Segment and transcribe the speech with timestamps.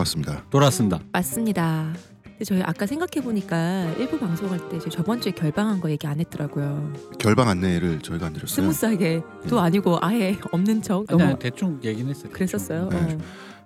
[0.00, 0.44] 돌아왔습니다.
[0.50, 1.00] 돌아왔습니다.
[1.12, 1.92] 맞습니다.
[2.24, 6.92] 근데 저희 아까 생각해 보니까 1부 방송할 때 저번 주에 결방한 거 얘기 안 했더라고요.
[7.18, 8.54] 결방 안내를 저희가 안 드렸어요.
[8.54, 9.62] 스무스하게 또 네.
[9.62, 12.32] 아니고 아예 없는 척 아니, 너무 아니, 대충 얘기는 했어요.
[12.32, 12.88] 그랬었어요.
[12.88, 12.96] 네.
[12.96, 13.18] 어.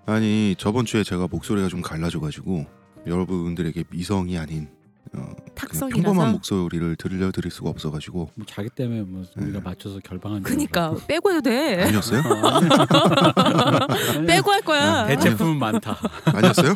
[0.06, 2.66] 아니 저번 주에 제가 목소리가 좀 갈라져가지고
[3.06, 4.68] 여러분들에게 미성이 아닌
[5.16, 6.02] 어, 탁성이라서.
[6.02, 9.64] 평범한 목소리를 들려 드릴 수가 없어가지고 뭐 자기 때문에 뭐 우리가 네.
[9.64, 10.94] 맞춰서 결방한 줄 그니까.
[11.06, 11.82] 빼고 해도 돼.
[11.84, 12.22] 아니었어요?
[14.26, 15.06] 빼고 할 거야.
[15.06, 15.98] 대체품은 많다.
[16.26, 16.74] 아니었어요?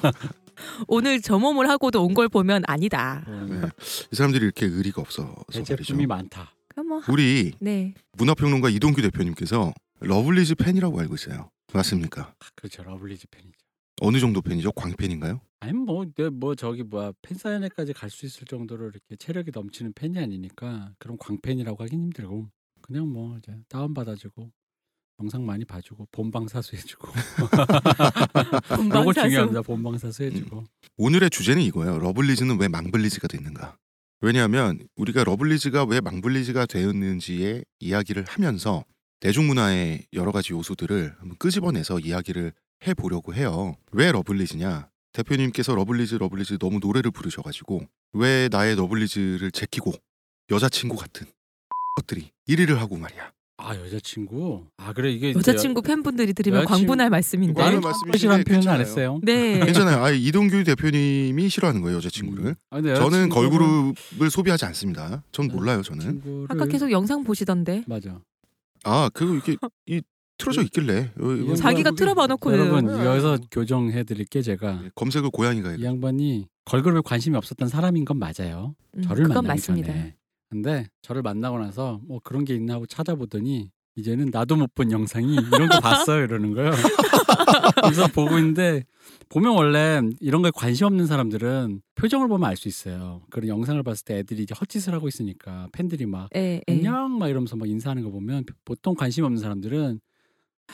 [0.88, 3.24] 오늘 점검을 하고도 온 걸 보면 아니다.
[3.48, 3.60] 네.
[4.12, 5.76] 이 사람들이 이렇게 의리가 없어서 말이죠.
[5.76, 6.52] 대체품이 많다.
[6.68, 7.94] 그럼 뭐 우리 네.
[8.16, 11.50] 문화평론가 이동규 대표님께서 러블리즈 팬이라고 알고 있어요.
[11.72, 12.32] 맞습니까?
[12.38, 12.82] 아, 그렇죠.
[12.82, 13.52] 러블리즈 팬이죠.
[14.00, 14.72] 어느 정도 팬이죠?
[14.72, 15.40] 광팬인가요?
[15.60, 20.92] 아니 뭐, 내뭐 저기 뭐야 팬사인회까지 갈 수 있을 정도로 이렇게 체력이 넘치는 팬이 아니니까
[20.98, 22.48] 그럼 광팬이라고 하긴 힘들고
[22.80, 24.50] 그냥 뭐 이제 다운 받아주고
[25.20, 27.08] 영상 많이 봐주고 본방사수 해주고
[28.68, 29.28] 본방사수.
[29.28, 29.62] 중요합니다.
[29.62, 30.64] 본방사수 해주고
[30.96, 31.98] 오늘의 주제는 이거예요.
[31.98, 33.76] 러블리즈는 왜 망블리즈가 됐는가?
[34.20, 38.84] 왜냐하면 우리가 러블리즈가 왜 망블리즈가 되었는지의 이야기를 하면서
[39.20, 42.52] 대중문화의 여러 가지 요소들을 한번 끄집어내서 이야기를
[42.86, 43.76] 해보려고 해요.
[43.92, 44.88] 왜 러블리즈냐?
[45.12, 49.92] 대표님께서 러블리즈 러블리즈 너무 노래를 부르셔가지고 왜 나의 러블리즈를 제끼고
[50.50, 51.26] 여자친구 같은
[51.96, 53.32] 것들이 1위를 하고 말이야.
[53.60, 57.60] 아 여자친구 아 그래 이게 여자친구 팬분들이 들으면 여자친구- 광분할 말씀인데.
[57.60, 58.80] 많은 나는 싫어한 표현은 안 괜찮아요.
[58.80, 59.20] 했어요.
[59.24, 59.58] 네.
[59.66, 60.04] 괜찮아요.
[60.04, 62.54] 아 이동규 대표님이 싫어하는 거예요 여자친구를.
[62.70, 65.24] 아, 근데 저는 여자친구를- 걸그룹을 소비하지 않습니다.
[65.32, 66.22] 전 몰라요 저는.
[66.22, 67.82] 친구를- 아까 계속 영상 보시던데.
[67.88, 68.20] 맞아.
[68.84, 69.56] 아, 그 이게
[69.86, 70.00] 이
[70.38, 73.04] 틀어져 있길래 요- 요- 자기가 요게- 틀어봐 놓고 여러분 네.
[73.04, 75.82] 여기서 교정해 드릴게 제가 예, 검색을 고양이가 이.
[75.84, 78.74] 양반이 걸그룹에 관심이 없었던 사람인 건 맞아요.
[78.96, 79.92] 음, 저를 그건 만나기 맞습니다.
[79.92, 80.14] 전에.
[80.48, 85.34] 근데 저를 만나고 나서 뭐 그런 게 있나 하고 찾아보더니 이제는 나도 못 본 영상이
[85.34, 86.70] 이런 거 봤어요 이러는 거예요.
[87.82, 88.84] 그래서 보고 있는데
[89.28, 93.22] 보면 원래 이런 거에 관심 없는 사람들은 표정을 보면 알 수 있어요.
[93.30, 96.72] 그런 영상을 봤을 때 애들이 이제 헛짓을 하고 있으니까 팬들이 막 예, 예.
[96.72, 100.00] 안녕 막 이러면서 막 인사하는 거 보면 보통 관심 없는 사람들은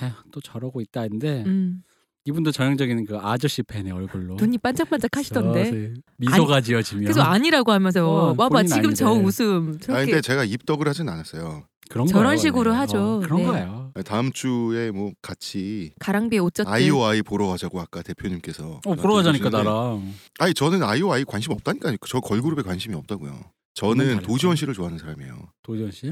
[0.00, 1.82] 아휴 또 저러고 있다 했는데 음,
[2.24, 5.64] 이분도 전형적인 그 아저씨 팬의 얼굴로 눈이 반짝반짝 하시던데.
[5.64, 9.24] 서서히 미소가 지어지면 계속 아니라고 하면서 어, 봐봐 본인 지금 저 아니래.
[9.24, 11.64] 웃음 아 저렇게 근데 제가 입덕을 하진 않았어요.
[11.90, 12.80] 그런 저런 거예요, 식으로 원래.
[12.80, 13.16] 하죠.
[13.16, 13.46] 어, 그런 네.
[13.46, 13.92] 거예요.
[14.06, 19.50] 다음 주에 뭐 같이 가랑비에 옷 젖듯 아이오아이 보러 가자고 아까 대표님께서 어 보러 가자니까
[19.50, 21.96] 나랑 아니 저는 아이오아이 관심 없다니까요.
[22.08, 23.38] 저 걸그룹에 관심이 없다고요.
[23.74, 24.20] 저는.
[24.22, 25.48] 도지원 씨를 좋아하는 사람이에요.
[25.62, 26.10] 도지원 씨?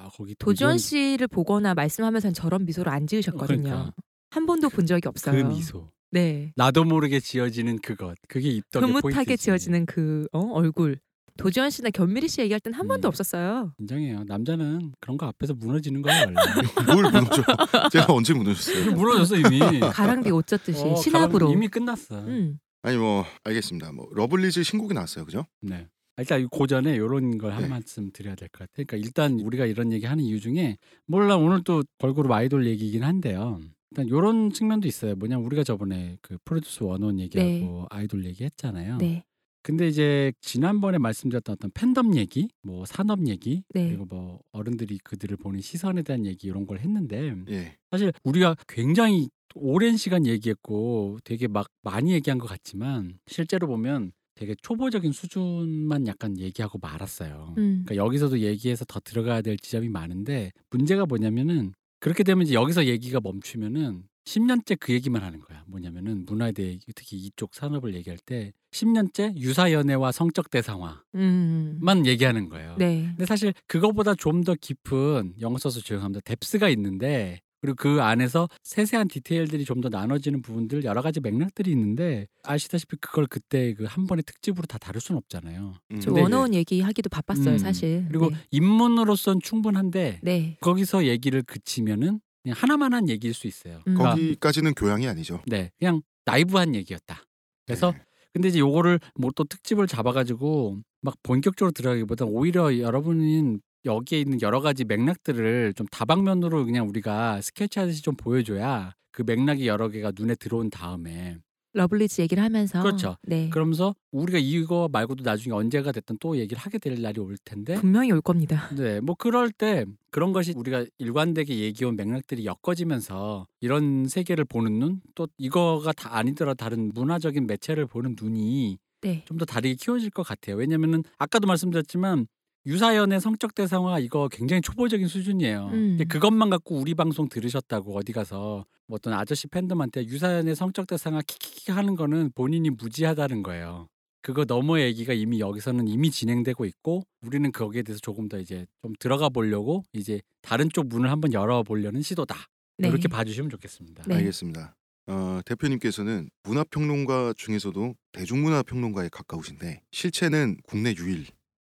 [0.00, 3.62] 아 거기 도지원 씨를 보거나 말씀하면서는 저런 미소를 안 지으셨거든요.
[3.62, 3.92] 그러니까.
[4.30, 5.48] 한 번도 본 적이 그 없어요.
[5.48, 5.90] 미소.
[6.10, 6.52] 네.
[6.56, 8.16] 나도 모르게 지어지는 그것.
[8.28, 9.36] 그게 입덕의 흐뭇하게.
[9.36, 10.98] 지어지는 그 어, 얼굴.
[11.38, 13.10] 도지원 씨나 견미리 씨 얘기할 땐한 번도 음.
[13.10, 13.72] 없었어요.
[13.78, 14.24] 인정해요.
[14.24, 16.26] 남자는 그런 거 앞에서 무너지는 거예요.
[16.86, 17.42] 뭘 무너져?
[17.90, 18.92] 제가 언제 무너졌어요?
[18.92, 19.80] 무너졌어 이미.
[19.80, 21.50] 가랑비 옷 젖듯이 어, 시나브로.
[21.50, 22.20] 이미 끝났어.
[22.26, 22.58] 음.
[22.82, 23.92] 아니 뭐 알겠습니다.
[23.92, 25.46] 뭐 러블리즈 신곡이 나왔어요, 그죠?
[25.62, 25.88] 네.
[26.18, 27.68] 일단 고전에 이런 걸한 네.
[27.68, 28.84] 말씀 드려야 될 것 같아요.
[28.86, 33.60] 그러니까 일단 우리가 이런 얘기 하는 이유 중에 몰라 오늘 또 걸그룹 아이돌 얘기이긴 한데요.
[33.90, 35.14] 일단 이런 측면도 있어요.
[35.16, 38.98] 뭐냐 면 우리가 저번에 그 프로듀스 원원 얘기하고 아이돌 얘기했잖아요.
[38.98, 39.24] 네.
[39.64, 43.88] 근데 이제 지난번에 말씀드렸던 어떤 팬덤 얘기, 뭐 산업 얘기, 네.
[43.90, 47.76] 그리고 뭐 어른들이 그들을 보는 시선에 대한 얘기 이런 걸 했는데 예.
[47.90, 54.54] 사실 우리가 굉장히 오랜 시간 얘기했고 되게 막 많이 얘기한 것 같지만 실제로 보면 되게
[54.62, 57.54] 초보적인 수준만 약간 얘기하고 말았어요.
[57.58, 57.82] 음.
[57.84, 63.20] 그러니까 여기서도 얘기해서 더 들어가야 될 지점이 많은데 문제가 뭐냐면은 그렇게 되면 이제 여기서 얘기가
[63.20, 65.64] 멈추면은 10년째 그 얘기만 하는 거야.
[65.66, 72.06] 뭐냐면은 문화에 대해 특히 이쪽 산업을 얘기할 때 10년째 유사 연애와 성적 대상화만 음.
[72.06, 72.76] 얘기하는 거예요.
[72.78, 73.06] 네.
[73.08, 76.20] 근데 사실 그거보다 좀 더 깊은 영어 써서 죄송합니다.
[76.24, 82.26] 뎁스가 있는데 그리고 그 안에서 세세한 디테일들이 좀 더 나눠지는 부분들 여러 가지 맥락들이 있는데
[82.44, 85.74] 아시다시피 그걸 그때 그 한 번의 특집으로 다 다룰 수는 없잖아요.
[85.92, 86.00] 음.
[86.00, 88.04] 저 원어원 얘기하기도 바빴어요, 음, 사실.
[88.08, 88.36] 그리고 네.
[88.50, 90.56] 입문으로선 충분한데 네.
[90.60, 93.76] 거기서 얘기를 그치면은 그냥 하나만 한 얘기일 수 있어요.
[93.86, 93.94] 음.
[93.94, 95.40] 그러니까 거기까지는 교양이 아니죠.
[95.46, 97.22] 네, 그냥 나이브한 얘기였다.
[97.66, 97.98] 그래서 네.
[98.32, 104.60] 근데 이제 요거를 뭐 또 특집을 잡아가지고 막 본격적으로 들어가기보다 오히려 여러분은 여기에 있는 여러
[104.60, 110.70] 가지 맥락들을 좀 다방면으로 그냥 우리가 스케치하듯이 좀 보여줘야 그 맥락이 여러 개가 눈에 들어온
[110.70, 111.38] 다음에
[111.74, 113.16] 러블리즈 얘기를 하면서 그렇죠.
[113.22, 113.48] 네.
[113.48, 118.12] 그러면서 우리가 이거 말고도 나중에 언제가 됐든 또 얘기를 하게 될 날이 올 텐데 분명히
[118.12, 118.68] 올 겁니다.
[118.76, 125.00] 네, 뭐 그럴 때 그런 것이 우리가 일관되게 얘기해온 맥락들이 엮어지면서 이런 세계를 보는 눈,
[125.14, 129.24] 또 이거가 다 아니더라 다른 문화적인 매체를 보는 눈이 네.
[129.26, 130.56] 좀더 다르게 키워질 것 같아요.
[130.56, 132.26] 왜냐면은 아까도 말씀드렸지만
[132.66, 135.66] 유사연의 성적 대상화 이거 굉장히 초보적인 수준이에요.
[135.66, 135.70] 음.
[135.70, 141.22] 근데 그것만 갖고 우리 방송 들으셨다고 어디 가서 뭐 어떤 아저씨 팬덤한테 유사연의 성적 대상화
[141.26, 143.88] 키키키 하는 거는 본인이 무지하다는 거예요.
[144.22, 148.92] 그거 너머의 얘기가 이미 여기서는 이미 진행되고 있고 우리는 거기에 대해서 조금 더 이제 좀
[149.00, 152.36] 들어가 보려고 이제 다른 쪽 문을 한번 열어 보려는 시도다.
[152.78, 152.88] 네.
[152.88, 154.04] 이렇게 봐주시면 좋겠습니다.
[154.06, 154.14] 네.
[154.16, 154.76] 알겠습니다.
[155.08, 161.26] 어, 대표님께서는 문화평론가 중에서도 대중문화평론가에 가까우신데 실체는 국내 유일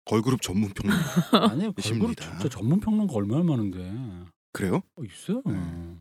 [0.04, 1.04] 걸그룹 전문 평론가
[1.52, 2.16] 아니요, 걸그룹.
[2.16, 3.90] 진짜 전문 평론가 얼마나 많은데
[4.52, 4.82] 그래요?
[4.96, 5.42] 어, 있어요.
[5.46, 5.96] 네.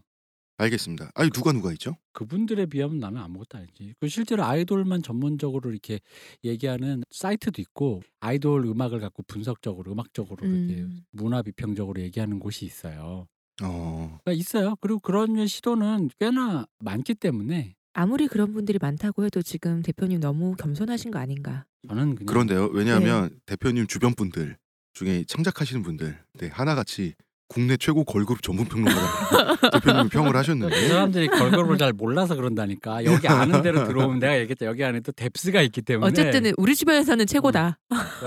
[0.58, 1.12] 알겠습니다.
[1.16, 1.98] 아니 누가 누가 있죠?
[2.14, 3.96] 그분들에 비하면 나는 아무것도 아니지.
[4.00, 6.00] 그 실제로 아이돌만 전문적으로 이렇게
[6.44, 11.02] 얘기하는 사이트도 있고 아이돌 음악을 갖고 분석적으로 음악적으로 이렇게 음.
[11.12, 13.26] 문화 비평적으로 얘기하는 곳이 있어요.
[13.64, 14.76] 어, 그러니까 있어요.
[14.80, 21.12] 그리고 그런 시도는 꽤나 많기 때문에 아무리 그런 분들이 많다고 해도 지금 대표님 너무 겸손하신
[21.12, 21.66] 거 아닌가?
[21.88, 22.66] 저는 그냥 그런데요.
[22.74, 23.36] 왜냐하면 네.
[23.46, 24.58] 대표님 주변 분들
[24.94, 27.14] 중에 창작하시는 분들 네, 하나같이
[27.50, 33.28] 국내 최고 걸그룹 전문 평론가 대표님 평을 그 하셨는데 사람들이 걸그룹을 잘 몰라서 그런다니까 여기
[33.28, 37.78] 아는 대로 들어오면 내가 얘기했죠 여기 안에 또 뎁스가 있기 때문에 어쨌든 우리 주변에서는 최고다.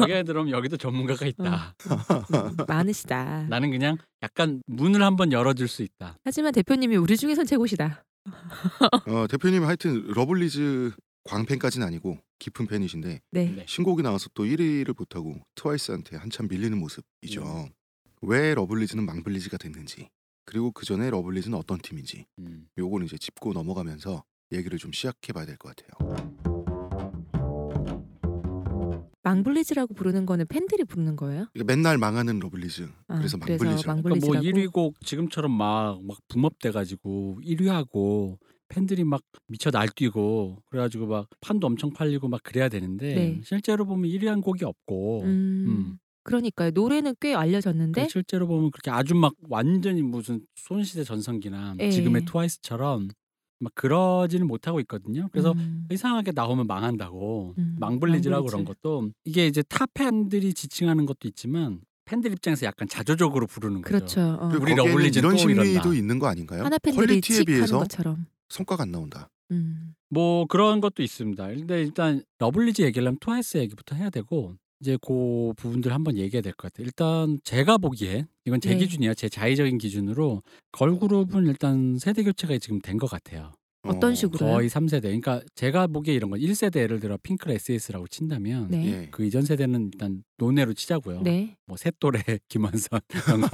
[0.01, 3.47] 여기 안에 들어오면 여기도 전문가가 있다 음, 많으시다.
[3.49, 8.05] 나는 그냥 약간 문을 한번 열어줄 수 있다 하지만 대표님이 우리 중에선 최고시다.
[9.07, 10.93] 어, 대표님 하여튼 러블리즈
[11.25, 13.51] 광팬까지는 아니고 깊은 팬이신데 네.
[13.51, 13.65] 네.
[13.67, 17.43] 신곡이 나와서 또 1위를 못하고 트와이스한테 한참 밀리는 모습이죠.
[17.43, 17.69] 음.
[18.23, 20.09] 왜 러블리즈는 망블리즈가 됐는지
[20.45, 22.69] 그리고 그 전에 러블리즈는 어떤 팀인지 음.
[22.79, 26.56] 요거는 이제 짚고 넘어가면서 얘기를 좀 시작해봐야 될 것 같아요.
[29.27, 31.47] 망블리즈라고 부르는 거는 팬들이 부르는 거예요?
[31.53, 34.45] 그러니까 맨날 망하는 러블리즈 아, 그래서 망블리즈라고 그러니까 뭐 망블리즈라고?
[34.45, 38.39] 1위 곡 지금처럼 막, 막 boom up돼 가지고 1위 하고
[38.69, 43.41] 팬들이 막 미쳐 날뛰고 그래가지고 막 판도 엄청 팔리고 막 그래야 되는데 네.
[43.43, 45.29] 실제로 보면 1위 한 곡이 없고 음,
[45.67, 45.99] 음.
[46.23, 46.71] 그러니까요.
[46.73, 51.91] 노래는 꽤 알려졌는데 그 실제로 보면 그렇게 아주 막 완전히 무슨 소녀시대 전성기나 예.
[51.91, 53.09] 지금의 트와이스처럼
[53.59, 55.29] 막 그러지는 못하고 있거든요.
[55.33, 58.53] 그래서 음, 이상하게 나오면 망한다고 음, 망블리즈라고 망블리즈.
[58.53, 63.89] 그런 것도 이게 이제 타 팬들이 지칭하는 것도 있지만 팬들 입장에서 약간 자조적으로 부르는 거죠.
[63.93, 64.21] 그렇죠.
[64.41, 64.49] 어.
[64.49, 65.95] 그리고 우리 러블리즈 이런 또 심리도 이런다.
[65.95, 66.65] 있는 거 아닌가요?
[66.65, 68.27] 하나 팬들이 quality에 비해서 것처럼.
[68.49, 69.29] 성과가 안 나온다.
[69.51, 69.95] 음.
[70.09, 71.47] 뭐 그런 것도 있습니다.
[71.49, 76.73] 근데 일단 러블리즈 얘기하려면 트와이스 얘기부터 해야 되고 이제 그 부분들 한번 얘기해야 될 것
[76.73, 76.85] 같아요.
[76.87, 78.77] 일단 제가 보기에 이건 제 네.
[78.79, 79.15] 기준이에요.
[79.15, 80.43] 제 자의적인 기준으로
[80.73, 83.53] 걸그룹은 일단 세대 교체가 지금 된 것 같아요.
[83.83, 84.53] 어떤 어, 식으로요?
[84.53, 85.03] 거의 3세대.
[85.03, 88.87] 그러니까 제가 보기에 이런 건 1세대 예를 들어 핑클 SES라고 친다면 네.
[88.87, 89.09] 예.
[89.13, 91.23] 그 이전 세대는 일단 논외로 치자고요.
[91.23, 91.57] 네.
[91.67, 91.77] 뭐
[93.15, 93.49] 이런 거.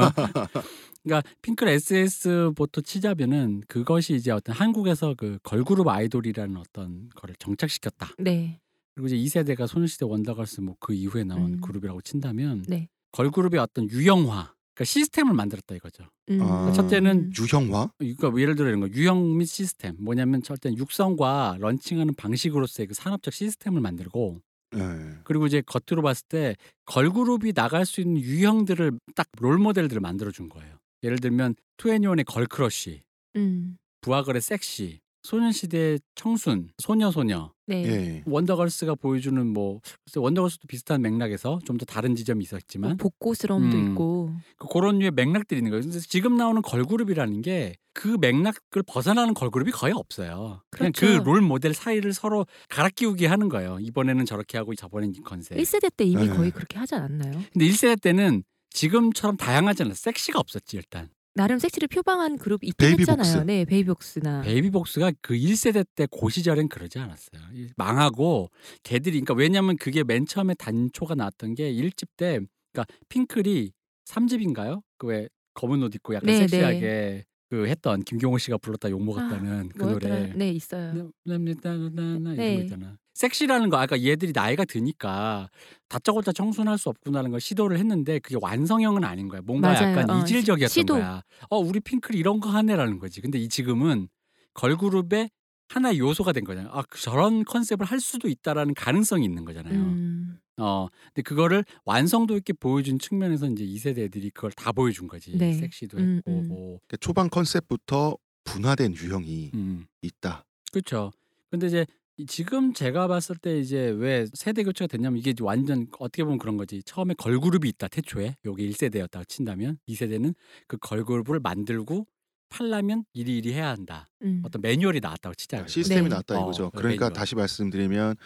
[1.04, 8.12] 그러니까 핑클 SS부터 치자면은 그것이 이제 어떤 한국에서 그 걸그룹 아이돌이라는 어떤 거를 정착시켰다.
[8.18, 8.58] 네.
[8.94, 11.60] 그리고 이제 2세대가 소녀시대 원더걸스 뭐 그 이후에 나온 음.
[11.60, 12.88] 그룹이라고 친다면 네.
[13.12, 16.04] 걸그룹의 어떤 유형화, 그러니까 시스템을 만들었다 이거죠.
[16.30, 16.40] 음.
[16.42, 16.72] 아.
[16.72, 17.90] 첫째는 유형화?
[17.98, 23.32] 그러니까 예를 들어 이런 거 유형 및 시스템 뭐냐면 첫째 육성과 런칭하는 방식으로서의 그 산업적
[23.34, 24.40] 시스템을 만들고
[24.74, 24.78] 예.
[25.24, 26.56] 그리고 이제 겉으로 봤을 때
[26.86, 30.76] 걸그룹이 나갈 수 있는 유형들을 딱 role model들을 만들어 준 거예요.
[31.02, 33.02] 예를 들면 투애니원의 girl crush,
[33.36, 33.76] 음.
[34.00, 37.84] 브아걸의 섹시, 소녀시대의 청순, 소녀소녀, 네.
[37.84, 38.22] 예.
[38.26, 43.88] 원더걸스가 보여주는 뭐 글쎄 원더걸스도 비슷한 맥락에서 좀 더 다른 지점이 있었지만 뭐 복고스러움도 음.
[43.90, 44.34] 있고.
[44.58, 45.82] 그 그런 류의 맥락들이 있는 거예요.
[45.82, 50.62] 근데 지금 나오는 걸그룹이라는 게 그 맥락을 벗어나는 걸그룹이 거의 없어요.
[50.70, 51.22] 그냥 그렇죠.
[51.22, 53.78] 그 role model 사이를 서로 갈아 끼우게 하는 거예요.
[53.80, 55.58] 이번에는 저렇게 하고 저번엔 이 컨셉.
[55.58, 56.34] 1세대 때 이미 네.
[56.34, 57.42] 거의 그렇게 하지 않았나요?
[57.52, 59.94] 근데 1세대 때는 지금처럼 다양하지 않아.
[59.94, 61.10] 섹시가 없었지 일단.
[61.34, 63.10] 나름 섹시를 표방한 그룹 있긴 베이비복스.
[63.20, 63.44] 했잖아요.
[63.44, 64.42] 네, 베이비복스나.
[64.42, 67.40] 베이비복스가 그 1세대 때그 시절엔 그러지 않았어요.
[67.54, 68.50] 이- 망하고
[68.82, 72.40] 걔들이 그러니까 왜냐면 그게 맨 처음에 단초가 나왔던 게 1집 때
[72.72, 73.72] 그러니까 핑클이
[74.06, 74.82] 3집인가요?
[74.98, 79.68] 그 왜 검은 옷 입고 약간 네, 섹시하게 그 했던 김경호 씨가 불렀다 욕 먹었다는
[79.76, 80.16] 그 뭐였더라?
[80.18, 80.32] 노래.
[80.34, 81.10] 네, 있어요.
[81.24, 82.54] 나나나나 네.
[82.54, 82.98] 이런 거 있잖아.
[83.14, 85.48] 섹시라는 거 아까 얘들이 나이가 드니까
[85.88, 89.40] 다짜고짜 청순할 수 없구나라는 걸 시도를 했는데 그게 완성형은 아닌 거야.
[89.42, 89.90] 뭔가 맞아요.
[89.90, 90.94] 약간 어, 이질적이었던 시도.
[90.94, 91.22] 거야.
[91.50, 93.20] 어 우리 핑클 이런 거 하네라는 거지.
[93.20, 94.08] 근데 이 지금은
[94.54, 95.30] 걸그룹의
[95.68, 96.72] 하나의 요소가 된 거잖아요.
[96.72, 99.74] 아 저런 컨셉을 할 수도 있다라는 가능성이 있는 거잖아요.
[99.74, 100.38] 음.
[100.58, 105.36] 어 근데 그거를 완성도 있게 보여준 측면에서 이제 2세대 애들이 그걸 다 보여준 거지.
[105.36, 105.52] 네.
[105.54, 106.48] 섹시도 음, 했고 음.
[106.48, 109.86] 뭐 그러니까 초반 컨셉부터 분화된 유형이 음.
[110.02, 110.44] 있다.
[110.72, 111.10] 그렇죠.
[111.50, 116.24] 근데 이제 이- 지금 제가 봤을 때 이제 왜 세대 교체가 됐냐면 이게 완전 어떻게
[116.24, 116.82] 보면 그런 거지.
[116.84, 120.34] 처음에 걸그룹이 있다 태초에 요게 1세대였다고 친다면 2세대는
[120.66, 122.06] 그 걸그룹을 만들고
[122.48, 124.08] 팔려면 이리이리 해야 한다.
[124.22, 124.42] 음.
[124.44, 125.66] 어떤 매뉴얼이 나왔다고 치자.
[125.66, 126.08] 시스템이 네.
[126.08, 126.70] 나왔다 어, 이거죠.
[126.70, 127.12] 그 그러니까 매뉴얼.
[127.14, 128.16] 다시 말씀드리면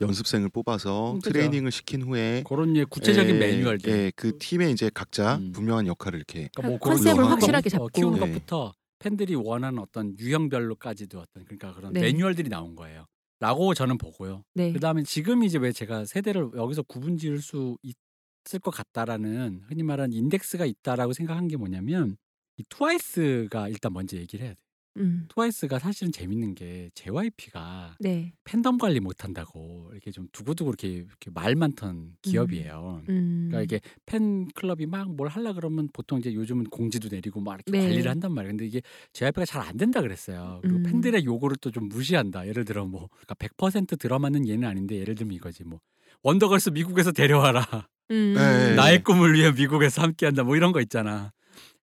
[0.00, 1.30] 연습생을 뽑아서 음, 그죠.
[1.32, 3.90] 트레이닝을 시킨 후에 그런 류의 구체적인 예, 매뉴얼들.
[3.92, 5.52] 예, 그 팀에 이제 각자 음.
[5.52, 7.88] 분명한 역할을 이렇게 그러니까 뭐 컨셉을 그런 거, 확실하게 어, 잡고.
[7.88, 8.26] 키우는 네.
[8.26, 12.00] 것부터 팬들이 원하는 어떤 유형별로까지도 어떤 그러니까 그런 네.
[12.00, 13.06] 매뉴얼들이 나온 거예요.
[13.40, 14.44] 라고 저는 보고요.
[14.54, 14.72] 네.
[14.72, 20.12] 그다음에 지금 이제 왜 제가 세대를 여기서 구분 지을 수 있을 것 같다라는 흔히 말하는
[20.12, 22.16] 인덱스가 있다라고 생각한 게 뭐냐면
[22.56, 24.60] 이 트와이스가 일단 먼저 얘기를 해야 돼.
[24.96, 25.26] 음.
[25.28, 28.32] 트와이스가 사실은 재밌는 게 JYP가 네.
[28.44, 33.02] 팬덤 관리 못한다고 이렇게 좀 두고두고 이렇게, 이렇게 말 많던 기업이에요.
[33.08, 33.48] 음.
[33.50, 37.72] 그러니까 이게 팬 클럽이 막 뭘 하려 그러면 보통 이제 요즘은 공지도 내리고 막 이렇게
[37.72, 37.80] 네.
[37.88, 38.52] 관리를 한단 말이에요.
[38.52, 38.80] 근데 이게
[39.12, 40.60] JYP가 잘 안 된다 그랬어요.
[40.62, 40.82] 그리고 음.
[40.84, 42.46] 팬들의 요구를 또 좀 무시한다.
[42.46, 45.80] 예를 들어 뭐 그러니까 100% 들어맞는 얘는 아닌데 예를 들면 이거지 뭐
[46.22, 47.88] 원더걸스 미국에서 데려와라.
[48.10, 48.34] 음.
[48.36, 48.74] 네.
[48.76, 50.44] 나의 꿈을 위해 미국에서 함께한다.
[50.44, 51.32] 뭐 이런 거 있잖아.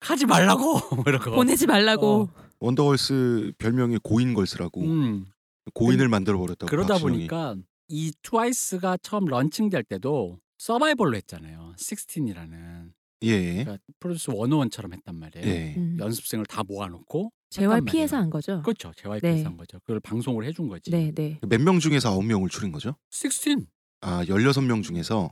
[0.00, 1.30] 하지 말라고 뭐 이런 거.
[1.32, 2.28] 보내지 말라고.
[2.34, 2.47] 어.
[2.60, 5.26] 원더걸스 별명이 고인걸스라고 음.
[5.74, 6.68] 고인을 만들어 버렸다고.
[6.68, 7.16] 그러다 박신영이.
[7.28, 7.56] 보니까
[7.88, 11.74] 이 트와이스가 처음 launching될 때도 서바이벌로 했잖아요.
[11.78, 12.90] 16이라는
[13.22, 13.64] 예.
[13.64, 15.46] 그러니까 프로듀스 101처럼 했단 말이에요.
[15.46, 15.74] 예.
[15.76, 15.96] 음.
[16.00, 18.62] 연습생을 다 모아놓고 JYP에서 한 거죠.
[18.62, 18.92] 그렇죠.
[18.96, 19.42] JYP에서 네.
[19.44, 19.78] 한 거죠.
[19.80, 20.90] 그걸 방송을 해준 거지.
[20.90, 21.38] 네, 네.
[21.48, 22.94] 몇 명 중에서 아홉 명을 줄인 거죠?
[23.10, 23.66] 16.
[24.02, 25.30] 아, 16명 중에서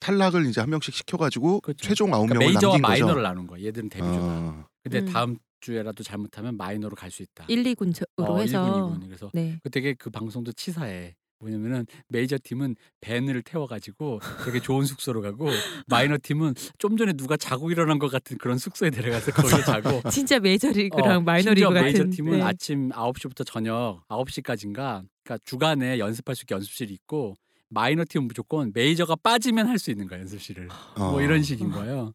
[0.00, 1.86] 탈락을 이제 한 명씩 시켜 가지고 그렇죠.
[1.88, 3.22] 최종 아홉 그러니까 명을 메이저와 남긴 마이너를 거죠.
[3.22, 3.62] 나눈 거야.
[3.64, 4.16] 얘들은 데뷔조가.
[4.20, 5.06] 아, 근데 음.
[5.06, 7.44] 다음 주에라도 잘못하면 마이너로 갈 수 있다.
[7.48, 9.06] 1, 2군으로 어, 해서 1군, 2군.
[9.06, 9.58] 그래서 네.
[9.62, 11.14] 그 되게 그 방송도 치사해.
[11.40, 15.46] 뭐냐면은 메이저 팀은 밴을 태워가지고 되게 좋은 숙소로 가고
[15.88, 20.38] 마이너 팀은 좀 전에 누가 자고 일어난 것 같은 그런 숙소에 데려가서 거기에 자고 진짜
[20.38, 22.42] 메이저리그랑 어, 마이너리그 같은 메이저 팀은 네.
[22.42, 27.34] 아침 9시부터 저녁 9시까지인가 그러니까 주간에 연습할 수 있게 연습실이 있고
[27.68, 31.20] 마이너 팀은 무조건 메이저가 빠지면 할 수 있는 거야 연습실을 뭐 어.
[31.20, 32.12] 이런 식인 거예요.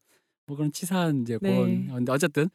[0.50, 1.56] 뭐 그런 치사한 이제 네.
[1.56, 2.50] 그런 근데 어쨌든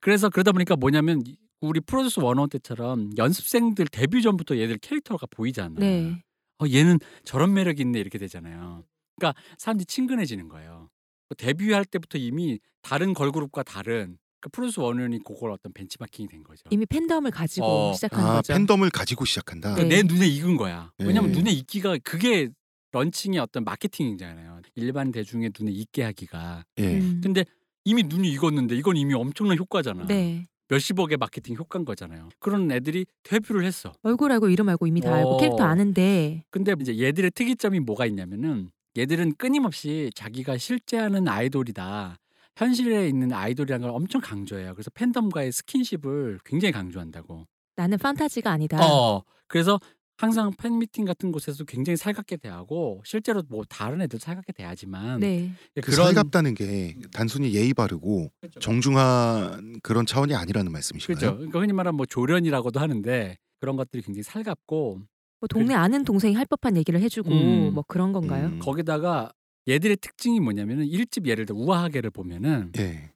[0.00, 5.74] 그래서 그러다 보니까 뭐냐면 이- 우리 프로듀스 원원 때처럼 연습생들 데뷔 전부터 얘들 캐릭터가 보이잖아.
[5.80, 6.22] 네.
[6.62, 8.84] 어 얘는 저런 매력이 있네 이렇게 되잖아요.
[9.16, 10.90] 그러니까 사람들이 친근해지는 거예요.
[11.28, 16.62] 뭐 데뷔할 때부터 이미 다른 걸그룹과 다른 그 프로듀스 원원이 그걸 어떤 벤치마킹이 된 거죠.
[16.70, 17.92] 이미 팬덤을 가지고 어.
[17.94, 18.52] 시작한 아, 거죠.
[18.52, 19.74] 팬덤을 가지고 시작한다.
[19.74, 20.02] 그러니까 네.
[20.02, 20.92] 내 눈에 익은 거야.
[20.98, 21.36] 왜냐면 예.
[21.38, 22.48] 눈에 익기가 그게
[22.92, 24.60] 런칭의 어떤 마케팅이잖아요.
[24.74, 26.64] 일반 대중의 눈에 익게 하기가.
[26.78, 26.98] 예.
[26.98, 27.20] 음.
[27.22, 27.44] 근데
[27.84, 30.06] 이미 눈이 익었는데 이건 이미 엄청난 효과잖아.
[30.06, 30.46] 네.
[30.68, 32.28] 몇십억의 마케팅 효과인 거잖아요.
[32.38, 33.92] 그런 애들이 데뷔를 했어.
[34.02, 35.36] 얼굴 알고 이름 알고 이미 다 알고 어.
[35.38, 42.18] 캐릭터 아는데 근데 이제 얘들의 특이점이 뭐가 있냐면은 얘들은 끊임없이 자기가 실제 하는 아이돌이다.
[42.56, 44.74] 현실에 있는 아이돌이라는 걸 엄청 강조해요.
[44.74, 47.46] 그래서 팬덤과의 스킨십을 굉장히 강조한다고.
[47.76, 48.78] 나는 판타지가 아니다.
[48.84, 49.22] 어.
[49.46, 49.78] 그래서
[50.18, 55.52] 항상 팬미팅 같은 곳에서 굉장히 살갑게 대하고 실제로 뭐 다른 애들 살갑게 대하지만 네.
[55.80, 58.58] 그 살갑다는 게 단순히 예의 바르고 그렇죠.
[58.58, 61.16] 정중한 그런 차원이 아니라는 말씀이신가요?
[61.16, 61.36] 그렇죠.
[61.36, 65.00] 그러니까 흔히 말하면 뭐 조련이라고도 하는데 그런 것들이 굉장히 살갑고
[65.40, 67.74] 뭐 동네 아는 동생이 할 법한 얘기를 해주고 음.
[67.74, 68.48] 뭐 그런 건가요?
[68.48, 68.58] 음.
[68.58, 69.30] 거기다가
[69.68, 73.12] 얘들의 특징이 뭐냐면은 일집 예를 들어 우아하게를 보면은 예.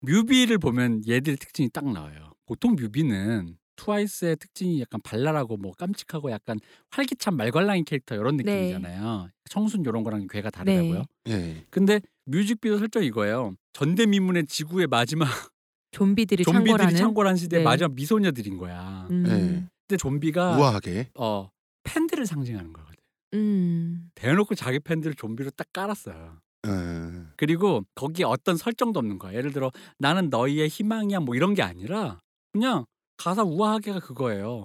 [0.00, 2.32] 뮤비를 보면 얘들의 특징이 딱 나와요.
[2.44, 6.58] 보통 뮤비는 트와이스의 특징이 약간 발랄하고 뭐 깜찍하고 약간
[6.90, 8.44] 활기찬 말괄량인 캐릭터 이런 네.
[8.44, 9.28] 느낌이잖아요.
[9.48, 11.04] 청순 이런 거랑 괴가 다르다고요.
[11.24, 11.32] 네.
[11.32, 11.66] 예.
[11.70, 13.54] 근데 뮤직비디오 설정 이거예요.
[13.72, 15.28] 전대미문의 지구의 마지막
[15.92, 16.96] 좀비들이 좀비들이 창궐하는.
[16.96, 17.64] 창궐한 시대 의 네.
[17.64, 19.06] 마지막 미소녀들인 거야.
[19.10, 19.22] 음.
[19.22, 19.68] 네.
[19.86, 21.10] 근데 좀비가 우아하게.
[21.14, 21.50] 어
[21.84, 22.96] 팬들을 상징하는 거거든.
[23.34, 24.10] 음.
[24.14, 26.38] 대놓고 자기 팬들을 좀비로 딱 깔았어요.
[26.66, 26.70] 예.
[27.36, 29.34] 그리고 거기에 어떤 설정도 없는 거야.
[29.34, 32.20] 예를 들어 나는 너희의 희망이야 뭐 이런 게 아니라
[32.52, 32.84] 그냥
[33.16, 34.64] 가사 우아하게가 그거예요.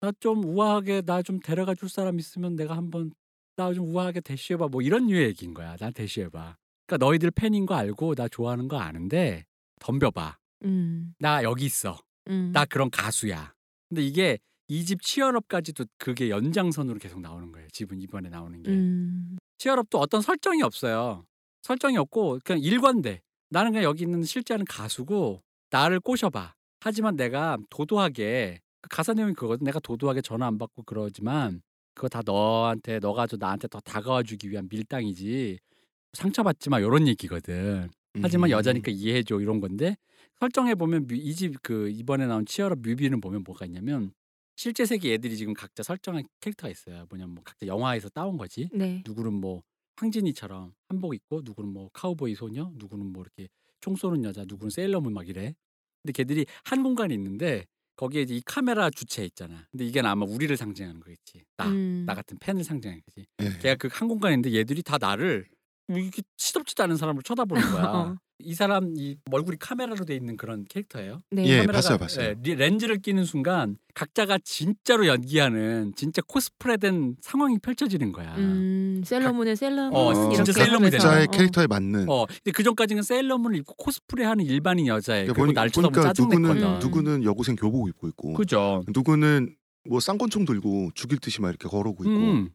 [0.00, 3.12] 나 좀 우아하게 나 좀 데려가 줄 사람 있으면 내가 한번
[3.56, 5.76] 나 좀 우아하게 대시해봐 뭐 이런 류의 얘기인 거야.
[5.76, 6.56] 난 대시해봐.
[6.86, 9.46] 그러니까 너희들 팬인 거 알고 나 좋아하는 거 아는데
[9.80, 10.38] 덤벼봐.
[10.64, 11.14] 음.
[11.18, 11.98] 나 여기 있어.
[12.28, 12.50] 음.
[12.52, 13.54] 나 그런 가수야.
[13.88, 14.38] 근데 이게
[14.68, 17.68] 이 집 치얼업까지도 그게 연장선으로 계속 나오는 거예요.
[17.72, 18.70] 집은 이번에 나오는 게.
[18.70, 19.38] 음.
[19.58, 21.24] 치얼업도 어떤 설정이 없어요.
[21.62, 23.22] 설정이 없고 그냥 일관돼.
[23.48, 26.54] 나는 그냥 여기 있는 실제 하는 가수고 나를 꼬셔봐.
[26.80, 29.64] 하지만 내가 도도하게 그 가사 내용이 그거든.
[29.64, 31.62] 내가 도도하게 전화 안 받고 그러지만
[31.94, 35.58] 그거 다 너한테 너가 저 나한테 더 다가와 주기 위한 밀당이지.
[36.12, 37.88] 상처받지 마 이런 얘기거든.
[38.22, 38.52] 하지만 음.
[38.52, 39.96] 여자니까 이해해 줘 이런 건데
[40.40, 44.12] 설정해 보면 이 집 그 이번에 나온 치얼업 뮤비는 보면 뭐가 있냐면
[44.56, 47.06] 실제 세계 애들이 지금 각자 설정한 캐릭터가 있어요.
[47.10, 48.68] 뭐냐면 뭐 각자 영화에서 따온 거지.
[48.72, 49.02] 네.
[49.06, 49.62] 누구는 뭐
[49.96, 53.48] 황진이처럼 한복 입고 누구는 뭐 카우보이 소녀 누구는 뭐 이렇게
[53.80, 55.54] 총 쏘는 여자 누구는 세일러문 막 이래
[56.06, 60.54] 근데 걔들이 한 공간에 있는데 거기에 이제 이 카메라 주체 있잖아 근데 이게 아마 우리를
[60.56, 62.06] 상징하는 거겠지 나나 음.
[62.06, 63.58] 같은 팬을 상징하는 거지 예.
[63.58, 65.55] 걔가 그 한 공간에 있는데 얘들이 다 나를 뭐
[65.88, 67.84] 이렇게 시덥지도 않은 사람을 쳐다보는 거야.
[67.94, 68.16] 어.
[68.38, 71.22] 이 사람 이 얼굴이 카메라로 돼 있는 그런 캐릭터예요.
[71.30, 71.46] 네.
[71.46, 72.26] 예, 카메라가, 봤어요, 봤어요.
[72.26, 78.34] 예, 리- 렌즈를 끼는 순간 각자가 진짜로 연기하는 진짜 코스프레된 상황이 펼쳐지는 거야.
[78.36, 81.30] 음, 셀러문의 셀러문 어, 이렇게 진짜 하면서, 각자의 어.
[81.30, 85.22] 캐릭터에 맞는 어, 근데 그 전까지는 세일러문을 입고 코스프레하는 일반인 여자애.
[85.24, 86.78] 그러니까 그리고 날 쳐다보면 보니까 누구는 짜증냈거든.
[86.86, 88.84] 누구는 여고생 교복 입고 있고 그죠.
[88.88, 89.56] 누구는
[89.88, 92.50] 뭐 쌍권총 들고 죽일 듯이 막 이렇게 걸어오고 있고 음.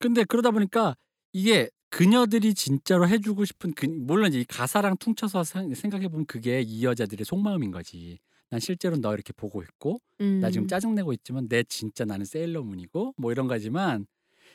[0.00, 0.96] 근데 그러다 보니까
[1.32, 6.84] 이게 그녀들이 진짜로 해주고 싶은 그, 물론 이제 이 가사랑 퉁쳐서 생각해 보면 그게 이
[6.84, 8.18] 여자들의 속마음인 거지.
[8.48, 10.40] 난 실제로 너 이렇게 보고 있고 음.
[10.40, 14.06] 나 지금 짜증 내고 있지만 내 진짜 나는 세일러문이고 뭐 이런 거지만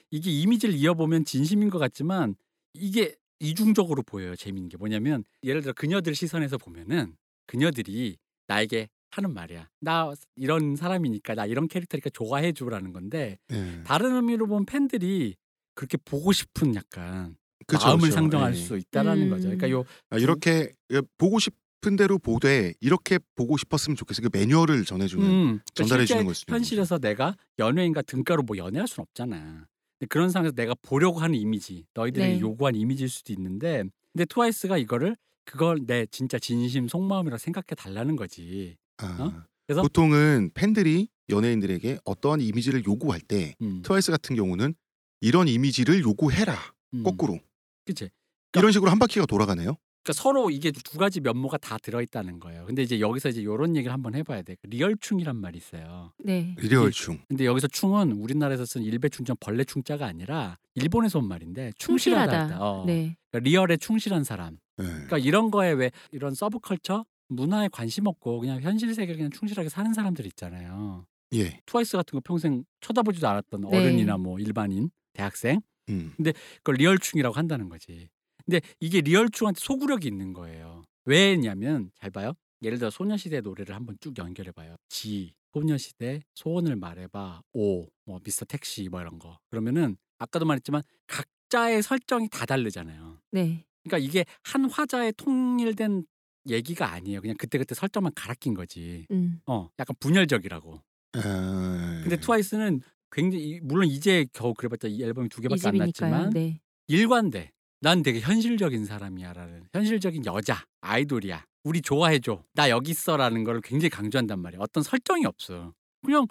[0.09, 2.35] 이게 이미지를 이어보면 진심인 것 같지만
[2.73, 4.35] 이게 이중적으로 보여요.
[4.35, 7.15] 재밌는 게 뭐냐면 예를 들어 그녀들 시선에서 보면은
[7.45, 8.17] 그녀들이
[8.47, 9.69] 나에게 하는 말이야.
[9.79, 13.83] 나 이런 사람이니까 나 이런 캐릭터니까 좋아해 주라는 건데 예.
[13.83, 15.35] 다른 의미로 보면 팬들이
[15.77, 18.13] 그렇게 보고 싶은 약간 그쵸, 마음을 그쵸.
[18.15, 18.57] 상정할 예.
[18.57, 19.29] 수 있다라는 음.
[19.29, 19.43] 거죠.
[19.43, 20.71] 그러니까 요 아, 이렇게
[21.17, 24.23] 보고 싶은 대로 보되 이렇게 보고 싶었으면 좋겠어.
[24.23, 29.03] 그 매뉴얼을 전해주는 음, 그러니까 전달해 주는 있는 현실에서 내가 연예인과 등가로 뭐 연애할 수는
[29.03, 29.67] 없잖아.
[29.99, 32.39] 근데 그런 상황에서 내가 보려고 하는 이미지, 너희들이 네.
[32.39, 35.15] 요구한 이미지일 수도 있는데, 근데 트와이스가 이거를
[35.45, 38.77] 그걸 내 진짜 진심 속마음이라 생각해 달라는 거지.
[38.97, 39.43] 아, 어?
[39.67, 44.73] 그래서- 보통은 팬들이 연예인들에게 어떠한 이미지를 요구할 때 음, 트와이스 같은 경우는
[45.21, 46.55] 이런 이미지를 요구해라
[46.93, 47.39] 음, 거꾸로
[47.85, 48.09] 그치.
[48.53, 49.75] 이런 식으로 한 바퀴가 돌아가네요.
[50.03, 52.65] 그러니까 서로 이게 두 가지 면모가 다 들어있다는 거예요.
[52.65, 54.55] 근데 이제 여기서 이제 이런 얘기를 한번 해봐야 돼.
[54.61, 56.13] 그 리얼충이란 말이 있어요.
[56.23, 56.55] 네.
[56.59, 57.19] 리얼충.
[57.27, 62.31] 근데 여기서 충은 우리나라에서 쓴 일베충처럼 벌레충자가 아니라 일본에서 온 말인데 충실하다.
[62.31, 62.63] 충실하다.
[62.63, 62.85] 어.
[62.85, 63.17] 네.
[63.31, 64.57] 그러니까 리얼에 충실한 사람.
[64.79, 64.83] 예.
[64.85, 69.93] 그러니까 이런 거에 왜 이런 서브컬처 문화에 관심 없고 그냥 현실 세계를 그냥 충실하게 사는
[69.93, 71.05] 사람들 있잖아요.
[71.33, 71.59] 예.
[71.65, 73.77] 트와이스 같은 거 평생 쳐다보지도 않았던 네.
[73.77, 76.13] 어른이나 뭐 일반인, 대학생 음.
[76.57, 78.07] 그걸 리얼충이라고 한다는 거지.
[78.45, 80.83] 근데 이게 리얼충한테 소구력이 있는 거예요.
[81.05, 82.33] 왜냐면 잘 봐요.
[82.61, 84.75] 예를 들어 소녀시대 노래를 한번 쭉 연결해 봐요.
[84.89, 88.45] Gee 소녀시대 소원을 말해봐 Oh 뭐 Mr.
[88.45, 93.19] Taxi 뭐 이런 거 그러면은 아까도 말했지만 각자의 설정이 다 다르잖아요.
[93.31, 93.65] 네.
[93.83, 96.05] 그러니까 이게 한 화자의 통일된
[96.49, 97.21] 얘기가 아니에요.
[97.21, 99.05] 그냥 그때그때 설정만 갈아 낀 거지.
[99.11, 99.41] 음.
[99.47, 100.81] 어, 약간 분열적이라고.
[101.13, 105.77] 아, 근데 트와이스는 굉장히 물론 이제 겨우 그래봤자 이 앨범이 두 개밖에 안.
[105.77, 106.59] 났지만 네.
[106.87, 107.51] 일관돼.
[107.79, 111.45] 난 되게 현실적인 사람이야라는 현실적인 여자 아이돌이야.
[111.63, 112.43] 우리 좋아해줘.
[112.53, 114.59] 나 여기 있어라는 걸 굉장히 강조한단 말이야.
[114.61, 115.73] 어떤 설정이 없어.
[116.03, 116.25] 그냥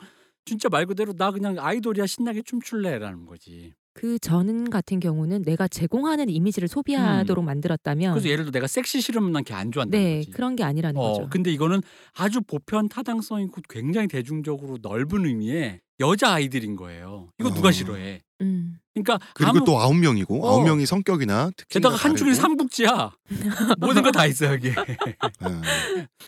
[0.44, 3.74] 진짜 말 그대로 나 그냥 아이돌이야 신나게 춤출래라는 거지.
[3.96, 8.14] 그전 같은 경우는 내가 제공하는 이미지를 소비하도록 만들었다면 음.
[8.14, 10.30] 그래서 예를 들어 내가 섹시 싫으면 난걔안 좋아한다는 네, 거지.
[10.32, 11.28] 그런 게 아니라는 어, 거죠.
[11.30, 11.80] 근데 이거는
[12.14, 17.30] 아주 보편 타당성 있고 굉장히 대중적으로 넓은 의미의 여자 아이들인 거예요.
[17.40, 17.72] 이거 누가 어.
[17.72, 18.20] 싫어해?
[18.42, 18.78] 음.
[18.92, 20.50] 그러니까 그리고 아무 또 아홉 명이고 어.
[20.50, 23.12] 아홉 명이 성격이나 특징이 게다가 한 줄이 삼국지야.
[23.80, 24.72] 모든 거 다 있어 여기.
[25.18, 25.62] 아,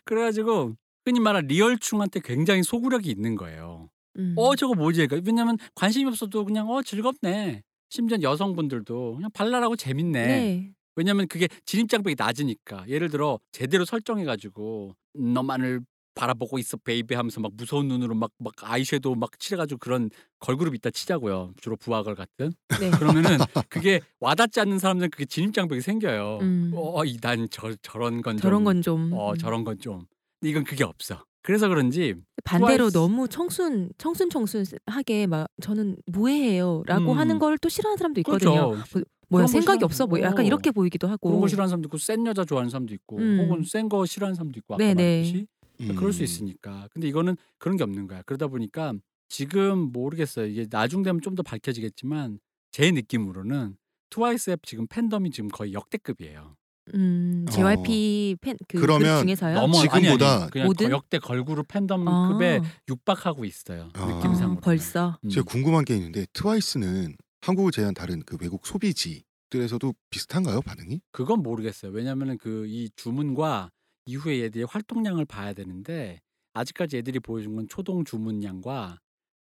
[0.06, 3.90] 그래가지고 흔히 말하는 리얼충한테 굉장히 소구력이 있는 거예요.
[4.18, 4.34] 음.
[4.36, 5.06] 어 저거 뭐지?
[5.06, 7.62] 그러니까 왜냐면 관심이 없어도 그냥 어 즐겁네.
[7.90, 10.26] 심지어 여성분들도 그냥 발랄하고 재밌네.
[10.26, 10.72] 네.
[10.96, 12.84] 왜냐면 그게 진입장벽이 낮으니까.
[12.88, 15.80] 예를 들어 제대로 설정해가지고 너만을
[16.14, 20.90] 바라보고 있어 baby 하면서 막 무서운 눈으로 막 막 아이섀도우 막 칠해가지고 그런 걸그룹 있다
[20.90, 21.52] 치자고요.
[21.60, 22.52] 주로 부하걸 같은.
[22.80, 22.90] 네.
[23.36, 26.38] 그러면은 그게 와닿지 않는 사람들은 그게 진입장벽이 생겨요.
[26.42, 26.72] 음.
[26.74, 29.38] 어, 이난저 저런 건 좀, 저런 건좀 어, 음.
[29.38, 30.06] 저런 건 좀.
[30.40, 31.24] 근데 이건 그게 없어.
[31.48, 37.18] 그래서 그런지 반대로 트와이스- 너무 청순 청순 청순하게 막 저는 무해해요라고 음.
[37.18, 38.72] 하는 걸 또 싫어하는 사람도 있거든요.
[38.72, 39.00] 그렇죠.
[39.30, 40.46] 뭐야 생각이 없어 뭐 약간 어.
[40.46, 41.30] 이렇게 보이기도 하고.
[41.30, 43.40] 그런 거 싫어하는 사람도 있고 센 여자 좋아하는 사람도 있고 음.
[43.40, 45.02] 혹은 센 거 싫어하는 사람도 있고 아까 네네.
[45.02, 45.46] 말했듯이
[45.80, 45.94] 음.
[45.96, 46.86] 그럴 수 있으니까.
[46.92, 48.20] 근데 이거는 그런 게 없는 거야.
[48.26, 48.92] 그러다 보니까
[49.30, 50.44] 지금 모르겠어요.
[50.46, 52.40] 이게 나중 되면 좀 더 밝혀지겠지만
[52.72, 53.76] 제 느낌으로는
[54.10, 56.56] 트와이스의 지금 팬덤이 지금 거의 역대급이에요.
[56.94, 59.54] 음, JYP 팬그 그룹 그러면 중에서요.
[59.54, 60.90] 너무 지금보다 아니, 아니, 그냥 모든?
[60.90, 63.90] 역대 걸그룹 팬덤급에 아, 육박하고 있어요.
[63.94, 64.06] 아.
[64.06, 64.60] 느낌상으로.
[64.60, 65.28] 벌써 음.
[65.30, 71.00] 제가 궁금한 게 있는데 트와이스는 한국을 제외한 다른 그 외국 소비지 들에서도 비슷한가요 반응이?
[71.12, 71.92] 그건 모르겠어요.
[71.92, 73.70] 왜냐하면 그 이 주문과
[74.06, 76.20] 이후에 얘들의 활동량을 봐야 되는데
[76.54, 78.98] 아직까지 애들이 보여준 건 초동 주문량과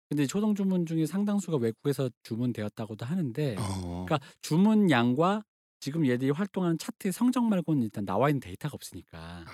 [0.09, 4.05] 근데 초동 주문 중에 상당수가 외국에서 주문되었다고도 하는데 어.
[4.07, 5.43] 그러니까 주문량과
[5.85, 9.45] 지금 얘들이 활동하는 차트의 성적 말고는 일단 나와 있는 데이터가 없으니까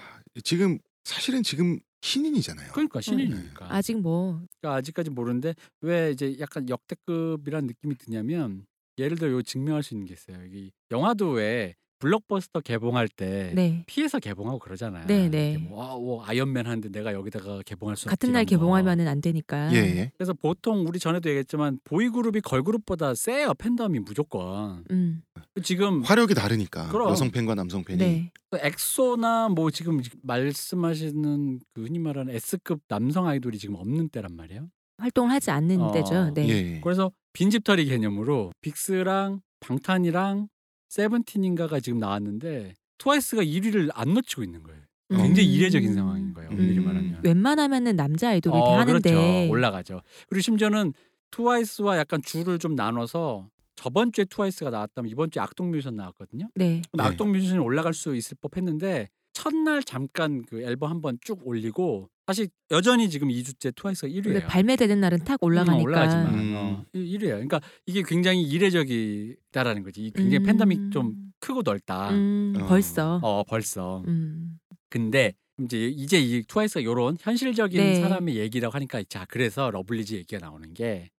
[0.46, 2.72] 지금 사실은 지금 신인이잖아요.
[2.72, 8.65] 그러니까 신인이니까 아직 뭐 그러니까 아직까지 모르는데 왜 이제 약간 역대급이라는 느낌이 드냐면
[8.98, 10.41] 예를 들어 요 증명할 수 있는 게 있어요.
[10.41, 13.84] 여기 영화도 왜 블록버스터 개봉할 때 네.
[13.86, 15.06] 피해서 개봉하고 그러잖아요.
[15.08, 15.58] 네, 네.
[15.58, 18.50] 뭐, 아, 뭐 아이언맨 하는데 내가 여기다가 개봉할 수 같은 날 거.
[18.50, 19.72] 개봉하면은 안 되니까.
[19.74, 20.12] 예, 예.
[20.18, 24.84] 그래서 보통 우리 전에도 얘기했지만 보이그룹이 걸그룹보다 세요 팬덤이 무조건.
[24.92, 25.22] 음.
[25.64, 27.10] 지금 화력이 다르니까 그럼.
[27.10, 28.32] 여성 팬과 남성 팬이 네.
[28.54, 34.68] 엑소나 뭐 지금 말씀하시는 그 흔히 말하는 S급 남성 아이돌이 지금 없는 때란 말이에요.
[34.98, 35.92] 활동을 하지 않는 어.
[35.92, 36.32] 때죠.
[36.34, 36.48] 네.
[36.48, 36.82] 예, 예.
[36.84, 40.48] 그래서 빈집털이 개념으로 빅스랑 방탄이랑
[40.91, 44.82] 세븐틴인가가 지금 나왔는데 트와이스가 1위를 안 놓치고 있는 거예요.
[45.12, 45.17] 음.
[45.17, 46.49] 굉장히 이례적인 상황인 거예요.
[46.49, 46.56] 음.
[46.56, 46.86] 엄밀히 음.
[46.86, 47.19] 말하면.
[47.23, 49.51] 웬만하면은 남자 아이돌이 어, 다 하는데 그렇죠.
[49.51, 50.01] 올라가죠.
[50.27, 50.93] 그리고 심지어는
[51.32, 56.49] 트와이스와 약간 줄을 좀 나눠서 저번 주에 트와이스가 나왔다면 이번 주에 악동 뮤지션 나왔거든요.
[56.56, 56.82] 네.
[56.91, 57.04] 네.
[57.04, 63.10] 악동 뮤지션이 올라갈 수 있을 법했는데 첫날 잠깐 그 앨범 한번 쭉 올리고 사실 여전히
[63.10, 64.24] 지금 2주째 트와이스가 1위예요.
[64.24, 65.84] 근데 발매되는 날은 탁 올라가니까.
[65.84, 66.54] 올라가지만 음.
[66.56, 67.20] 어, 1위예요.
[67.32, 70.06] 그러니까 이게 굉장히 이례적이다라는 거지.
[70.06, 70.46] 이 굉장히 음.
[70.46, 72.12] 팬덤이 좀 크고 넓다.
[72.12, 72.67] 음, 어.
[72.67, 73.20] 벌써.
[73.24, 74.04] 어 벌써.
[74.08, 74.60] 음.
[74.89, 78.02] 근데 이제 이제 이 트와이스가 이런 현실적인 네.
[78.02, 81.10] 사람의 얘기라고 하니까 자 그래서 러블리즈 얘기가 나오는 게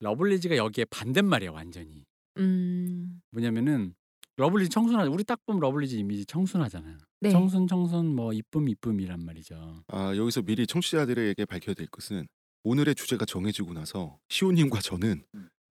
[0.00, 2.04] 러블리즈가 여기에 반대말이야 완전히.
[2.38, 3.20] 음.
[3.32, 3.94] 뭐냐면은
[4.38, 6.96] 러블리즈 청순하 우리 딱 보면 러블리즈 이미지 청순하잖아요.
[7.20, 7.30] 네.
[7.30, 9.82] 청순 청순 뭐 이쁨 이쁨이란 말이죠.
[9.88, 12.26] 아, 여기서 미리 청취자들에게 밝혀야 될 것은
[12.62, 15.24] 오늘의 주제가 정해지고 나서 시호님과 저는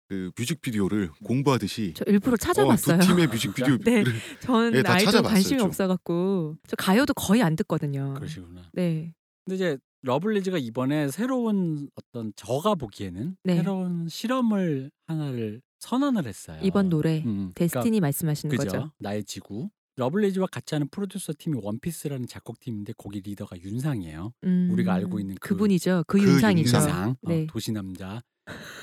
[0.08, 3.00] 그 뮤직비디오를 공부하듯이 저 일부러 어, 찾아봤어요.
[3.00, 4.04] 두 팀의 뮤직비디오 네.
[4.40, 5.66] 전 예, 다 아이돌 찾아봤어요, 관심이 좀.
[5.66, 8.14] 없어갖고 저 가요도 거의 안 듣거든요.
[8.14, 8.62] 그러시구나.
[8.74, 9.12] 네.
[9.44, 13.56] 근데 이제 러블리즈가 이번에 새로운 어떤 저가 보기에는 네.
[13.56, 16.58] 새로운 실험을 하나를 선언을 했어요.
[16.62, 18.84] 이번 노래 음, Destiny 말씀하시는 그러니까, 거죠.
[18.84, 18.94] 그죠?
[18.98, 19.68] 나의 지구.
[19.96, 24.32] 러블리즈와 같이 하는 프로듀서 팀이 OnePiece라는 작곡 팀인데 거기 리더가 윤상이에요.
[24.44, 26.04] 음, 우리가 알고 있는 그- 그분이죠.
[26.06, 26.76] 그, 그 윤상이죠.
[26.76, 26.82] 윤상.
[26.88, 27.42] 윤상, 네.
[27.42, 28.22] 어, 도시 남자,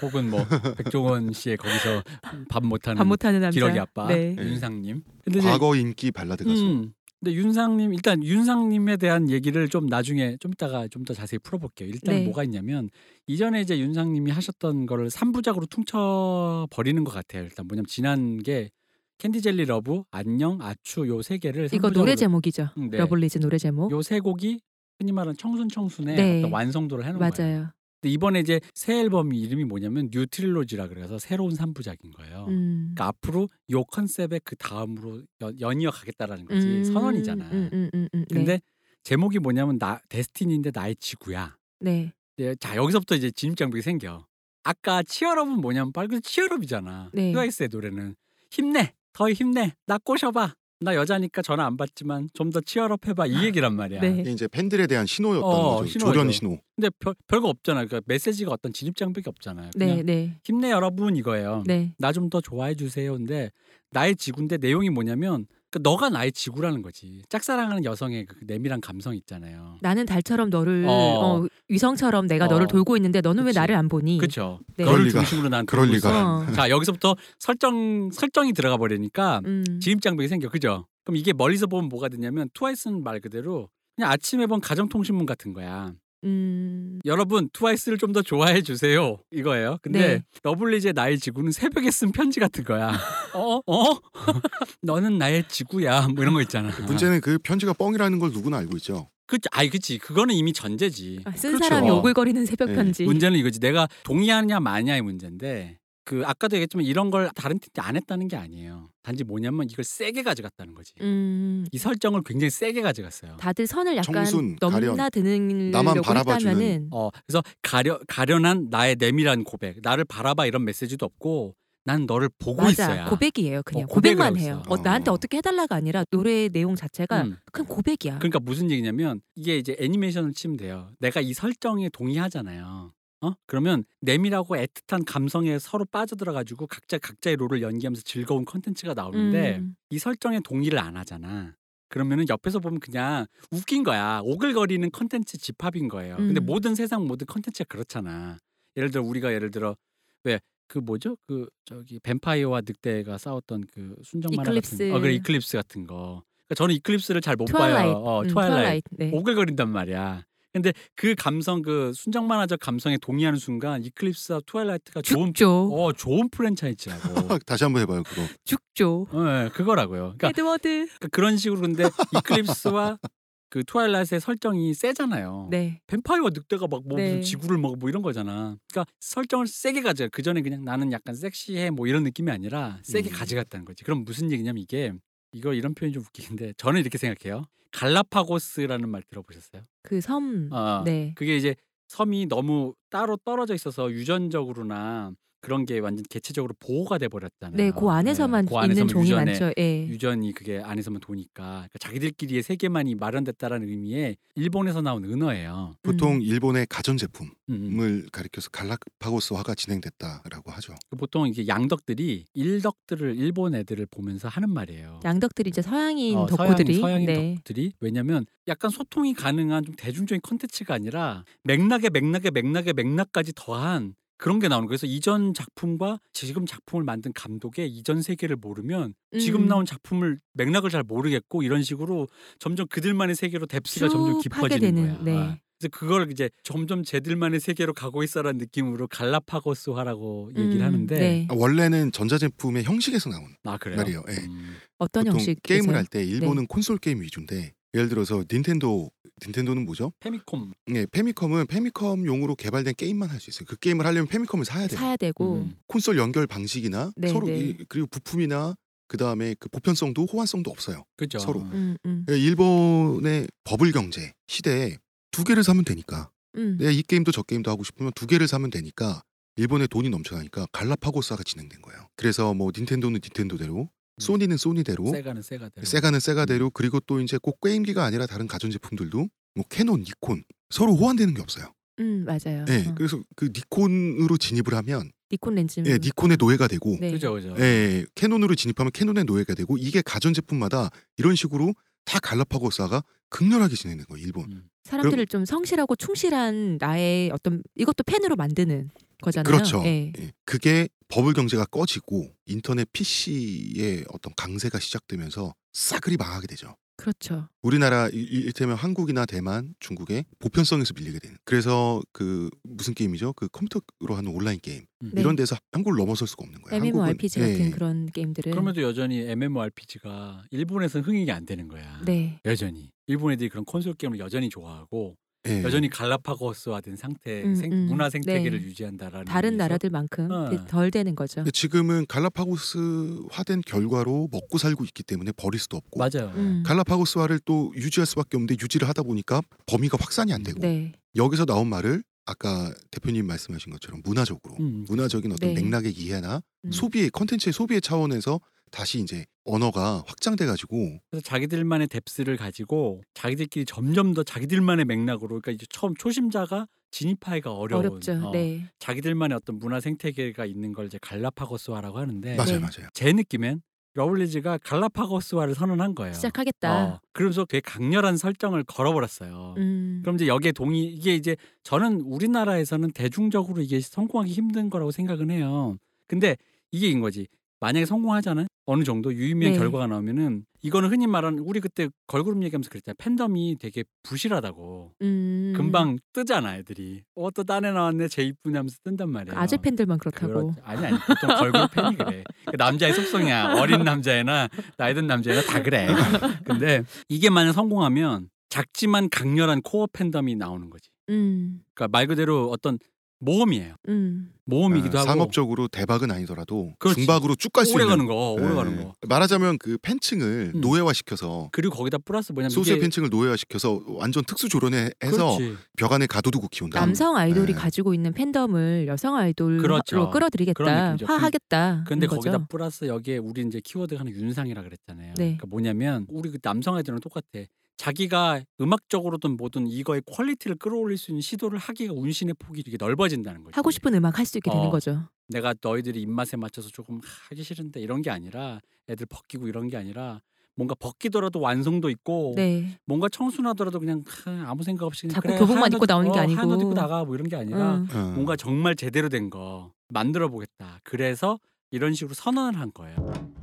[0.01, 0.39] 혹은 뭐
[0.77, 2.03] 백종원 씨의 거기서
[2.49, 3.55] 밥 못하는 밥 못하는 남자.
[3.55, 4.35] 기러기 아빠 네.
[4.35, 4.43] 네.
[4.43, 5.01] 윤상님.
[5.23, 6.63] 근데 이제 과거 인기 발라드 가수.
[6.63, 11.89] 음, 근데 윤상님 일단 윤상님에 대한 얘기를 좀 나중에 좀 이따가 좀 더 자세히 풀어볼게요.
[11.89, 12.23] 일단 네.
[12.25, 12.89] 뭐가 있냐면
[13.27, 17.43] 이전에 이제 윤상님이 하셨던 거를 3부작으로 퉁쳐 버리는 것 같아요.
[17.43, 18.69] 일단 뭐냐면 지난 게
[19.17, 22.69] Candy Jelly Love, 안녕, 아추 요 세 개를 이거 노래 제목이죠.
[22.77, 22.97] 음, 네.
[22.99, 23.91] 러블리즈 노래 제목.
[23.91, 24.59] 요 세 곡이
[24.99, 26.39] 흔히 말하는 청순 청순의 네.
[26.39, 27.31] 어떤 완성도를 해놓은 거예요.
[27.37, 27.71] 맞아요.
[28.01, 32.45] 근데 이번에 이제 새 앨범 이름이 뭐냐면 New Trilogy라 그래서 새로운 3부작인 거예요.
[32.47, 32.93] 음.
[32.95, 37.45] 그러니까 앞으로 요 컨셉의 그 다음으로 연, 연이어 가겠다라는 거지 음, 선언이잖아.
[37.51, 38.33] 음, 음, 음, 음, 네.
[38.33, 38.61] 근데
[39.03, 41.57] 제목이 뭐냐면 나 데스티니인데 나의 지구야.
[41.81, 42.13] 네.
[42.37, 44.25] 네, 자 여기서부터 이제 진입장벽이 생겨.
[44.63, 47.11] 아까 치얼업은 뭐냐면 빨간 치얼업이잖아.
[47.13, 47.31] 네.
[47.33, 48.15] 트와이스의 노래는
[48.51, 50.53] 힘내, 더 힘내, 나 꼬셔봐.
[50.81, 54.01] 나 여자니까 전화 안 받지만 좀 더 치얼업 해봐 이 얘기란 말이야.
[54.01, 54.17] 네.
[54.21, 55.85] 이게 이제 팬들에 대한 신호였던 어, 거죠.
[55.91, 56.13] 신호죠.
[56.13, 56.57] 조련 신호.
[56.75, 57.85] 근데 별, 별거 없잖아.
[57.85, 59.71] 그러니까 메시지가 어떤 진입장벽이 없잖아요.
[59.75, 60.39] 네, 그냥 네.
[60.43, 61.63] 힘내 여러분 이거예요.
[61.67, 61.93] 네.
[61.97, 63.13] 나 좀 더 좋아해 주세요.
[63.13, 63.51] 근데
[63.91, 67.21] 나의 지구인데 내용이 뭐냐면 그 너가 나의 지구라는 거지.
[67.29, 69.77] 짝사랑하는 여성의 그 내밀한 감성 있잖아요.
[69.81, 70.91] 나는 달처럼 너를 어.
[70.91, 72.47] 어, 위성처럼 내가 어.
[72.47, 73.59] 너를 돌고 있는데 너는 왜 그치.
[73.59, 74.17] 나를 안 보니?
[74.17, 74.59] 그렇죠.
[74.77, 74.83] 네.
[74.83, 75.19] 너를 그럴 리가.
[75.19, 76.09] 중심으로 난 그럴 돌고 리가.
[76.09, 76.37] 있어.
[76.37, 76.51] 어.
[76.53, 79.63] 자 여기서부터 설정 설정이 들어가 버리니까 음.
[79.81, 80.49] 진입장벽이 생겨.
[80.49, 80.87] 그죠?
[81.03, 85.93] 그럼 이게 멀리서 보면 뭐가 되냐면 트와이스는 말 그대로 그냥 아침에 본 가정통신문 같은 거야.
[86.23, 86.99] 음.
[87.05, 89.77] 여러분 트와이스를 좀 더 좋아해 주세요 이거예요.
[89.83, 90.23] 근데 네.
[90.43, 92.91] 러블리즈의 나의 지구는 새벽에 쓴 편지 같은 거야.
[93.35, 93.61] 어?
[93.65, 93.99] 어?
[94.81, 96.07] 너는 나의 지구야.
[96.07, 96.71] 뭐 이런 거 있잖아.
[96.87, 99.09] 문제는 그 편지가 뻥이라는 걸 누구나 알고 있죠.
[99.27, 99.99] 그치, 아이 그치.
[99.99, 101.19] 그거는 이미 전제지.
[101.25, 101.65] 아, 쓴 그렇죠.
[101.69, 102.73] 사람이 오글거리는 새벽 네.
[102.75, 103.03] 편지.
[103.05, 103.59] 문제는 이거지.
[103.59, 105.77] 내가 동의하느냐 마냐의 문제인데
[106.09, 108.89] 그 아까도 얘기했지만 이런 걸 다른 팀이 안 했다는 게 아니에요.
[109.03, 110.91] 단지 뭐냐면 이걸 세게 가져갔다는 거지.
[111.01, 111.67] 음.
[111.71, 113.37] 이 설정을 굉장히 세게 가져갔어요.
[113.37, 114.57] 다들 선을 약간 가련.
[114.59, 116.87] 넘나드는 나만 바라봐주는.
[116.89, 121.53] 어, 그래서 가려 가련한 나의 내밀한 고백, 나를 바라봐 이런 메시지도 없고
[121.85, 123.05] 난 너를 보고 맞아 있어야.
[123.07, 124.73] 고백이에요 그냥 어, 고백만 해요 있어.
[124.73, 125.13] 어, 나한테 어.
[125.13, 127.37] 어떻게 해달라가 아니라 노래 내용 자체가 음.
[127.51, 130.89] 그냥 고백이야 그러니까 무슨 얘기냐면 이게 이제 애니메이션을 치면 돼요.
[130.99, 132.93] 내가 이 설정에 동의하잖아요.
[133.21, 133.33] 어?
[133.45, 139.75] 그러면 내밀하고 애틋한 감성에 서로 빠져들어가지고 각자 각자의 role을 연기하면서 즐거운 컨텐츠가 나오는데 음.
[139.89, 141.55] 이 설정에 동의를 안 하잖아.
[141.89, 144.21] 그러면은 옆에서 보면 그냥 웃긴 거야.
[144.23, 146.17] 오글거리는 컨텐츠 집합인 거예요.
[146.17, 146.45] 근데 음.
[146.45, 148.37] 모든 세상 모든 컨텐츠가 그렇잖아.
[148.77, 149.75] 예를 들어 우리가 예를 들어
[150.23, 151.17] 왜 그 뭐죠?
[151.27, 154.53] 그 저기 뱀파이어와 늑대가 싸웠던 그 순정 만화.
[154.53, 156.23] 같은 어 그래 Eclipse 같은 거.
[156.45, 157.89] 그러니까 저는 Eclipse를 잘 못 봐요.
[157.91, 158.33] 어, 음, Twilight.
[158.33, 159.11] Twilight 네.
[159.11, 160.23] 오글거린단 말이야.
[160.53, 166.29] 근데 그 감성 그 순정 만화적 감성에 동의하는 순간 Eclipse와 Twilight가 좋은 죽죠 어 좋은
[166.29, 166.99] 프랜차이즈라고.
[167.45, 168.23] 다시 한번 해봐요 그거.
[168.45, 170.15] 죽죠 어, 네, 그거라고요.
[170.17, 171.85] 그러니까 에드워드 그러니까 그런 식으로 근데
[172.17, 172.97] Eclipse와
[173.51, 175.47] 그 Twilight의 설정이 세잖아요.
[175.51, 177.21] 네 뱀파이어 늑대가 막뭐 네.
[177.21, 178.57] 지구를 먹어 뭐 이런 거잖아.
[178.71, 180.07] 그러니까 설정을 세게 가져.
[180.11, 183.13] 그 전에 그냥 나는 약간 섹시해 뭐 이런 느낌이 아니라 세게 음.
[183.13, 183.83] 가져갔다는 거지.
[183.83, 184.93] 그럼 무슨 얘기냐면 이게
[185.31, 187.43] 이거 이런 표현이 좀 웃기는데 저는 이렇게 생각해요.
[187.71, 189.63] 갈라파고스라는 말 들어보셨어요?
[189.83, 190.49] 그 섬.
[190.51, 191.13] 어, 네.
[191.15, 191.55] 그게 이제
[191.87, 195.11] 섬이 너무 따로 떨어져 있어서 유전적으로나
[195.41, 197.55] 그런 게 완전 개체적으로 보호가 돼 버렸잖아요.
[197.55, 199.51] 네, 그 안에서만 그 있는 안에서만 종이 유전에 많죠.
[199.57, 199.87] 예.
[199.87, 205.75] 유전이 그게 안에서만 도니까 그러니까 자기들끼리의 세계만이 마련됐다라는 의미의 일본에서 나온 은어예요.
[205.81, 206.21] 보통 음.
[206.21, 208.07] 일본의 가전 제품을 음, 음.
[208.11, 210.75] 가리켜서 갈라파고스화가 진행됐다라고 하죠.
[210.89, 214.99] 그 보통 이게 양덕들이 일덕들을 일본 애들을 보면서 하는 말이에요.
[215.05, 217.13] 양덕들이 이제 서양인 어, 덕후들이 서양인, 서양 인 네.
[217.35, 224.39] 덕후들이 왜냐면 약간 소통이 가능한 좀 대중적인 컨텐츠가 아니라 맥락에 맥락에 맥락에 맥락까지 더한 그런
[224.39, 224.77] 게 나오는 거예요.
[224.77, 229.47] 그래서 이전 작품과 지금 작품을 만든 감독의 이전 세계를 모르면 지금 음.
[229.47, 235.03] 나온 작품을 맥락을 잘 모르겠고 이런 식으로 점점 그들만의 세계로 depth가 점점 깊어지는 되는, 거야.
[235.03, 235.41] 네.
[235.57, 241.27] 그래서 그걸 이제 점점 쟤들만의 세계로 가고 있어라는 느낌으로 갈라파고스화라고 얘기를 음, 하는데 네.
[241.29, 243.77] 아, 원래는 전자제품의 형식에서 나온 아 그래요.
[243.77, 244.03] 말이에요.
[244.09, 244.13] 예.
[244.27, 244.55] 음.
[244.77, 248.89] 어떤 보통 형식 게임을 할 때 일본은 콘솔 게임 위주인데 예를 들어서 닌텐도
[249.25, 249.91] 닌텐도는 뭐죠?
[249.99, 253.45] 페미콤 예, 페미컴은 페미컴용으로 개발된 게임만 할 수 있어요.
[253.47, 254.77] 그 게임을 하려면 페미컴을 사야 돼요.
[254.79, 255.55] 사야 되고 음.
[255.67, 257.39] 콘솔 연결 방식이나 네, 서로 네.
[257.39, 258.55] 이- 그리고 부품이나
[258.87, 260.83] 그 다음에 그 보편성도 호환성도 없어요.
[260.97, 261.19] 그죠.
[261.19, 261.41] 서로.
[261.41, 264.77] 음, 음, 예, 일본의 버블 경제 시대에
[265.11, 266.57] 두 개를 사면 되니까 음.
[266.59, 269.03] 내가 이 게임도 저 게임도 하고 싶으면 두 개를 사면 되니까
[269.35, 271.87] 일본에 돈이 넘쳐나니까 갈라파고스화가 진행된 거예요.
[271.95, 275.65] 그래서 뭐 닌텐도는 닌텐도대로 소니는 소니대로 세가는 세가대로.
[275.65, 280.75] 세가는 세가대로 그리고 또 이제 꼭 게임기가 아니라 다른 가전 제품들도 뭐 캐논, 니콘 서로
[280.75, 281.53] 호환되는 게 없어요.
[281.79, 282.45] 음, 맞아요.
[282.49, 282.75] 예, 어.
[282.75, 285.61] 그래서 그 니콘으로 진입을 하면 니콘 렌즈.
[285.65, 286.91] 예, 니콘의 노예가 되고 네.
[286.91, 287.35] 그죠 그죠.
[287.39, 291.53] 예, 캐논으로 진입하면 캐논의 노예가 되고 이게 가전 제품마다 이런 식으로
[291.85, 294.05] 다 갈라파고스화가 극렬하게 진행된 거예요.
[294.05, 294.31] 일본.
[294.31, 294.43] 음.
[294.63, 298.69] 사람들을 좀 성실하고 충실한 나의 어떤 이것도 펜으로 만드는
[299.01, 299.23] 거잖아요.
[299.31, 299.61] 그렇죠.
[299.65, 299.91] 예.
[299.97, 306.55] 예, 그게 버블 경제가 꺼지고 인터넷 PC의 어떤 강세가 시작되면서 싸그리 망하게 되죠.
[306.77, 307.27] 그렇죠.
[307.41, 311.17] 우리나라 이- 이- 이를테면 한국이나 대만, 중국의 보편성에서 밀리게 되는.
[311.25, 313.11] 그래서 그 무슨 게임이죠?
[313.13, 315.01] 그 컴퓨터로 하는 온라인 게임 네.
[315.01, 316.55] 이런 데서 한국을 넘어설 수가 없는 거예요.
[316.63, 317.49] MMORPG 한국은- 같은 예.
[317.49, 321.81] 그런 게임들은 그럼에도 여전히 MMORPG가 일본에서는 흥행이 안 되는 거야.
[321.85, 322.21] 네.
[322.23, 324.95] 여전히 일본 애들이 그런 콘솔 게임을 여전히 좋아하고
[325.27, 325.43] 예.
[325.43, 327.65] 여전히 갈라파고스화된 상태 음, 생- 음.
[327.67, 328.45] 문화 생태계를 네.
[328.45, 330.29] 유지한다라는 다른 의미에서 나라들만큼 어.
[330.29, 331.23] 그덜 되는 거죠.
[331.33, 336.11] 지금은 갈라파고스화된 결과로 먹고 살고 있기 때문에 버릴 수도 없고 맞아요.
[336.15, 336.43] 음.
[336.45, 340.71] 갈라파고스화를 또 유지할 수밖에 없는데 유지를 하다 보니까 범위가 확산이 안 되고 네.
[340.95, 344.65] 여기서 나온 말을 아까 대표님 말씀하신 것처럼 문화적으로 음.
[344.67, 345.41] 문화적인 어떤 네.
[345.41, 346.51] 맥락의 이해나 음.
[346.51, 348.19] 소비의 컨텐츠의 소비의 차원에서
[348.51, 355.31] 다시 이제 언어가 확장돼 가지고 그래서 자기들만의 뎁스를 가지고 자기들끼리 점점 더 자기들만의 맥락으로 그러니까
[355.31, 358.07] 이제 처음 초심자가 진입하기가 어려운 어렵죠.
[358.07, 358.45] 어, 네.
[358.59, 362.39] 자기들만의 어떤 문화 생태계가 있는 걸 이제 갈라파고스화라고 하는데 맞아요, 네.
[362.39, 362.69] 맞아요.
[362.73, 363.41] 제 느낌엔
[363.73, 365.93] 러블리즈가 갈라파고스화를 선언한 거예요.
[365.93, 366.65] 시작하겠다.
[366.65, 369.35] 어, 그러면서 되게 강렬한 설정을 걸어버렸어요.
[369.37, 369.79] 음.
[369.83, 375.57] 그럼 이제 여기에 동의 이게 이제 저는 우리나라에서는 대중적으로 이게 성공하기 힘든 거라고 생각은 해요.
[375.87, 376.17] 근데
[376.51, 377.07] 이게 인 거지.
[377.41, 378.27] 만약에 성공하잖아요.
[378.45, 379.39] 어느 정도 유의미한 네.
[379.39, 382.75] 결과가 나오면은 이거는 흔히 말하는 우리 그때 걸그룹 얘기하면서 그랬잖아요.
[382.77, 384.73] 팬덤이 되게 부실하다고.
[384.81, 385.33] 음.
[385.35, 386.81] 금방 뜨잖아 애들이.
[386.95, 387.87] 어 또 딴애 나왔네.
[387.89, 389.17] 제 이쁘네 하면서 뜬단 말이에요.
[389.19, 390.07] 아재 팬들만 그렇다고.
[390.13, 392.03] 그렇- 아니 아니 보통 걸그룹 팬이 그래.
[392.25, 393.35] 그 남자의 속성이야.
[393.35, 395.67] 어린 남자애나 나이 든 남자애나 다 그래.
[396.25, 400.69] 근데 이게 만약 성공하면 작지만 강렬한 코어 팬덤이 나오는 거지.
[400.89, 401.41] 음.
[401.53, 402.57] 그러니까 말 그대로 어떤
[402.99, 403.55] 모험이에요.
[403.69, 404.11] 음.
[404.25, 406.81] 모험이기도 아, 하고 상업적으로 대박은 아니더라도 그렇지.
[406.81, 408.35] 중박으로 쭉 갈수 오래 있는 가는 거, 오래 예.
[408.35, 408.73] 가는 거.
[408.87, 410.41] 말하자면 그 팬층을 음.
[410.41, 415.37] 노예화시켜서 그리고 거기다 플러스 뭐냐면 소수의 이게 팬층을 노예화시켜서 완전 특수 조련에 해서 그렇지.
[415.57, 416.59] 벽 안에 가두두고 키운다.
[416.59, 417.39] 남성 아이돌이 네.
[417.39, 419.89] 가지고 있는 팬덤을 여성 아이돌로 그렇죠.
[419.89, 420.85] 끌어들이겠다, 느낌이죠.
[420.85, 421.63] 화하겠다.
[421.67, 422.27] 근데 그런 거기다 거죠.
[422.29, 424.89] 플러스 여기에 우리 이제 키워드가 하나 윤상이라 그랬잖아요.
[424.97, 425.03] 네.
[425.17, 427.25] 그러니까 뭐냐면 우리 그 남성 아이들은 똑같아.
[427.59, 433.33] 자기가 음악적으로든 뭐든 이거의 quality를 끌어올릴 수 있는 시도를 하기가 운신의 폭이 이렇게 넓어진다는 거죠.
[433.37, 434.49] 하고 싶은 음악 할 수 있게 되는 어.
[434.49, 434.87] 거죠.
[435.09, 439.99] 내가 너희들이 입맛에 맞춰서 조금 하기 싫은데 이런 게 아니라 애들 벗기고 이런 게 아니라
[440.35, 442.57] 뭔가 벗기더라도 완성도 있고 네.
[442.65, 445.99] 뭔가 청순하더라도 그냥 하, 아무 생각 없이 그냥 자꾸 그래, 교복만 입고 옷- 나오는 게
[445.99, 446.17] 어, 아니고.
[446.17, 447.67] 하얀 옷 입고 나가 뭐 이런 게 아니라 음.
[447.73, 447.91] 어.
[447.93, 450.61] 뭔가 정말 제대로 된 거 만들어 보겠다.
[450.63, 451.19] 그래서
[451.51, 453.18] 이런 식으로 선언을 한 거예요.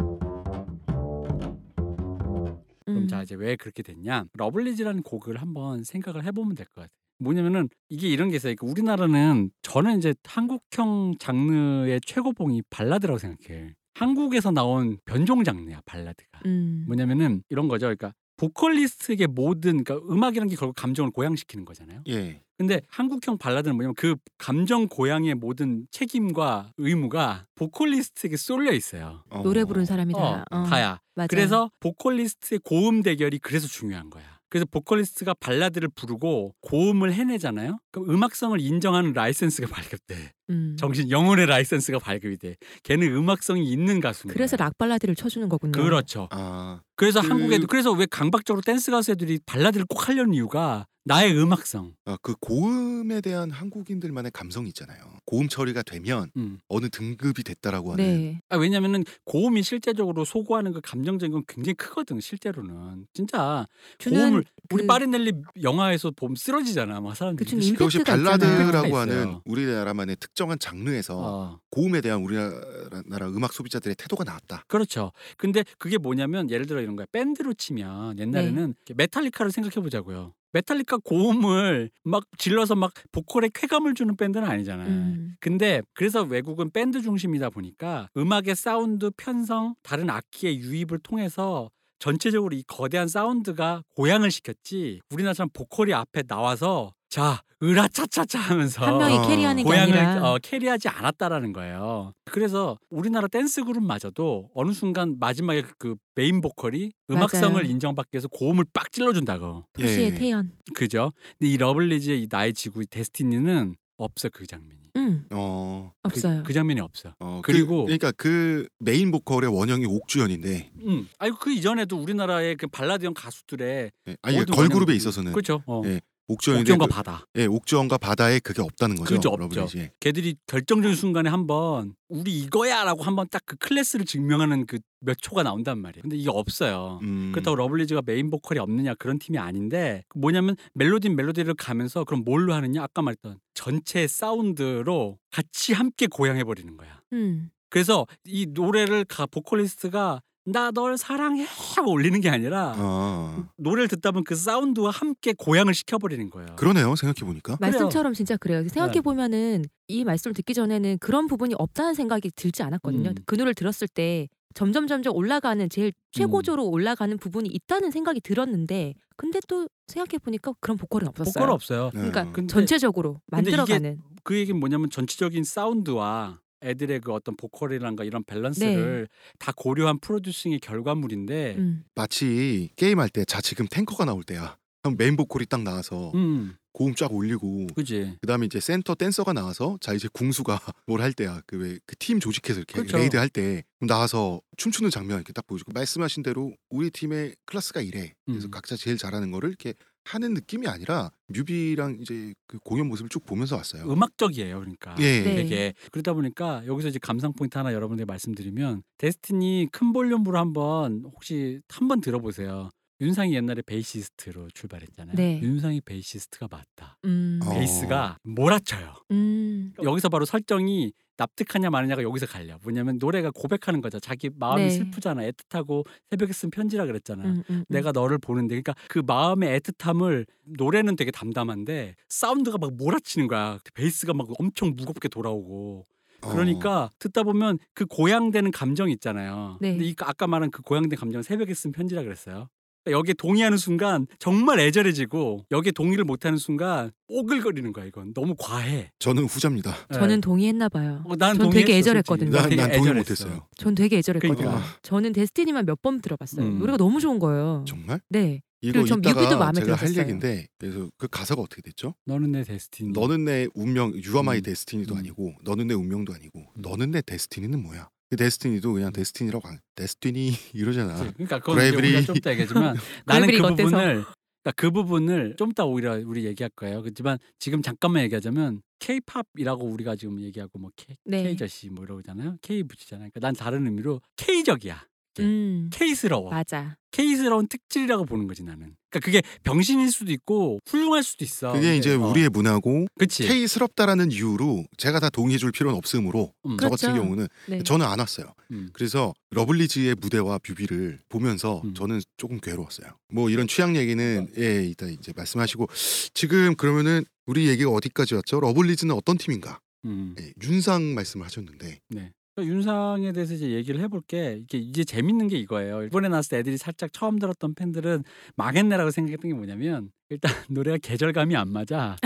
[2.86, 3.08] 그럼 음.
[3.08, 4.26] 자 이제 왜 그렇게 됐냐?
[4.34, 6.88] 러블리즈라는 곡을 한번 생각을 해보면 될 것 같아요.
[7.18, 8.54] 뭐냐면은 이게 이런 게 있어요.
[8.54, 13.74] 그러니까 우리나라는 저는 이제 한국형 장르의 최고봉이 발라드라고 생각해.
[13.94, 16.40] 한국에서 나온 변종 장르야 발라드가.
[16.46, 16.84] 음.
[16.86, 17.86] 뭐냐면은 이런 거죠.
[17.86, 22.02] 그러니까 보컬리스트에게 모든 그러니까 음악이라는 게 결국 감정을 고양시키는 거잖아요.
[22.08, 22.42] 예.
[22.58, 29.22] 근데 한국형 발라드는 뭐냐면 그 감정 고양의 모든 책임과 의무가 보컬리스트에게 쏠려 있어요.
[29.28, 29.42] 어.
[29.42, 30.44] 노래 부른 사람이 어, 다.
[30.50, 31.00] 어, 다야.
[31.14, 31.28] 맞아요.
[31.28, 34.24] 그래서 보컬리스트의 고음 대결이 그래서 중요한 거야.
[34.48, 37.78] 그래서 보컬리스트가 발라드를 부르고 고음을 해내잖아요.
[37.90, 40.32] 그럼 음악성을 인정하는 라이센스가 발급돼.
[40.50, 40.76] 음.
[40.78, 42.56] 정신 영혼의 라이센스가 발급이 돼.
[42.84, 44.56] 걔는 음악성이 있는 가수인 그래서.
[44.56, 45.72] 락 발라드를 쳐주는 거군요.
[45.72, 46.28] 그렇죠.
[46.30, 51.38] 아, 그래서 그- 한국에도 그래서 왜 강박적으로 댄스 가수 애들이 발라드를 꼭 하려는 이유가 나의
[51.40, 51.94] 음악성.
[52.04, 54.98] 아, 그 고음에 대한 한국인들만의 감성이 있잖아요.
[55.24, 56.58] 고음 처리가 되면 음.
[56.68, 58.04] 어느 등급이 됐다라고 하는.
[58.04, 58.40] 네.
[58.48, 63.66] 아, 왜냐면은 고음이 실제적으로 소구하는 그 감정적인 건 굉장히 크거든 실제로는 진짜
[64.02, 65.32] 고음을 우리 그- 파리넬리
[65.62, 68.02] 영화에서 보면 쓰러지잖아 막 사람들이 그것이.
[68.02, 69.38] 발라드라고 하는.
[69.44, 74.64] 우리나라만의 특정한 장르에서 어, 고음에 대한 우리나라 음악 소비자들의 태도가 나왔다.
[74.68, 75.10] 그렇죠.
[75.36, 77.06] 근데 그게 뭐냐면 예를 들어 이런 거야.
[77.10, 80.34] 밴드로 치면 옛날에는 이렇게 메탈리카를 생각해 보자고요.
[80.52, 84.88] 메탈리카 고음을 막 질러서 막 보컬에 쾌감을 주는 밴드는 아니잖아요.
[84.88, 85.36] 음.
[85.40, 92.62] 근데 그래서 외국은 밴드 중심이다 보니까 음악의 사운드 편성, 다른 악기의 유입을 통해서 전체적으로 이
[92.66, 95.00] 거대한 사운드가 고양을 시켰지.
[95.10, 100.38] 우리나라처럼 보컬이 앞에 나와서 자 으라차차차 하면서 한 명이 어, carry하는 게 고양을 아니라 어,
[100.42, 102.12] carry하지 않았다라는 거예요.
[102.26, 107.66] 그래서 우리나라 댄스 그룹마저도 어느 순간 마지막에 그 메인 보컬이 음악성을 맞아요.
[107.70, 109.64] 인정받기 위해서 고음을 빡 찔러준다고.
[109.72, 110.14] 소시의 예.
[110.14, 110.52] 태연.
[110.74, 111.10] 그죠?
[111.38, 114.80] 근데 이 러블리즈의 이 나의 지구 이 Destiny는 없어 그 장면이.
[114.96, 115.24] 음.
[115.30, 116.42] 어, 없어요.
[116.42, 117.14] 그, 그 장면이 없어.
[117.18, 121.08] 어 그리고- 그, 그러니까 그 메인 보컬의 원형이 옥주현인데, 음.
[121.18, 125.62] 아니 그 이전에도 우리나라의 그 발라드형 가수들의 예, 아니 걸그룹에 원형- 있어서는 그렇죠.
[125.66, 125.80] 어.
[125.86, 127.24] 예, 옥정과 그- 바다.
[127.36, 129.14] 예, 옥주현과 바다에 그게 없다는 거죠.
[129.14, 129.68] 그죠, 없죠.
[130.00, 135.78] 걔들이 결정적인 순간에 한번 우리 이거야라고 한번 딱 그 클래스를 증명하는 그 몇 초가 나온단
[135.78, 136.02] 말이에요.
[136.02, 136.98] 근데 이게 없어요.
[137.02, 142.54] 음, 그렇다고 러블리즈가 메인 보컬이 없느냐 그런 팀이 아닌데 뭐냐면 멜로디 멜로디를 가면서 그럼 뭘로
[142.54, 147.00] 하느냐 아까 말했던 전체 사운드로 같이 함께 고양해 버리는 거야.
[147.12, 147.50] 음.
[147.68, 151.44] 그래서 이 노래를 가 보컬리스트가 나 널 사랑해
[151.76, 156.54] 하고 올리는 게 아니라 아, 노래를 듣다 보면 그 사운드와 함께 고양을 시켜버리는 거예요.
[156.56, 156.94] 그러네요.
[156.94, 157.56] 생각해 보니까.
[157.60, 158.62] 말씀처럼 진짜 그래요.
[158.62, 158.68] 네.
[158.68, 163.10] 생각해 보면은 이 말씀을 듣기 전에는 그런 부분이 없다는 생각이 들지 않았거든요.
[163.10, 163.14] 음.
[163.26, 169.40] 그 노래를 들었을 때 점점 점점 올라가는 제일 최고조로 올라가는 부분이 있다는 생각이 들었는데 근데
[169.48, 171.32] 또 생각해 보니까 그런 보컬은 없었어요.
[171.34, 171.90] 보컬 없어요.
[171.92, 172.46] 그러니까 네.
[172.46, 180.00] 전체적으로 만들어가는 그 얘기는 뭐냐면 전체적인 사운드와 애들의 그 어떤 보컬이라든가 이런 밸런스를 다 고려한
[180.00, 181.84] 프로듀싱의 결과물인데 음.
[181.94, 184.56] 마치 게임할 때 자 지금 탱커가 나올 때야.
[184.82, 188.18] 그럼 메인 보컬이 딱 나와서 음, 고음 쫙 올리고 그지.
[188.20, 192.20] 그다음에 이제 센터 댄서가 나와서 자 이제 궁수가 뭘 할 때야 그 왜 그 팀
[192.20, 192.96] 조직해서 이렇게 그렇죠.
[192.98, 198.12] raid 할 때 나와서 춤추는 장면 이렇게 딱 보여주고 말씀하신 대로 우리 팀의 클래스가 이래
[198.26, 198.50] 그래서 음.
[198.52, 199.74] 각자 제일 잘하는 거를 이렇게
[200.06, 203.90] 하는 느낌이 아니라 뮤비랑 이제 그 공연 모습을 쭉 보면서 왔어요.
[203.90, 204.94] 음악적이에요, 그러니까.
[205.00, 205.22] 예.
[205.22, 205.34] 네.
[205.34, 211.60] 되게 그러다 보니까 여기서 이제 감상 포인트 하나 여러분들 말씀드리면 Destiny 큰 볼륨으로 한번 혹시
[211.68, 212.70] 한번 들어보세요.
[213.00, 215.16] 윤상이 옛날에 베이시스트로 출발했잖아요.
[215.16, 215.40] 네.
[215.42, 216.98] 윤상이 베이시스트가 맞다.
[217.04, 217.40] 음.
[217.44, 217.50] 어.
[217.52, 218.94] 베이스가 몰아쳐요.
[219.10, 219.72] 음.
[219.82, 222.58] 여기서 바로 설정이 납득하냐 마느냐가 여기서 갈려.
[222.62, 223.98] 뭐냐면 노래가 고백하는 거죠.
[224.00, 224.70] 자기 마음이 네.
[224.70, 225.22] 슬프잖아.
[225.22, 227.24] 애틋하고 새벽에 쓴 편지라 그랬잖아.
[227.24, 227.64] 음, 음, 음.
[227.68, 233.58] 내가 너를 보는데 그러니까 그 마음의 애틋함을 노래는 되게 담담한데 사운드가 막 몰아치는 거야.
[233.74, 235.86] 베이스가 막 엄청 무겁게 돌아오고
[236.22, 236.28] 어.
[236.28, 239.58] 그러니까 듣다 보면 그 고양되는 감정 있잖아요.
[239.60, 239.72] 네.
[239.72, 242.48] 근데 이 아까 말한 그 고양된 감정은 새벽에 쓴 편지라 그랬어요.
[242.88, 248.90] 여기에 동의하는 순간 정말 애절해지고 여기에 동의를 못하는 순간 오글거리는 거야 이건 너무 과해.
[248.98, 249.74] 저는 후자입니다.
[249.92, 251.02] 저는 동의했나 봐요.
[251.04, 252.30] 어, 난 전 되게 동의했어, 애절했거든요.
[252.32, 252.40] 솔직히.
[252.40, 253.24] 난, 되게 난 동의 애절했어.
[253.26, 253.48] 못했어요.
[253.56, 254.36] 전 되게 애절했거든요.
[254.36, 254.64] 그러니까.
[254.82, 256.44] 저는 Destiny만 몇 번 들어봤어요.
[256.46, 256.58] 음.
[256.58, 257.64] 노래가 너무 좋은 거예요.
[257.68, 258.00] 정말?
[258.08, 258.40] 네.
[258.62, 260.00] 이거 그리고 전 이따가 뮤비도 마음에 제가 할 들었어요.
[260.00, 261.94] 얘기인데 그래서 그 가사가 어떻게 됐죠?
[262.06, 262.92] 너는 내 Destiny.
[262.92, 264.42] 너는 내 운명 You are my 음.
[264.42, 264.98] Destiny도 음.
[264.98, 266.62] 아니고 너는 내 운명도 아니고 음.
[266.62, 267.90] 너는 내 Destiny는 뭐야?
[268.08, 270.94] 그 Destiny도 그냥 Destiny라고 안 Destiny 이러잖아.
[271.12, 271.88] 그러니까 그건 브레이브리.
[271.88, 273.70] 우리가 좀 이따 얘기하지만 나는 그 어때서?
[273.70, 274.04] 부분을
[274.42, 276.82] 그러니까 그 부분을 좀 이따 오히려 우리 얘기할 거예요.
[276.82, 281.24] 그렇지만 지금 잠깐만 얘기하자면 K-팝이라고 우리가 지금 얘기하고 뭐 K, 네.
[281.24, 282.36] K저씨 뭐 이러잖아요.
[282.42, 283.10] K 붙이잖아요.
[283.12, 284.86] 그러니까 난 다른 의미로 K적이야.
[285.22, 285.70] 음.
[285.72, 286.30] K스러워.
[286.30, 286.76] 맞아.
[286.92, 288.74] K스러운 특질이라고 보는 거지 나는.
[288.90, 291.52] 그러니까 그게 병신일 수도 있고 훌륭할 수도 있어.
[291.52, 293.26] 그게 근데, 이제 어, 우리의 문화고 그치.
[293.26, 296.56] K스럽다라는 이유로 제가 다 동의해줄 필요는 없으므로 음.
[296.58, 297.02] 저 같은 그렇죠.
[297.02, 297.62] 경우는 네.
[297.62, 298.32] 저는 안 왔어요.
[298.52, 298.70] 음.
[298.72, 301.74] 그래서 러블리즈의 무대와 뮤비를 보면서 음.
[301.74, 302.88] 저는 조금 괴로웠어요.
[303.12, 305.68] 뭐 이런 취향 얘기는 예 이따 이제 말씀하시고
[306.14, 308.40] 지금 그러면은 우리 얘기가 어디까지 왔죠?
[308.40, 309.60] 러블리즈는 어떤 팀인가?
[309.84, 310.14] 음.
[310.18, 312.12] 예, 윤상 말씀을 하셨는데 네.
[312.36, 314.40] 그러니까 윤상에 대해서 이제 얘기를 해볼게.
[314.42, 315.84] 이게 이제 재밌는 게 이거예요.
[315.84, 318.04] 이번에 나왔을 때 애들이 살짝 처음 들었던 팬들은
[318.36, 321.96] 망했네라고 생각했던 게 뭐냐면 일단 노래가 계절감이 안 맞아.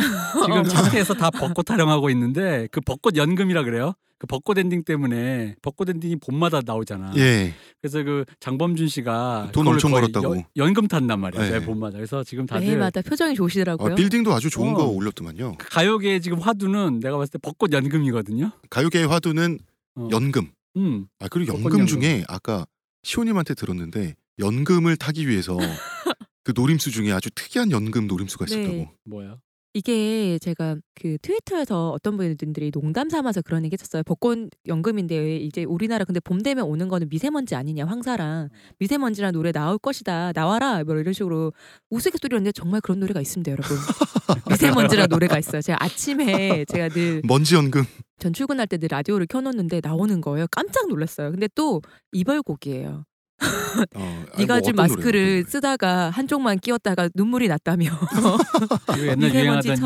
[0.44, 3.94] 지금 차트에서 다 벚꽃 타령하고 있는데 그 벚꽃 연금이라 그래요.
[4.18, 7.12] 그 벚꽃 엔딩 때문에 벚꽃 엔딩이 봄마다 나오잖아.
[7.16, 7.54] 예.
[7.80, 10.36] 그래서 그 장범준 씨가 돈 엄청 벌었다고.
[10.36, 11.42] 연- 연금 탔단 말이야.
[11.42, 11.58] 네.
[11.58, 11.96] 매 봄마다.
[11.96, 13.92] 그래서 지금 다들 매해마다 표정이 좋으시더라고요.
[13.92, 14.74] 어, 빌딩도 아주 좋은 어.
[14.74, 15.54] 거 올렸더만요.
[15.58, 18.50] 가요계 지금 화두는 내가 봤을 때 벚꽃 연금이거든요.
[18.68, 19.58] 가요계의 화두는
[20.00, 20.08] 어.
[20.10, 20.50] 연금.
[20.76, 21.06] 음.
[21.18, 21.86] 아 그리고 연금.
[21.86, 22.66] 중에 아까
[23.02, 25.56] 시호님한테 들었는데 연금을 타기 위해서
[26.44, 28.62] 그 노림수 중에 아주 특이한 연금 노림수가 네.
[28.62, 28.94] 있었다고.
[29.04, 29.38] 뭐야?
[29.72, 34.02] 이게 제가 그 트위터에서 어떤 분들이 농담 삼아서 그런 얘기 했었어요.
[34.02, 38.48] 벚꽃 연금인데 왜 이제 우리나라 근데 봄 되면 오는 거는 미세먼지 아니냐 황사랑
[38.78, 41.52] 미세먼지란 노래 나올 것이다 나와라 뭐 이런 식으로
[41.90, 43.76] 우스갯소리였는데 정말 그런 노래가 있습니다 여러분.
[44.50, 45.62] 미세먼지란 노래가 있어요.
[45.62, 47.84] 제가 아침에 제가 늘 먼지 연금.
[48.18, 50.46] 전 출근할 때 늘 라디오를 켜놓는데 나오는 거예요.
[50.50, 51.30] 깜짝 놀랐어요.
[51.30, 51.80] 근데 또
[52.12, 53.04] 이별곡이에요.
[53.94, 55.44] 어, 아니, 네가 뭐 마스크를 노래예요?
[55.48, 57.90] 쓰다가 한쪽만 끼웠다가 눈물이 났다며.
[58.94, 59.76] 그 옛날 유행하던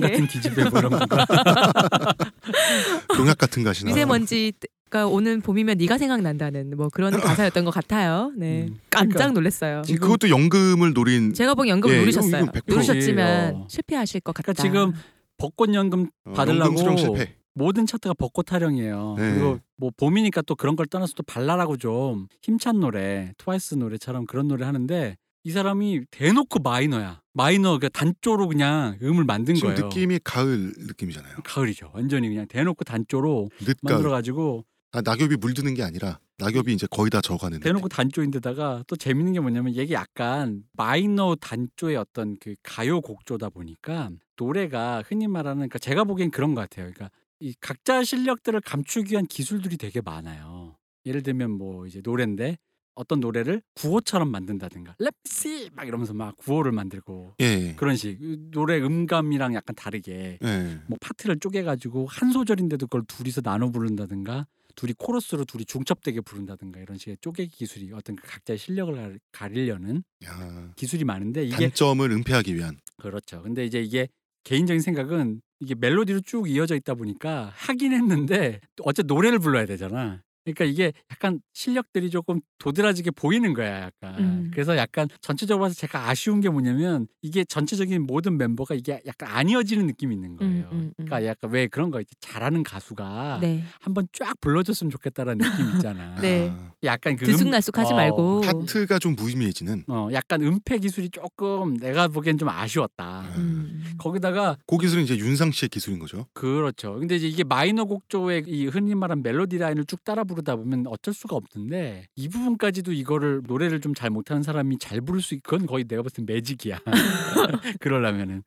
[0.00, 0.12] 이렇게.
[0.12, 1.26] 같은 기집애 뭐 이런 건가?
[3.16, 3.88] 농약 같은 가시나.
[3.90, 8.32] 미세먼지가 오는 봄이면 네가 생각난다는 뭐 그런 가사였던 것 같아요.
[8.36, 8.78] 네, 음.
[8.90, 9.82] 깜짝 그러니까 놀랐어요.
[9.86, 12.42] 지금- 그것도 연금을 노린 제가 보기 연금 예, 노리셨어요.
[12.42, 12.62] 이건 100%.
[12.74, 13.66] 노리셨지만 어.
[13.68, 14.52] 실패하실 것 같다.
[14.52, 14.92] 그러니까 지금
[15.38, 17.34] 벚꽃 연금 어, 받으려고 연금 수령 실패.
[17.54, 19.14] 모든 차트가 벚꽃 타령이에요.
[19.18, 19.32] 네.
[19.34, 24.48] 그리고 뭐 봄이니까 또 그런 걸 떠나서 또 발랄하고 좀 힘찬 노래, 트와이스 노래처럼 그런
[24.48, 27.20] 노래 하는데 이 사람이 대놓고 마이너야.
[27.32, 29.86] 마이너 그 단조로 그냥 음을 만든 지금 거예요.
[29.86, 31.36] 느낌이 가을 느낌이잖아요.
[31.44, 31.90] 가을이죠.
[31.94, 33.74] 완전히 그냥 대놓고 단조로 늦가을.
[33.82, 37.58] 만들어 가지고 아, 낙엽이 물드는 게 아니라 낙엽이 이제 거의 다 져가는.
[37.58, 44.10] 대놓고 단조인데다가 또 재밌는 게 뭐냐면 이게 약간 마이너 단조의 어떤 그 가요 곡조다 보니까
[44.36, 46.90] 노래가 흔히 말하는 그러니까 제가 보기엔 그런 것 같아요.
[46.92, 47.10] 그러니까
[47.42, 50.76] 이 각자 실력들을 감추기 위한 기술들이 되게 많아요.
[51.04, 52.56] 예를 들면 뭐 이제 노래인데
[52.94, 57.74] 어떤 노래를 구호처럼 만든다든가 랩시 막 이러면서 막 구호를 만들고 예.
[57.74, 58.16] 그런 식
[58.52, 60.80] 노래 음감이랑 약간 다르게 예.
[60.86, 66.96] 뭐 파트를 쪼개가지고 한 소절인데도 그걸 둘이서 나눠 부른다든가 둘이 코러스로 둘이 중첩되게 부른다든가 이런
[66.96, 72.54] 식의 쪼개기 기술이 어떤 그 각자의 실력을 가- 가리려는 야, 기술이 많은데 이게 단점을 은폐하기
[72.54, 72.78] 위한.
[72.98, 73.42] 그렇죠.
[73.42, 74.06] 근데 이제 이게
[74.44, 80.22] 개인적인 생각은 이게 멜로디로 쭉 이어져 있다 보니까 하긴 했는데 어째 노래를 불러야 되잖아.
[80.44, 84.18] 그러니까 이게 약간 실력들이 조금 도드라지게 보이는 거야, 약간.
[84.18, 84.50] 음.
[84.52, 89.48] 그래서 약간 전체적으로 봐서 제가 아쉬운 게 뭐냐면 이게 전체적인 모든 멤버가 이게 약간 안
[89.48, 90.52] 이어지는 느낌이 있는 거예요.
[90.52, 90.92] 음, 음, 음.
[90.96, 92.14] 그러니까 약간 왜 그런 거 있지?
[92.20, 96.14] 잘하는 가수가 네, 한번 쫙 불러줬으면 좋겠다라는 느낌 있잖아.
[96.20, 96.50] 네.
[96.50, 98.40] 아, 약간 그 들쑥날쑥하지 음- 말고.
[98.42, 99.84] 파트가 좀 무의미해지는.
[99.88, 103.22] 어, 어, 약간 음패 기술이 조금 내가 보기엔 좀 아쉬웠다.
[103.36, 103.84] 음.
[103.98, 106.26] 거기다가 그 기술은 이제 윤상 씨의 기술인 거죠.
[106.32, 106.98] 그렇죠.
[106.98, 111.14] 근데 이제 이게 마이너 곡조의 이 흔히 말하는 멜로디 라인을 쭉 따라 부르다 보면 어쩔
[111.14, 115.84] 수가 없는데 이 부분까지도 이거를 노래를 좀 잘 못하는 사람이 잘 부를 수 있건 거의
[115.84, 116.78] 내가 봤을 때 매직이야.
[117.80, 118.42] 그러려면은.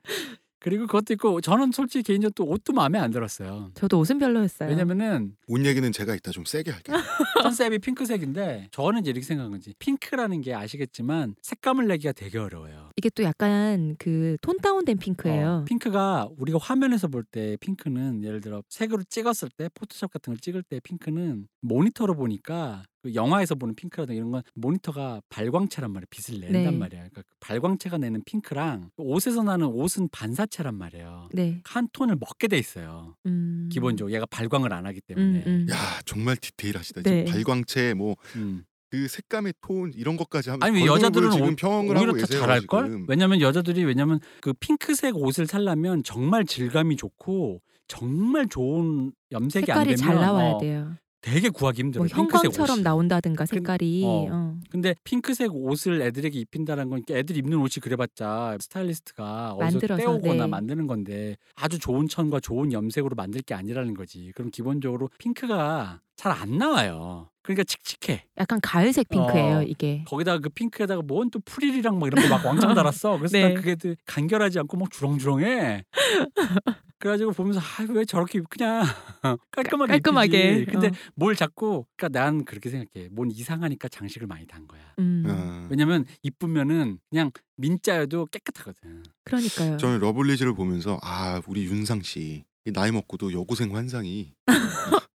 [0.65, 3.69] 그리고 그것도 있고 저는 솔직히 개인적으로 또 옷도 마음에 안 들었어요.
[3.75, 4.67] 저도 옷은 별로였어요.
[4.67, 6.95] 왜냐면은 옷 얘기는 제가 이따 좀 세게 할게요.
[7.43, 9.75] 컨셉이 핑크색인데 저는 이제 이렇게 생각한 거지.
[9.77, 12.89] 핑크라는 게 아시겠지만 색감을 내기가 되게 어려워요.
[12.95, 15.47] 이게 또 약간 그 톤 다운된 핑크예요.
[15.61, 20.39] 어, 핑크가 우리가 화면에서 볼 때 핑크는 예를 들어 색으로 찍었을 때 포토샵 같은 걸
[20.39, 26.39] 찍을 때 핑크는 모니터로 보니까 그 영화에서 보는 핑크라든가 이런 건 모니터가 발광체란 말이야 빛을
[26.39, 26.71] 낸단 네.
[26.71, 31.61] 말이야 그러니까 그 발광체가 내는 핑크랑 옷에서 나는 옷은 반사체란 말이에요 네.
[31.65, 33.69] 한 톤을 먹게 돼 있어요 음.
[33.71, 35.67] 기본적으로 얘가 발광을 안 하기 때문에 음, 음.
[35.71, 35.75] 야
[36.05, 37.01] 정말 디테일하시다.
[37.03, 37.25] 네.
[37.25, 38.63] 지금 발광체 뭐그 음.
[39.09, 42.25] 색감의 톤 이런 것까지 하면 아니 여자들은 지금 오- 평을 오히려 하고 더.
[42.25, 43.03] 잘할 걸?
[43.09, 49.95] 왜냐면 여자들이 왜냐면 그 핑크색 옷을 살려면 정말 질감이 좋고 정말 좋은 염색이 안 색깔이
[49.95, 50.95] 되면 잘 나와야 어, 돼요.
[51.25, 52.07] 되게 구하기 힘들어요.
[52.07, 52.83] 뭐 핑크색 형광처럼.
[52.83, 54.03] 나온다든가 색깔이.
[54.05, 54.27] 어.
[54.31, 54.55] 어.
[54.69, 60.47] 근데 핑크색 옷을 애들에게 입힌다는 건 애들 입는 옷이 그래봤자 스타일리스트가 어디서 만들어서, 떼오거나 네.
[60.47, 64.31] 만드는 건데 아주 좋은 천과 좋은 염색으로 만들 게 아니라는 거지.
[64.35, 67.29] 그럼 기본적으로 핑크가 잘 안 나와요.
[67.45, 68.25] 그러니까 칙칙해.
[68.39, 69.61] 약간 가을색 핑크예요 어.
[69.63, 70.03] 이게.
[70.07, 73.17] 거기다가 그 핑크에다가 뭔 또 프릴이랑 막 이런 거 막 왕창 달았어.
[73.17, 73.43] 그래서 네.
[73.43, 75.83] 난 그게 또 간결하지 않고 막 주렁주렁해.
[76.97, 78.83] 그래가지고 보면서 아 왜 저렇게 그냥
[79.51, 80.53] 깔끔하게 깔끔하게.
[80.59, 80.71] 입히지.
[80.71, 80.91] 근데 어.
[81.15, 83.09] 뭘 자꾸 그러니까 난 그렇게 생각해.
[83.11, 84.81] 뭔 이상하니까 장식을 많이 단 거야.
[84.99, 85.23] 음.
[85.27, 89.03] 아, 왜냐면 이쁘면은 그냥 민자여도 깨끗하거든.
[89.23, 89.77] 그러니까요.
[89.77, 92.43] 저는 러블리즈를 보면서 아 우리 윤상 씨이
[92.73, 94.33] 나이 먹고도 여고생 환상이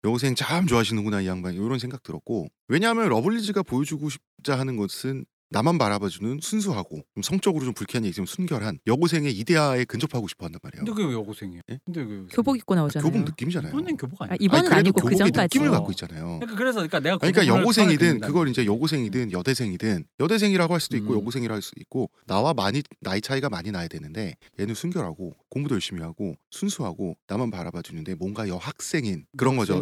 [0.07, 2.47] 여고생 참 좋아하시는구나 이 양반 이런 생각 들었고.
[2.69, 8.79] 왜냐하면 러블리즈가 보여주고 싶자 하는 것은 나만 바라봐주는 순수하고 좀 성적으로 좀 불쾌한 얘기지만 순결한
[8.87, 10.85] 여고생의 이데아에 근접하고 싶어 한단 말이에요.
[10.85, 11.63] 근데 그게 왜 여고생이에요?
[11.71, 11.79] 예?
[11.85, 13.09] 근데 그 교복 입고 나오잖아요.
[13.11, 13.71] 교복 느낌이잖아요.
[13.71, 14.33] 이번엔 교복 아니야?
[14.33, 15.59] 아, 이번은 아니, 아니고 그 교복의 전까지.
[15.59, 15.73] 느낌을 어.
[15.79, 16.25] 갖고 있잖아요.
[16.41, 21.13] 그러니까 그래서 그러니까 내가 아니, 그러니까 여고생이든 그걸 이제 여고생이든 여대생이든 여대생이라고 할 수도 있고
[21.15, 21.19] 음.
[21.21, 26.03] 여고생이라고 할 수도 있고 나와 많이 나이 차이가 많이 나야 되는데 얘는 순결하고 공부도 열심히
[26.03, 29.81] 하고 순수하고 나만 바라봐 주는데 뭔가 여학생인 그런 거죠.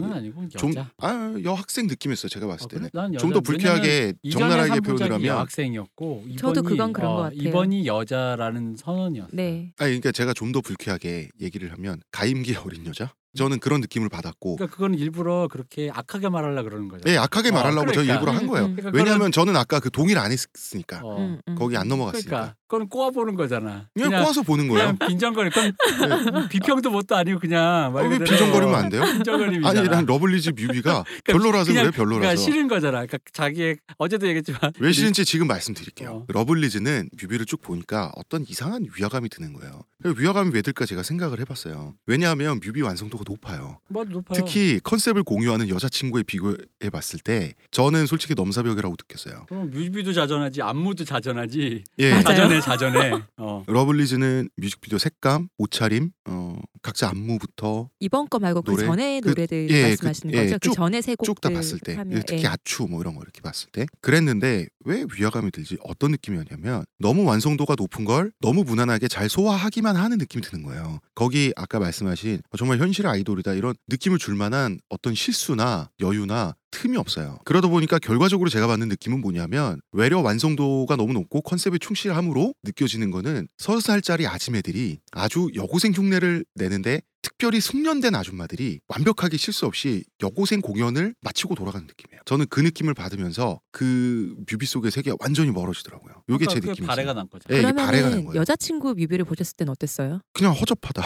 [0.59, 2.29] 좀 아, 여학생 느낌이었어요.
[2.29, 2.91] 제가 봤을 아, 때는.
[2.91, 3.01] 그래?
[3.03, 7.39] 난좀더 여자- 불쾌하게 이전에 표현을 3부작이 하면 여 학생이었고 저도 그건 그런 어, 것 같아요.
[7.41, 9.31] 이번이 여자라는 선언이었어.
[9.33, 9.73] 네.
[9.79, 13.13] 아니 그러니까 제가 좀 더 불쾌하게 얘기를 하면 가임기 어린 여자?
[13.37, 17.03] 저는 그런 느낌을 받았고 그러니까 그건 일부러 그렇게 악하게 말하려 그러는 거죠.
[17.11, 18.15] 예, 악하게 어, 말하려고 저 그러니까.
[18.15, 18.67] 일부러 한 음, 거예요.
[18.67, 18.77] 음.
[18.77, 21.55] 그러니까 왜냐하면 저는 아까 그 동의를 안 했으니까 어, 음, 음.
[21.57, 23.89] 거기 안 넘어갔으니까 그러니까 그건 꼬아 보는 거잖아.
[23.95, 24.97] 그냥, 꼬아서 보는 거예요.
[24.97, 25.51] 그냥 빈정거리.
[25.51, 29.03] 그건 비평도 뭣도 아니고 그냥 말 어, 왜 그대로 빈정거리면 안 돼요?
[29.03, 29.69] 빈정거림이잖아.
[29.81, 32.93] 아니 난 러블리즈 뮤비가 별로라서 그냥- 그래 별로라서 그러니까 싫은 거잖아.
[33.07, 36.11] 그러니까 자기의 어제도 얘기했지만 왜 싫은지 지금 말씀드릴게요.
[36.11, 36.25] 어.
[36.29, 39.83] 러블리즈는 뮤비를 쭉 보니까 어떤 이상한 위화감이 드는 거예요.
[40.05, 41.95] 위화감이 왜 들까 제가 생각을 해봤어요.
[42.07, 43.79] 왜냐하면 뮤비 완성도가 높아요.
[43.89, 44.35] 뭐 높아요.
[44.45, 46.57] 특히 컨셉을 공유하는 여자친구에 비교해
[46.93, 49.47] 봤을 때 저는 솔직히 넘사벽이라고 느꼈어요.
[49.49, 52.23] 그럼 뮤비도 자전하지 안무도 자전하지 예.
[52.23, 53.13] 자전해 자전해.
[53.37, 53.65] 어.
[53.67, 58.87] 러블리즈는 뮤직비디오 색감, 옷차림, 어, 각자 안무부터 이번 거 말고 그 노래?
[58.87, 60.55] 전에 그- 노래들 예, 말씀하시는 그- 예, 거죠?
[60.55, 62.47] 그 쭉- 전에 세쭉다 곡들 봤을 때 하면, 특히 예.
[62.49, 67.75] 아추 뭐 이런 거 이렇게 봤을 때 그랬는데 왜 위화감이 들지 어떤 느낌이었냐면 너무 완성도가
[67.79, 72.79] 높은 걸 너무 무난하게 잘 소화하기만 하는 느낌이 드는 거예요 거기 아까 말씀하신 어, 정말
[72.79, 78.67] 현실 아이돌이다 이런 느낌을 줄 만한 어떤 실수나 여유나 틈이 없어요 그러다 보니까 결과적으로 제가
[78.67, 85.49] 받는 느낌은 뭐냐면 외려 완성도가 너무 높고 컨셉에 충실함으로 느껴지는 거는 서른 살짜리 아줌매들이 아주
[85.55, 92.21] 여고생 흉내를 내는데 특별히 숙련된 아줌마들이 완벽하게 실수 없이 여고생 공연을 마치고 돌아가는 느낌이에요.
[92.27, 96.13] 저는 그 느낌을 받으면서 그 뮤비 속의 세계가 완전히 멀어지더라고요.
[96.17, 96.87] 제 그러니까 그게 느낌이에요.
[96.87, 97.45] 발해가 난 거죠.
[97.51, 98.41] 예, 이게 발해가 난 그러면은 거예요.
[98.41, 100.21] 여자친구 뮤비를 보셨을 땐 어땠어요?
[100.35, 101.03] 그냥 허접하다.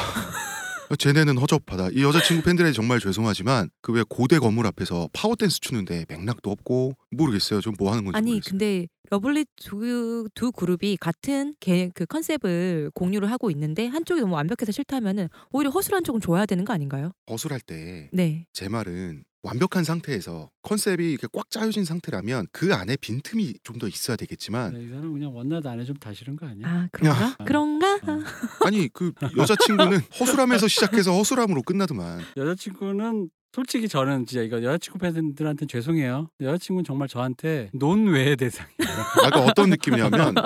[0.97, 1.91] 쟤네는 허접하다.
[1.93, 6.93] 이 여자친구 팬들에 정말 죄송하지만 그 왜 고대 건물 앞에서 파워 댄스 추는데 맥락도 없고
[7.11, 7.61] 모르겠어요.
[7.61, 8.51] 좀 뭐 하는 건지 아니 모르겠어요.
[8.51, 14.71] 근데 러블리 두, 두 그룹이 같은 개, 그 컨셉을 공유를 하고 있는데 한쪽이 너무 완벽해서
[14.73, 17.13] 싫다면은 오히려 허술한 쪽은 좋아야 되는 거 아닌가요?
[17.27, 18.47] 허술할 때 네.
[18.53, 24.17] 제 말은 완벽한 상태에서 컨셉이 이렇게 꽉 짜여진 상태라면 그 안에 빈틈이 좀 더 있어야
[24.17, 26.67] 되겠지만 네, 이 사람 그냥 one night 안에 좀다 싫은 거 아니야?
[26.67, 27.23] 아 그런가?
[27.25, 27.37] 야.
[27.47, 27.95] 그런가?
[27.95, 28.21] 어.
[28.67, 36.29] 아니 그 여자친구는 허술함에서 시작해서 허술함으로 끝나더만 여자친구는 솔직히 저는 진짜 이거 여자친구 팬들한테 죄송해요.
[36.41, 38.77] 여자친구는 정말 저한테 논외의 대상이에요.
[39.27, 40.37] 아까 어떤 느낌이냐면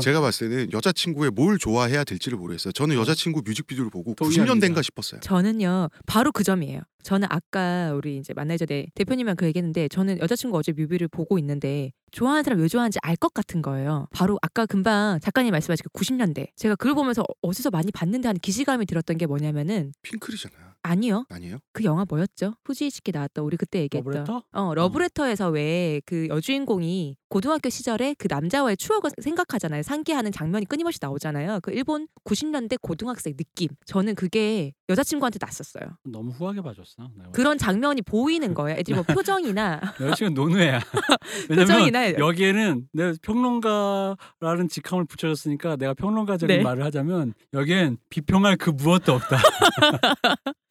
[0.00, 2.72] 제가 봤을 때는 여자친구의 뭘 좋아해야 될지를 모르겠어요.
[2.72, 4.54] 저는 여자친구 뮤직비디오를 보고 동의합니다.
[4.54, 5.20] 90년 된가 싶었어요.
[5.20, 6.80] 저는요 바로 그 점이에요.
[7.04, 11.92] 저는 아까 우리 이제 만나기 전에 대표님이랑 그 얘기했는데 저는 여자친구 어제 뮤비를 보고 있는데
[12.10, 14.08] 좋아하는 사람 왜 좋아하는지 알 것 같은 거예요.
[14.10, 18.84] 바로 아까 금방 작가님 말씀하신 그 90년대 제가 그걸 보면서 어디서 많이 봤는데 하는 기시감이
[18.86, 20.66] 들었던 게 뭐냐면은 핑클이잖아요.
[20.86, 21.58] 아니요 아니에요?
[21.72, 22.54] 그 영화 뭐였죠?
[22.64, 24.42] 후지이시키 나왔던 우리 그때 얘기했던 러브레터?
[24.52, 29.82] 어 러브레터에서 왜그 여주인공이 고등학교 시절에 그 남자와의 추억을 생각하잖아요.
[29.82, 31.60] 상기하는 장면이 끊임없이 나오잖아요.
[31.60, 33.68] 그 일본 90년대 고등학생 느낌.
[33.84, 35.98] 저는 그게 여자친구한테 났었어요.
[36.04, 37.10] 너무 후하게 봐줬어.
[37.32, 38.78] 그런 장면이 보이는 거예요.
[38.78, 40.80] 애들이 뭐 표정이나 여자친구 논외야.
[41.48, 46.62] 표정이나 여기에는 내가 평론가라는 직함을 붙여줬으니까 내가 평론가적인 네.
[46.62, 49.36] 말을 하자면 여기엔 비평할 그 무엇도 없다.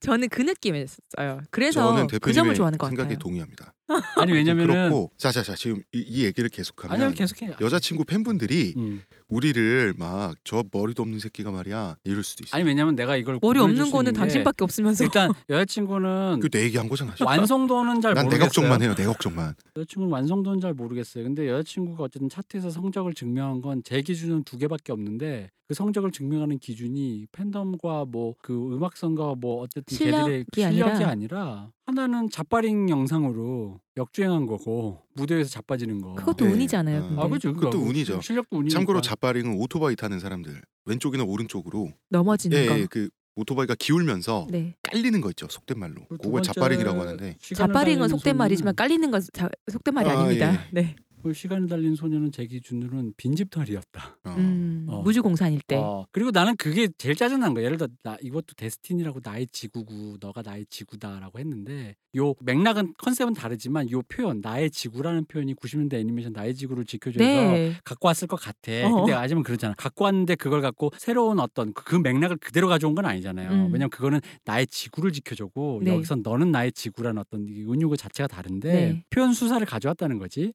[0.00, 1.42] 저는 그 느낌이었어요.
[1.50, 3.18] 그래서 저는 그 점을 대표님의 좋아하는 것 생각에 같아요.
[3.18, 3.74] 동의합니다.
[4.16, 7.56] 아니 왜냐면은 그렇고 자자자 지금 이, 이 얘기를 계속하면 아니요 계속해.
[7.60, 9.02] 여자친구 팬분들이 음.
[9.28, 12.56] 우리를 막 저 머리도 없는 새끼가 말이야 이럴 수도 있어요.
[12.58, 16.88] 아니 왜냐면 내가 이걸 머리 없는 수 거는 당신밖에 없으면서 일단 여자친구는 그 내 얘기한
[16.88, 17.12] 거잖아.
[17.14, 17.26] 지금.
[17.28, 18.44] 완성도는 잘난내 모르겠어요.
[18.46, 18.94] 걱정만 해요.
[18.96, 19.54] 내 걱정만.
[19.76, 21.24] 여자친구는 완성도는 잘 모르겠어요.
[21.24, 26.58] 근데 여자친구가 어쨌든 차트에서 성적을 증명한 건 제 기준은 두 개밖에 없는데 그 성적을 증명하는
[26.58, 34.46] 기준이 팬덤과 뭐 그 음악성과 뭐 어쨌든 실력이 실력이 아니라 아니라 하나는 자빠링 영상으로 역주행한
[34.46, 36.14] 거고 무대에서 자빠지는 거.
[36.14, 36.52] 그것도 네.
[36.52, 37.04] 운이잖아요.
[37.04, 37.08] 아.
[37.08, 37.22] 근데.
[37.22, 37.52] 아 그렇죠.
[37.52, 38.20] 그것도 그거 운이죠.
[38.20, 38.78] 실력도 운이니까.
[38.78, 42.78] 참고로 자빠링은 오토바이 타는 사람들 왼쪽이나 오른쪽으로 넘어지는 예, 거.
[42.78, 44.74] 예, 그 오토바이가 기울면서 네.
[44.82, 45.46] 깔리는 거 있죠.
[45.48, 46.06] 속된 말로.
[46.20, 50.52] 그걸 자빠링이라고 하는데 자빠링은 속된 말이지만 깔리는 건 자, 속된 말이 아, 아닙니다.
[50.52, 50.58] 예.
[50.72, 50.96] 네.
[51.22, 54.18] 그 시간을 달린 소녀는 제 기준으로는 빈집털이었다.
[54.24, 54.30] 어.
[54.38, 55.02] 음, 어.
[55.02, 55.76] 무주공산일 때.
[55.76, 57.64] 어, 그리고 나는 그게 제일 짜증난 거야.
[57.64, 63.90] 예를 들어 나 이것도 데스티니라고 나의 지구고 너가 나의 지구다라고 했는데 요 맥락은 컨셉은 다르지만
[63.90, 67.74] 요 표현 나의 지구라는 표현이 90년대 애니메이션 나의 지구를 지켜줘서 네.
[67.84, 68.72] 갖고 왔을 것 같아.
[68.86, 68.96] 어.
[68.96, 69.74] 근데 아직은 그러잖아.
[69.74, 73.50] 갖고 왔는데 그걸 갖고 새로운 어떤 그, 그 맥락을 그대로 가져온 건 아니잖아요.
[73.50, 73.64] 음.
[73.72, 75.94] 왜냐면 그거는 나의 지구를 지켜주고 네.
[75.94, 79.04] 여기선 너는 나의 지구라는 어떤 이 은유구 자체가 다른데 네.
[79.10, 80.52] 표현 수사를 가져왔다는 거지.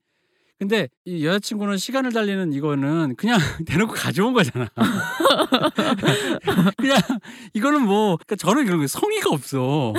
[0.57, 3.37] 근데 이 여자친구는 시간을 달리는 이거는 그냥
[3.67, 4.69] 대놓고 가져온 거잖아.
[6.77, 6.97] 그냥
[7.53, 9.93] 이거는 뭐 그러니까 저는 이런 거 성의가 없어.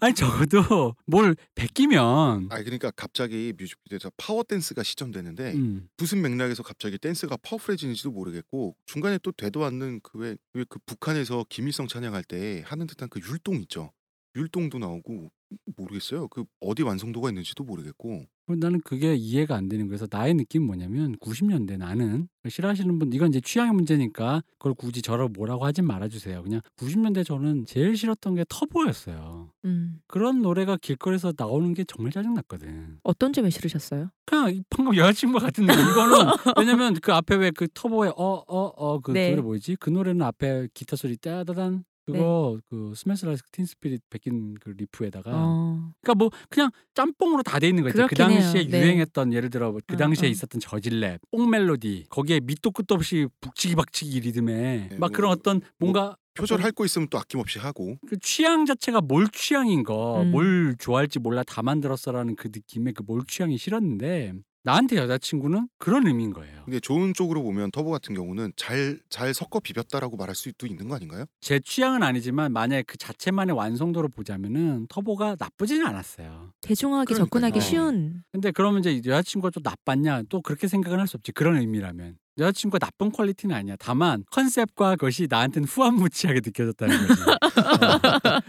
[0.00, 6.96] 아니 적어도 뭘 베끼면 아 그러니까 갑자기 뮤직비디오에서 파워 댄스가 시전되는데 음, 무슨 맥락에서 갑자기
[6.96, 10.36] 댄스가 powerful해지는지도 모르겠고 중간에 또 되도 않는 그왜
[10.68, 13.92] 그 북한에서 김일성 찬양할 때 하는 듯한 그 율동 있죠.
[14.36, 15.30] 율동도 나오고
[15.76, 16.28] 모르겠어요.
[16.28, 18.24] 그 어디 완성도가 있는지도 모르겠고
[18.58, 23.40] 나는 그게 이해가 안 되는 거여서 나의 느낌은 뭐냐면 90년대 나는 싫어하시는 분 이건 이제
[23.40, 26.42] 취향의 문제니까 그걸 굳이 저를 뭐라고 하진 말아주세요.
[26.42, 29.52] 그냥 90년대 저는 제일 싫었던 게 터보였어요.
[29.66, 30.00] 음.
[30.08, 32.98] 그런 노래가 길거리에서 나오는 게 정말 짜증났거든.
[33.04, 34.10] 어떤 점에 싫으셨어요?
[34.26, 35.80] 그냥 이 방금 여자친구가 같은 느낌.
[35.82, 36.16] 이거는
[36.58, 39.30] 왜냐면 그 앞에 왜 그 터보의 어 어 어그 네.
[39.30, 39.76] 노래 뭐지?
[39.78, 45.30] 그 노래는 앞에 기타 소리 따다단 그거 그 Smells Like Teen Spirit 베낀 그 리프에다가
[45.34, 45.90] 어.
[46.02, 47.92] 그러니까 뭐 그냥 짬뽕으로 다 돼 있는 거지.
[47.92, 48.40] 그 그렇긴 해요.
[48.40, 48.80] 당시에 네.
[48.82, 50.30] 유행했던 예를 들어 그 어, 당시에 어.
[50.30, 55.30] 있었던 저질랩, 뽕 멜로디 거기에 밑도 끝도 없이 북치기 박치기 리듬에 네, 막 뭐, 그런
[55.30, 60.30] 어떤 뭔가 표절 할거 있으면 또 아낌없이 하고 그 취향 자체가 몰 취향인 거, 음.
[60.30, 64.32] 뭘 좋아할지 몰라 다 만들었어라는 그 느낌의 그 몰 취향이 싫었는데
[64.62, 66.62] 나한테 여자친구는 그런 의미인 거예요.
[66.64, 70.94] 근데 좋은 쪽으로 보면 터보 같은 경우는 잘 잘 섞어 비볐다라고 말할 수도 있는 거
[70.96, 71.24] 아닌가요?
[71.40, 76.52] 제 취향은 아니지만 만약에 그 자체만의 완성도로 보자면은 터보가 나쁘지는 않았어요.
[76.60, 77.24] 대중화하기 그러니까요.
[77.26, 77.60] 접근하기 어.
[77.60, 78.22] 쉬운.
[78.32, 80.24] 근데 그러면 이제 여자친구가 좀 나빴냐?
[80.28, 81.32] 또 그렇게 생각은 할 수 없지.
[81.32, 82.16] 그런 의미라면.
[82.38, 83.76] 여자친구가 나쁜 quality는 아니야.
[83.78, 87.20] 다만 컨셉과 그것이 나한테는 후안무치하게 느껴졌다는 거지.
[87.30, 88.40] 어.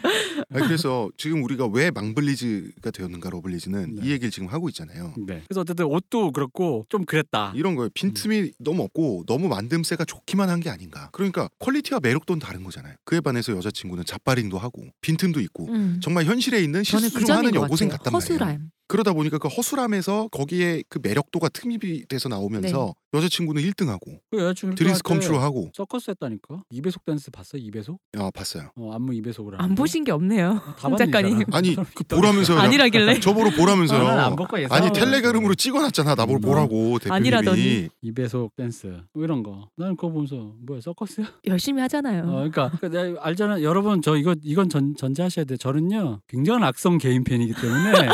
[0.54, 4.02] 아니, 그래서 지금 우리가 왜 망블리즈가 되었는가 러블리즈는 네.
[4.04, 5.14] 이 얘기를 지금 하고 있잖아요.
[5.26, 5.44] 네.
[5.48, 7.54] 그래서 어쨌든 옷도 그렇고 좀 그랬다.
[7.56, 7.90] 이런 거예요.
[7.94, 11.10] 빈틈이 너무 없고 너무 만듦새가 좋기만 한 게 아닌가.
[11.12, 12.94] 그러니까 quality와 매력도는 다른 거잖아요.
[13.04, 16.00] 그에 반해서 여자친구는 자빠링도 하고 빈틈도 있고 음.
[16.04, 17.90] 정말 현실에 있는 실수 그중 점인 하나는 것 여고생.
[17.90, 18.60] 같단 말이에요.
[18.92, 25.02] 그러다 보니까 그 허술함에서 거기에 그 매력도가 틈입이 돼서 나오면서 여자친구는 1등하고 그 여자친구 Dreams
[25.04, 26.64] Come True하고 서커스 했다니까.
[26.74, 27.58] 2배속 댄스 봤어?
[27.58, 27.98] 2배속?
[28.18, 28.72] 아 봤어요.
[28.76, 30.62] 어, 안무 2배속으로 안 보신 게 없네요.
[30.78, 31.44] 다홍 작가님.
[31.54, 32.60] 아니 그 보라면서요.
[32.60, 33.20] 아니라길래.
[33.22, 34.02] 저보러 보라면서요.
[34.02, 34.78] 어, 예상.
[34.78, 36.16] 아니 텔레그램으로 찍어놨잖아.
[36.16, 36.42] 나뭘 음.
[36.42, 37.16] 보라고 대표님이.
[37.16, 37.88] 아니라더니.
[38.04, 39.70] 2배속 댄스 뭐 이런 거.
[39.78, 41.28] 나는 그거 보면서 뭐야 서커스야?
[41.48, 42.24] 열심히 하잖아요.
[42.24, 43.62] 어, 그러니까 그 내가 알잖아.
[43.62, 45.56] 여러분 저 이거 이건 전, 전제하셔야 돼.
[45.56, 48.10] 저는요 굉장한 악성 개인 팬이기 때문에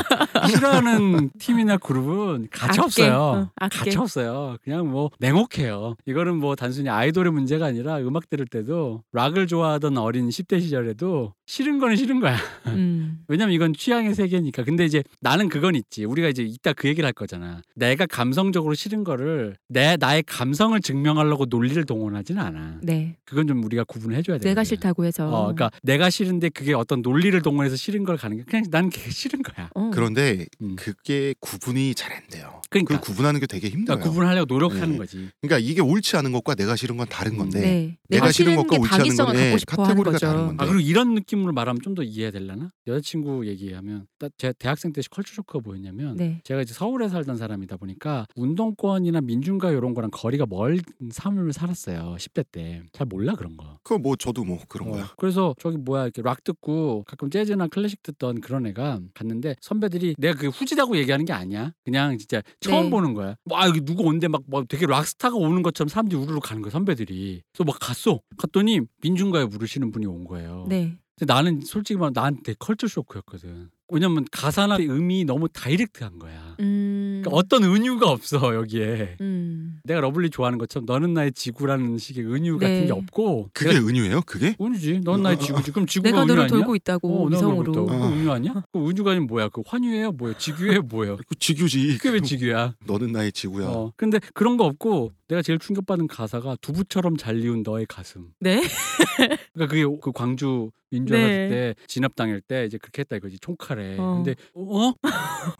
[0.71, 2.81] 싫어하는 팀이나 그룹은 악계.
[2.81, 3.15] 없어요.
[3.15, 3.49] 어.
[3.59, 4.57] 가치 없어요.
[4.63, 5.95] 그냥 뭐 냉혹해요.
[6.05, 11.79] 이거는 뭐 단순히 아이돌의 문제가 아니라 음악 들을 때도 락을 좋아하던 어린 10대 시절에도 싫은
[11.79, 12.37] 거는 싫은 거야.
[12.67, 13.19] 음.
[13.29, 14.63] 왜냐면 이건 취향의 세계니까.
[14.63, 16.03] 근데 이제 나는 그건 있지.
[16.03, 17.61] 우리가 이제 이따 그 얘기를 할 거잖아.
[17.73, 22.79] 내가 감성적으로 싫은 거를 내 나의 감성을 증명하려고 논리를 동원하지는 않아.
[22.83, 23.15] 네.
[23.23, 24.49] 그건 좀 우리가 구분을 해줘야 돼.
[24.49, 25.27] 내가 싫다고 해서.
[25.29, 29.09] 어, 그러니까 내가 싫은데 그게 어떤 논리를 동원해서 싫은 걸 가는 게 그냥 난 그게
[29.09, 29.69] 싫은 거야.
[29.73, 29.89] 어.
[29.93, 30.75] 그런데 음.
[30.77, 32.61] 그게 구분이 잘 안 돼요.
[32.69, 32.99] 그러니까.
[32.99, 33.99] 그 구분하는 게 되게 힘들어요.
[33.99, 34.97] 그러니까 구분하려고 노력하는 네.
[34.97, 35.29] 거지.
[35.41, 37.97] 그러니까 이게 옳지 않은 것과 내가 싫은 건 다른 건데 네.
[38.09, 40.47] 내가 싫은 싫은 것과 게 옳지 않은 건 하는 카테고리가 다른 거죠.
[40.47, 40.63] 건데.
[40.63, 42.71] 아 그리고 이런 느낌 으로 말하면 좀 더 이해되려나?
[42.85, 46.41] 여자친구 얘기하면 나- 제 대학생 때 컬처 쇼크가 뭐였냐면 네.
[46.43, 50.79] 제가 이제 서울에 살던 사람이다 보니까 운동권이나 민중가 이런 거랑 거리가 멀
[51.11, 52.15] 삶을 살았어요.
[52.19, 52.83] 10대 때.
[52.91, 53.77] 잘 몰라 그런 거.
[53.83, 55.13] 그거 뭐 저도 뭐 그런 어, 거야.
[55.17, 60.37] 그래서 저기 뭐야 이렇게 락 듣고 가끔 재즈나 클래식 듣던 그런 애가 갔는데 선배들이 내가
[60.37, 61.73] 그 후지다고 얘기하는 게 아니야.
[61.83, 62.89] 그냥 진짜 처음 네.
[62.91, 63.35] 보는 거야.
[63.45, 67.41] 와 여기 누구 온대 막뭐 되게 락스타가 오는 것처럼 사람들이 우르르 가는 거야 선배들이.
[67.53, 68.19] 그래서 막 갔어.
[68.37, 70.65] 갔더니 민중가요 부르시는 분이 온 거예요.
[70.69, 70.97] 네.
[71.17, 73.69] 근데 나는 솔직히 말하면 나한테 컬처 쇼크였거든.
[73.89, 76.55] 왜냐면 가사나 의미 너무 direct한 거야.
[76.59, 77.21] 음.
[77.23, 79.15] 그러니까 어떤 은유가 없어 여기에.
[79.21, 79.79] 음.
[79.85, 82.85] 내가 러블리 좋아하는 것처럼 너는 나의 지구라는 식의 은유 같은 네.
[82.87, 84.21] 게 없고 그게 은유예요?
[84.27, 84.55] 그게?
[84.59, 85.01] 은유지.
[85.05, 85.71] 넌 나의 지구지.
[85.71, 86.49] 그럼 지구가 내가 은유 너를 아니야?
[86.49, 87.71] 돌고 있다고 어, 내가 너를 위성으로.
[87.71, 87.99] 돌고 있다고.
[88.03, 88.63] 그거 은유 아니야?
[88.73, 89.49] 그 은유가 아니면 뭐야?
[89.49, 90.11] 그 환유예요?
[90.11, 90.37] 뭐예요?
[90.37, 90.81] 지구예요?
[90.83, 91.17] 뭐예요?
[91.25, 91.97] 그 지구지.
[91.97, 92.75] 그게 왜 지구야?
[92.85, 93.67] 너는 나의 지구야.
[93.67, 93.93] 어.
[93.95, 98.31] 근데 그런 거 없고 내가 제일 충격받은 가사가 두부처럼 잘리운 너의 가슴.
[98.39, 98.61] 네.
[99.53, 101.49] 그러니까 그게 그 광주 민주화 네.
[101.49, 103.97] 때 진압당할 때 이제 그렇게 했다 이거지 총칼에.
[103.99, 104.15] 어.
[104.15, 104.93] 근데 어?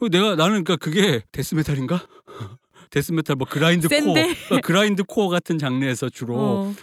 [0.00, 2.06] 그 내가 나는 그러니까 그게 death metal인가?
[2.90, 4.30] death metal 뭐 grindcore, 센데?
[4.50, 6.74] 어, grindcore 같은 장르에서 주로 어.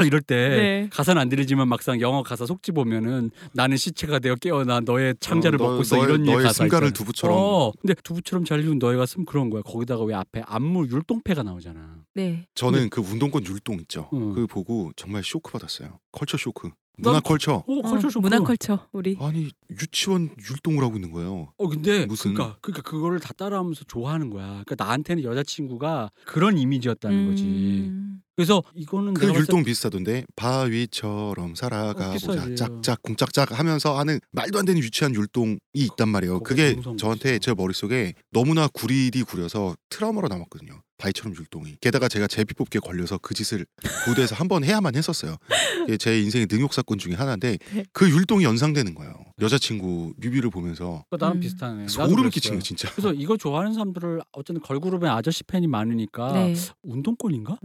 [0.00, 0.88] 으, 이럴 때 네.
[0.90, 5.64] 가사는 안 들리지만 막상 영어 가사 속지 보면은 나는 시체가 되어 깨어나 너의 창자를 어,
[5.64, 6.98] 너- 먹고 있어 너의- 이런 너의 가사 승가를 있잖아.
[7.04, 7.36] 두부처럼.
[7.38, 9.62] 어, 근데 두부처럼 잘리운 너의 가슴 그런 거야.
[9.62, 11.96] 거기다가 왜 앞에 안무 율동패가 나오잖아.
[12.14, 12.46] 네.
[12.54, 14.08] 저는 그 운동권 율동 있죠.
[14.12, 14.34] 음.
[14.34, 15.98] 그거 보고 정말 쇼크 받았어요.
[16.12, 16.70] 컬처 쇼크.
[16.96, 17.64] 문화 난- 컬처.
[17.66, 18.22] 어, 컬처 쇼크.
[18.22, 19.16] 문화 컬처 우리.
[19.20, 21.52] 아니 유치원 율동을 하고 있는 거예요.
[21.56, 24.62] 어 근데 무슨- 그러니까 그러니까 그거를 다 따라하면서 좋아하는 거야.
[24.64, 27.42] 그러니까 나한테는 여자친구가 그런 이미지였다는 거지.
[27.44, 28.20] 음.
[28.36, 32.56] 그래서 이거는 그 내가 봤을 율동 비슷하던데 바위처럼 어, 살아가 보자 비슷하지.
[32.56, 36.40] 짝짝 공짝짝 하면서 하는 말도 안 되는 유치한 율동이 있단 말이에요.
[36.40, 37.38] 그게 저한테.
[37.38, 40.80] 제 머릿속에 너무나 구리디 구려서 트라우마로 남았거든요.
[40.98, 41.76] 바위처럼 율동이.
[41.80, 43.66] 게다가 제가 제비뽑기에 걸려서 그 짓을
[44.06, 45.36] 무대에서 한 번 해야만 했었어요.
[45.98, 47.84] 제 인생의 능욕 사건 중에 하나인데 네.
[47.92, 49.14] 그 율동이 연상되는 거예요.
[49.40, 51.40] 여자친구 뮤비를 보면서 때 나는 음.
[51.40, 51.76] 비슷하네.
[51.82, 52.30] 나도 소름 그랬어요.
[52.30, 52.88] 끼친 거 진짜.
[52.92, 56.54] 그래서 이거 좋아하는 사람들을 어쨌든 걸그룹의 아저씨 팬이 많으니까 네.
[56.82, 57.58] 운동권인가?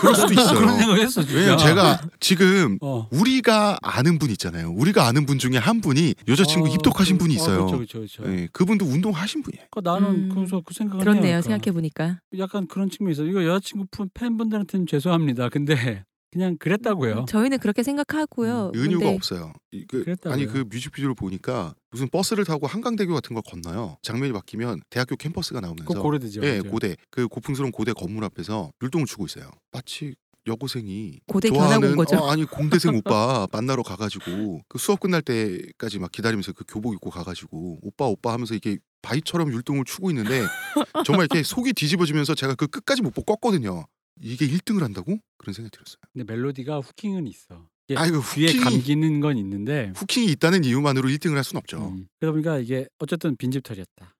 [0.00, 0.58] 그럴 수도 있어요.
[0.58, 1.36] 그런 생각했어 진짜.
[1.36, 3.08] 왜냐면 제가 지금 어.
[3.12, 4.70] 우리가 아는 분 있잖아요.
[4.72, 7.66] 우리가 아는 분 중에 한 분이 여자친구 어, 입덕하신 그- 분이 어, 있어요.
[7.66, 8.32] 그렇죠, 그렇죠, 그렇죠.
[8.32, 9.66] 예, 그분도 운동하신 분이에요.
[9.70, 10.34] 그러니까 나는 음.
[10.34, 11.42] 그래서 그 생각을 그렇네요.
[11.42, 12.20] 생각해 보니까.
[12.38, 13.24] 약간 그런 측면이 있어.
[13.24, 15.50] 이거 여자친구 푸- 팬분들한테는 죄송합니다.
[15.50, 17.26] 근데 그냥 그랬다고요.
[17.28, 18.72] 저희는 그렇게 생각하고요.
[18.74, 19.52] 음, 의유가 근데 없어요.
[19.70, 20.32] 이- 그, 그랬다고요.
[20.32, 23.98] 아니 그 뮤직비디오를 보니까 무슨 버스를 타고 한강대교 같은 걸 건너요.
[24.02, 26.40] 장면이 바뀌면 대학교 캠퍼스가 나오면서 그거 고려되죠.
[26.42, 26.70] 예, 맞아요.
[26.72, 29.50] 고대 그 고풍스러운 고대 건물 앞에서 율동을 추고 있어요.
[29.72, 30.14] 마치
[30.46, 32.16] 여고생이 고대 좋아하는 거죠.
[32.16, 37.10] 어, 아니 공대생 오빠 만나러 가가지고 그 수업 끝날 때까지 막 기다리면서 그 교복 입고
[37.10, 40.42] 가가지고 오빠 오빠 하면서 이게 바위처럼 율동을 추고 있는데
[41.04, 43.84] 정말 이렇게 속이 뒤집어지면서 제가 그 끝까지 못 보고 껐거든요.
[44.22, 45.18] 이게 1등을 한다고?
[45.36, 45.98] 그런 생각이 들었어요.
[46.12, 47.68] 근데 멜로디가 후킹은 있어.
[47.88, 51.78] 이게 아이고 귀에 후킹이 감기는 건 있는데 후킹이 있다는 이유만으로 1등을 할 수는 없죠.
[51.78, 54.14] 음, 그러다 보니까 이게 어쨌든 빈집털이었다.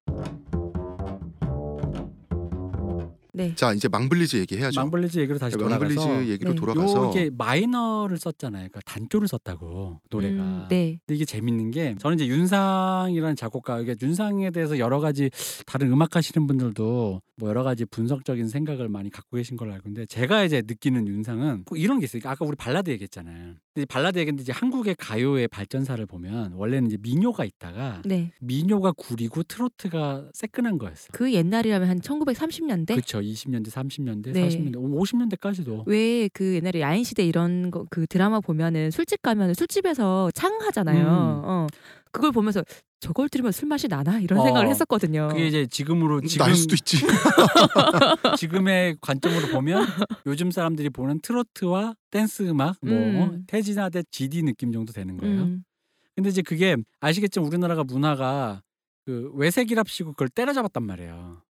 [3.35, 3.55] 네.
[3.55, 4.81] 자 이제 망블리즈 얘기해야죠.
[4.81, 6.57] 망블리즈 얘기로 다시 망블리즈 돌아가서 얘기로 네.
[6.57, 8.69] 돌아가서 요게 마이너를 썼잖아요.
[8.69, 10.43] 그러니까 단조를 썼다고 노래가.
[10.43, 10.99] 음, 네.
[11.07, 15.31] 근데 이게 재밌는 게 저는 이제 윤상이라는 작곡가 이게 윤상에 대해서 여러 가지
[15.67, 20.07] 다른 음악 하시는 분들도 뭐 여러 가지 분석적인 생각을 많이 갖고 계신 걸로 알고 있는데
[20.07, 22.21] 제가 이제 느끼는 윤상은 꼭 이런 게 있어요.
[22.27, 23.55] 아까 우리 발라드 얘기했잖아요.
[23.75, 28.33] 근데 이 발라드 얘기인데 이제 한국의 가요의 발전사를 보면 원래는 이제 민요가 있다가 네.
[28.41, 31.09] 민요가 구리고 트로트가 새끈한 거였어.
[31.13, 33.22] 그 옛날이라면 한 1930년대 그렇죠.
[33.23, 34.49] 20년대, 30년대, 네.
[34.49, 35.85] 40년대, 50년대까지도.
[35.87, 41.03] 왜 그 옛날에 야인 시대 이런 거 그 드라마 보면은 술집 가면 술집에서 창 하잖아요.
[41.05, 41.43] 음.
[41.45, 41.67] 어.
[42.13, 42.63] 그걸 보면서
[43.01, 44.45] 저걸 들으면 술 맛이 나나 이런 어.
[44.45, 45.29] 생각을 했었거든요.
[45.29, 46.99] 그게 이제 지금으로 지금 날 수도 있지.
[48.39, 49.85] 지금의 관점으로 보면
[50.27, 53.45] 요즘 사람들이 보는 트로트와 댄스 음악 뭐 음.
[53.47, 55.43] 태진아 대 GD 느낌 정도 되는 거예요.
[55.43, 55.65] 음.
[56.15, 58.63] 근데 이제 그게 아시겠지만 우리나라가 문화가
[59.05, 61.43] 그 왜색이랍시고 그걸 때려잡았단 말이에요.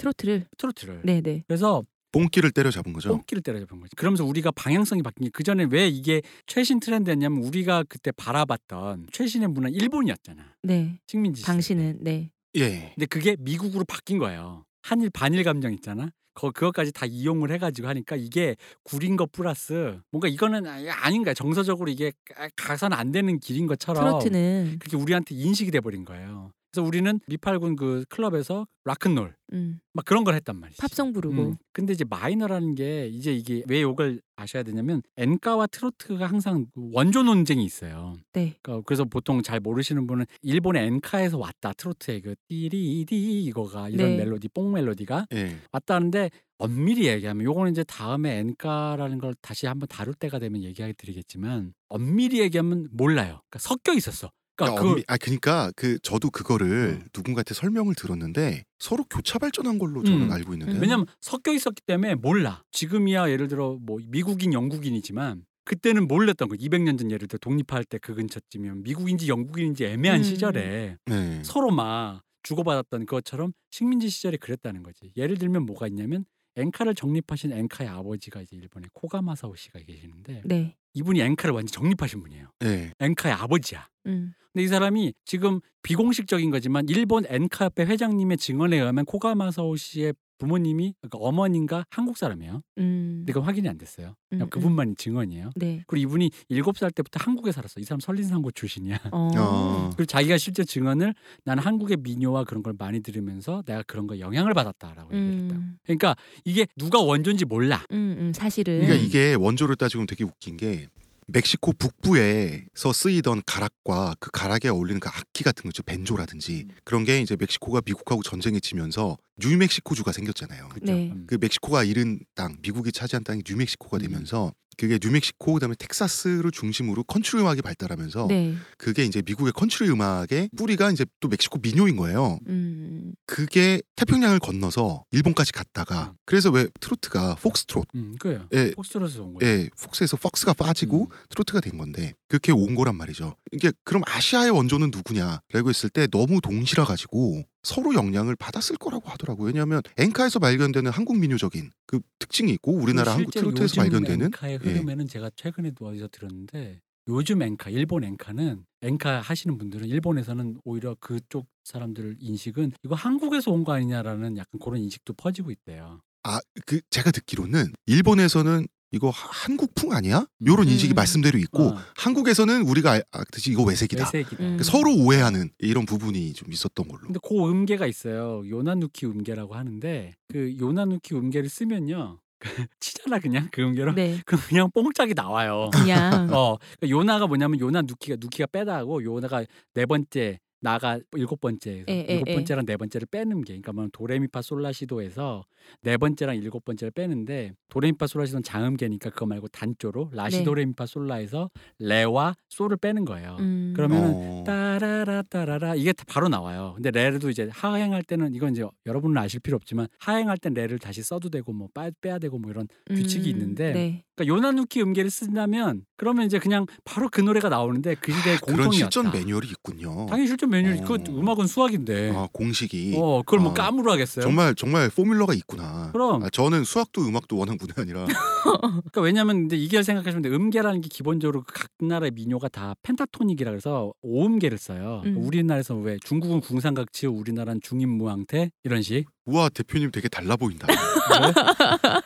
[0.00, 1.02] 트로트를 트로트를.
[1.04, 1.44] 네 네.
[1.46, 3.08] 그래서 뽕끼를 때려 잡은 거죠.
[3.10, 3.94] 뽕끼를 때려잡은 거지.
[3.94, 9.48] 그러면서 우리가 방향성이 바뀐 게 그 전에 왜 이게 최신 트렌드였냐면 우리가 그때 바라봤던 최신의
[9.48, 10.42] 문화 일본이었잖아.
[10.64, 10.98] 네.
[11.06, 11.42] 식민지.
[11.42, 11.52] 시대.
[11.52, 12.30] 당신은 네.
[12.56, 12.92] 예.
[12.96, 14.64] 근데 그게 미국으로 바뀐 거예요.
[14.82, 16.10] 한일 반일 감정 있잖아.
[16.34, 21.90] 거 그것까지 다 이용을 해가지고 하니까 이게 구린 것 플러스 뭔가 이거는 아- 아닌가 정서적으로
[21.90, 26.50] 이게 가- 가서는 안 되는 길인 것처럼 트로트는 그게 우리한테 인식이 돼버린 거예요.
[26.70, 30.80] 그래서 우리는 미팔군 그 클럽에서 락큰롤 음, 막 그런 걸 했단 말이지.
[30.80, 31.56] 팝송 부르고 음.
[31.72, 37.64] 근데 이제 마이너라는 게 이제 이게 왜 이걸 아셔야 되냐면 엔카와 트로트가 항상 원조 논쟁이
[37.64, 38.14] 있어요.
[38.32, 38.56] 네.
[38.62, 44.16] 그러니까 그래서 보통 잘 모르시는 분은 일본의 엔카에서 왔다 트로트의 그 띠리디 이거가 이런 네.
[44.18, 45.56] 멜로디 뽕 멜로디가 예.
[45.72, 51.72] 왔다는데 엄밀히 얘기하면 요거는 이제 다음에 엔카라는 걸 다시 한번 다룰 때가 되면 얘기해 드리겠지만
[51.88, 53.40] 엄밀히 얘기하면 몰라요.
[53.48, 54.30] 그러니까 섞여 있었어.
[54.64, 57.08] 그러니까 그러니까 그 엄미- 아 그러니까 그 저도 그거를 어.
[57.14, 60.30] 누군가한테 설명을 들었는데 서로 교차 발전한 걸로 저는 음.
[60.32, 60.78] 알고 있는데.
[60.78, 62.62] 왜냐면 섞여 있었기 때문에 몰라.
[62.72, 66.56] 지금이야 예를 들어 뭐 미국인 영국인이지만 그때는 몰랐던 거.
[66.56, 70.24] 200년 전 예를 들어 독립할 때 그 근처쯤이면 미국인지 영국인인지 애매한 음.
[70.24, 71.42] 시절에 네.
[71.44, 75.12] 서로 막 주고받았던 것처럼 식민지 시절에 그랬다는 거지.
[75.16, 76.24] 예를 들면 뭐가 있냐면
[76.56, 80.76] 엔카를 정립하신 엔카의 아버지가 이제 일본의 코가마사오 씨가 계시는데 네.
[80.94, 82.48] 이분이 엔카를 완전 정립하신 분이에요.
[82.60, 82.92] 네.
[83.00, 83.86] 엔카의 아버지야.
[84.06, 84.32] 음.
[84.52, 91.18] 근데 이 사람이 지금 비공식적인 거지만 일본 엔카협회 회장님의 증언에 의하면 코가마사오 씨의 부모님이 그러니까
[91.18, 92.62] 어머니인가 한국 사람이에요.
[92.78, 93.16] 음.
[93.20, 94.16] 근데 그건 확인이 안 됐어요.
[94.28, 95.50] 그냥 음, 그분만이 증언이에요.
[95.54, 95.84] 네.
[95.86, 97.78] 그리고 이분이 일곱 살 때부터 한국에 살았어.
[97.78, 98.98] 이 사람 설린산고 출신이야.
[99.12, 99.30] 어.
[99.36, 99.90] 어.
[99.94, 101.14] 그리고 자기가 실제 증언을
[101.44, 105.56] 나는 한국의 민요와 그런 걸 많이 들으면서 내가 그런 거 영향을 받았다라고 얘기를 했다.
[105.56, 105.78] 음.
[105.84, 107.84] 그러니까 이게 누가 원조인지 몰라.
[107.92, 110.88] 음, 음, 사실은 그러니까 이게 원조를 따지면 되게 웃긴 게
[111.32, 117.36] 멕시코 북부에서 쓰이던 가락과 그 가락에 어울리는 그 악기 같은 거죠 벤조라든지 그런 게 이제
[117.38, 120.68] 멕시코가 미국하고 전쟁에 치면서 뉴멕시코주가 생겼잖아요.
[120.68, 120.86] 그죠?
[120.86, 121.10] 네.
[121.12, 121.24] 음.
[121.26, 124.02] 그 멕시코가 잃은 땅, 미국이 차지한 땅이 뉴멕시코가 음.
[124.02, 128.54] 되면서 그게 뉴멕시코 그다음에 텍사스를 중심으로 컨트리 음악이 발달하면서 네.
[128.78, 132.38] 그게 이제 미국의 컨트리 음악의 뿌리가 이제 또 멕시코 민요인 거예요.
[132.48, 133.12] 음.
[133.26, 136.16] 그게 태평양을 건너서 일본까지 갔다가 음.
[136.24, 138.46] 그래서 왜 트로트가 폭스트롯 음, 그래요.
[138.54, 139.52] 예, 폭스트롯에서 온 거예요.
[139.52, 141.16] 예, 폭스에서 폭스가 빠지고 음.
[141.28, 143.36] 트로트가 된 건데 그렇게 온 거란 말이죠.
[143.52, 149.46] 이게 그럼 아시아의 원조는 누구냐라고 했을 때 너무 동시라 가지고 서로 영향을 받았을 거라고 하더라고요.
[149.48, 154.68] 왜냐하면 엔카에서 발견되는 한국 민요적인 그 특징이 있고 우리나라 한국 트로트에서 발견되는 엔카의 예.
[154.70, 161.48] 흐름에는 제가 최근에도 어디서 들었는데 요즘 엔카, 일본 엔카는 엔카 하시는 분들은 일본에서는 오히려 그쪽
[161.64, 166.00] 사람들 인식은 이거 한국에서 온 거 아니냐라는 약간 그런 인식도 퍼지고 있대요.
[166.22, 170.26] 아 그 제가 듣기로는 일본에서는 이거 하- 한국풍 아니야?
[170.46, 170.96] 요런 인식이 음.
[170.96, 171.76] 말씀대로 있고 어.
[171.96, 174.10] 한국에서는 우리가 알- 알듯이 이거 외색이다.
[174.12, 174.42] 외색이다.
[174.42, 174.56] 음.
[174.56, 177.02] 그 서로 오해하는 이런 부분이 좀 있었던 걸로.
[177.02, 178.42] 근데 그 음계가 있어요.
[178.48, 182.18] 요나누키 음계라고 하는데 그 요나누키 음계를 쓰면요.
[182.80, 183.94] 치잖아 그냥 그 음계로.
[183.94, 184.20] 네.
[184.26, 185.70] 그럼 그냥 뽕짝이 나와요.
[185.72, 191.40] 그냥 어, 그러니까 요나가 뭐냐면 요나 누키가 누키가 빼다 하고 요나가 네 번째 나가 일곱
[191.40, 192.34] 번째 에, 에, 일곱 에.
[192.34, 195.44] 번째랑 네 번째를 빼는 게 그러니까 뭐 도레미파 솔라시도에서
[195.82, 202.76] 네 번째랑 일곱 번째를 빼는데 도레미파 솔라시도는 장음계니까 그거 말고 단조로 라시도레미파 솔라에서 레와 솔을
[202.76, 203.36] 빼는 거예요.
[203.40, 203.72] 음.
[203.74, 204.44] 그러면은 어.
[204.46, 206.72] 따라라 따라라 이게 다 바로 나와요.
[206.74, 211.02] 근데 레도 이제 하행할 때는 이건 이제 여러분은 아실 필요 없지만 하행할 땐 레를 다시
[211.02, 213.30] 써도 되고 뭐 빼, 빼야 되고 뭐 이런 규칙이 음.
[213.30, 214.04] 있는데 네.
[214.14, 218.90] 그러니까 요나누키 음계를 쓴다면 그러면 이제 그냥 바로 그 노래가 나오는데 그 시대의 그런 공통이었다.
[218.90, 220.06] 실전 매뉴얼이 있군요.
[220.06, 220.84] 당연히 실전 매뉴얼 어.
[220.84, 222.12] 그 음악은 수학인데.
[222.14, 224.22] 아, 공식이 어 그걸 뭐 아, 까무로 하겠어요?
[224.22, 225.90] 정말 정말 포뮬러가 있구나.
[225.92, 226.22] 그럼.
[226.22, 228.04] 아, 저는 수학도 음악도 워낙 문외 아니라
[228.44, 230.28] 그러니까 왜냐면 근데 이게 생각하시면 돼.
[230.30, 235.02] 음계라는 게 기본적으로 그각 나라의 민요가 다 펜타토닉이라 그래서 오음계를 써요.
[235.06, 235.16] 음.
[235.18, 239.06] 우리나라에서 왜 중국은 궁상각치우, 우리나라는 중임무왕태 이런 식.
[239.26, 240.66] 우와 대표님 되게 달라 보인다.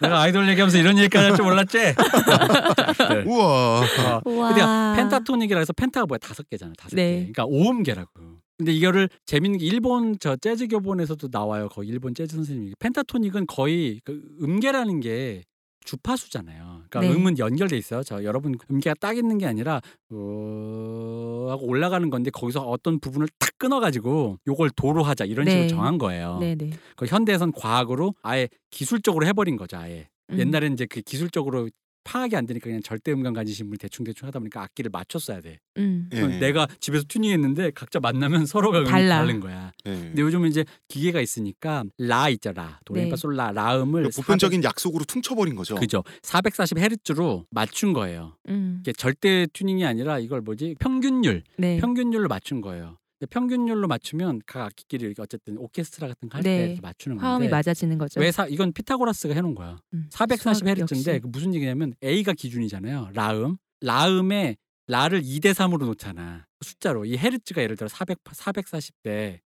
[0.01, 1.78] 내가 아이돌 얘기하면서 이런 얘기까지 할 줄 몰랐지?
[3.09, 3.22] 네.
[3.26, 3.80] 우와.
[3.80, 4.20] 어.
[4.24, 4.49] 우와.
[4.95, 7.05] 근데 펜타토닉이라 해서 펜타가 뭐야 다섯 개잖아 다섯 네.
[7.26, 8.11] 개 그러니까 오음계라고
[8.57, 14.01] 근데 이거를 재밌는 게 일본 저 재즈 교본에서도 나와요 거의 일본 재즈 선생님이 펜타토닉은 거의
[14.05, 15.43] 그 음계라는 게
[15.85, 16.85] 주파수잖아요.
[16.89, 17.11] 그러니까 네.
[17.11, 18.03] 음은 연결돼 있어요.
[18.03, 23.51] 저 여러분 음계가 딱 있는 게 아니라 어 하고 올라가는 건데 거기서 어떤 부분을 탁
[23.59, 25.51] 끊어가지고 요걸 도로 하자 이런 네.
[25.51, 26.39] 식으로 정한 거예요.
[26.41, 26.71] 네 네.
[26.97, 29.77] 그 현대에선 과학으로 아예 기술적으로 해버린 거죠.
[29.77, 30.39] 아예 음.
[30.39, 31.69] 옛날에는 이제 그 기술적으로
[32.05, 35.59] 파악이 안 되니까 그냥 절대 음감 가지신 분이 대충 대충 하다 보니까 악기를 맞췄어야 돼.
[35.79, 36.09] 음.
[36.13, 36.27] 예.
[36.39, 39.19] 내가 집에서 튜닝했는데 각자 만나면 서로가 달라.
[39.19, 39.73] 다른 거야.
[39.87, 39.91] 예.
[39.91, 42.79] 근데 요즘은 이제 기계가 있으니까 라 있잖아.
[42.85, 43.21] 도레미파 네.
[43.21, 45.75] 솔라 라음을 그러니까 보편적인 약속으로 퉁쳐버린 거죠.
[45.75, 46.05] 400, 그죠.
[46.23, 48.37] 440 헤르츠로 맞춘 거예요.
[48.49, 48.79] 음.
[48.81, 51.79] 이게 절대 튜닝이 아니라 이걸 뭐지 평균율 네.
[51.79, 52.99] 평균율로 맞춘 거예요.
[53.31, 56.79] 평균율로 맞추면 각 악기끼리 어쨌든 오케스트라 같은 거 할때 네.
[56.81, 58.21] 맞추는 화음이 건데 맞아지는 거죠.
[58.21, 59.79] 왜 사, 이건 피타고라스가 해놓은 거야.
[59.95, 60.09] 음.
[60.11, 61.21] 440 수학 헤르츠인데 역시.
[61.21, 63.11] 그 무슨 얘기냐면 A가 기준이잖아요.
[63.15, 63.57] 라음.
[63.81, 64.57] 라음에
[64.87, 66.47] 라를 2대 3으로 놓잖아.
[66.61, 67.05] 숫자로.
[67.05, 69.41] 이 헤르츠가 예를 들어 400 440대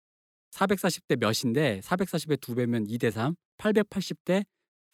[0.52, 3.34] 440대 몇인데 440의 두 배면 2대 3.
[3.58, 4.44] 880대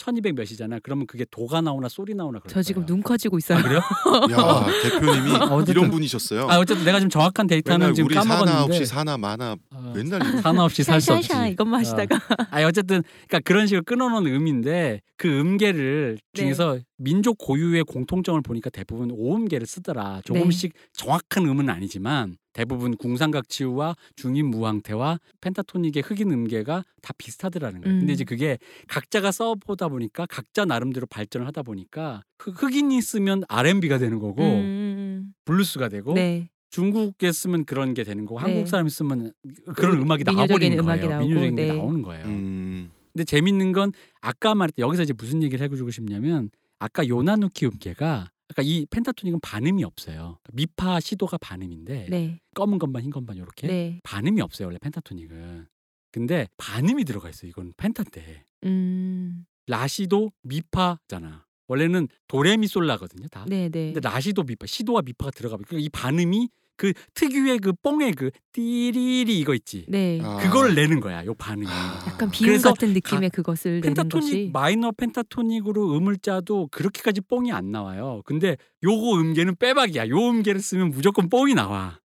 [0.00, 0.78] 1200 몇이잖아.
[0.82, 2.86] 그러면 그게 도가 나오나 소리 나오나 그럴 저 지금 거예요.
[2.86, 3.58] 눈 커지고 있어요.
[3.58, 3.80] 아, 그래요?
[4.32, 6.48] 야 대표님이 어쨌든- 이런 분이셨어요.
[6.48, 10.22] 아 어쨌든 내가 지금 정확한 데이터는 지금 우리 사나 까먹었는데 없이 사나 마나 어, 맨날
[10.40, 11.28] 사나 없이 살 수 없지.
[11.28, 12.18] 샤샤샤 이것만 하시다가
[12.50, 16.42] 아니 어쨌든 그러니까 그런 식으로 끊어놓은 음인데 그 음계를 네.
[16.42, 20.22] 중에서 민족 고유의 공통점을 보니까 대부분 오음계를 쓰더라.
[20.24, 27.98] 조금씩 정확한 음은 아니지만 대부분 궁상각치우와 중임무왕태와 펜타토닉의 흑인 음계가 다 비슷하더라는 거예요.
[27.98, 28.14] 근데 음.
[28.14, 34.18] 이제 그게 각자가 써보다 보니까 각자 나름대로 발전을 하다 보니까 흑- 흑인이 쓰면 R&B가 되는
[34.18, 35.32] 거고 음.
[35.44, 36.48] 블루스가 되고 네.
[36.70, 38.52] 중국에 쓰면 그런 게 되는 거고 네.
[38.52, 39.32] 한국 사람이 쓰면
[39.76, 41.10] 그런 음악이 민요적인 나와버리는 음악이 거예요.
[41.10, 41.72] 나오고, 민요적인 게 네.
[41.76, 42.24] 나오는 거예요.
[42.26, 48.30] 음, 근데 재밌는 건 아까 말했던 여기서 이제 무슨 얘기를 해주고 싶냐면 아까 ヨナ抜き 음계가
[48.50, 50.38] 아까 이 pentatonic은 반음이 없어요.
[50.52, 52.40] 미파 시도가 반음인데 네.
[52.54, 54.00] 검은 것만 흰 것만 이렇게 네.
[54.02, 55.66] 반음이 없어요 원래 pentatonic은.
[56.10, 59.46] 근데 반음이 들어가 있어 이건 펜타인데 음.
[59.68, 61.46] 라시도 미파잖아.
[61.68, 63.44] 원래는 도레미솔라거든요 다.
[63.48, 63.92] 네, 네.
[63.92, 65.64] 근데 라시도 미파 시도와 미파가 들어가 버려.
[65.68, 66.48] 그러니까 이 반음이
[66.80, 69.84] 그 특유의 그 뽕의 그 띠리리 이거 있지.
[69.86, 70.18] 네.
[70.24, 70.38] 아.
[70.38, 71.66] 그거를 내는 거야 요 반음이.
[71.68, 72.04] 아.
[72.08, 77.52] 약간 비음 그래서 같은 느낌의 그것을 내는 펜타토닉 것이 마이너 펜타토닉으로 음을 짜도 그렇게까지 뽕이
[77.52, 78.22] 안 나와요.
[78.24, 80.08] 근데 요거 음계는 빼박이야.
[80.08, 81.98] 요 음계를 쓰면 무조건 뽕이 나와.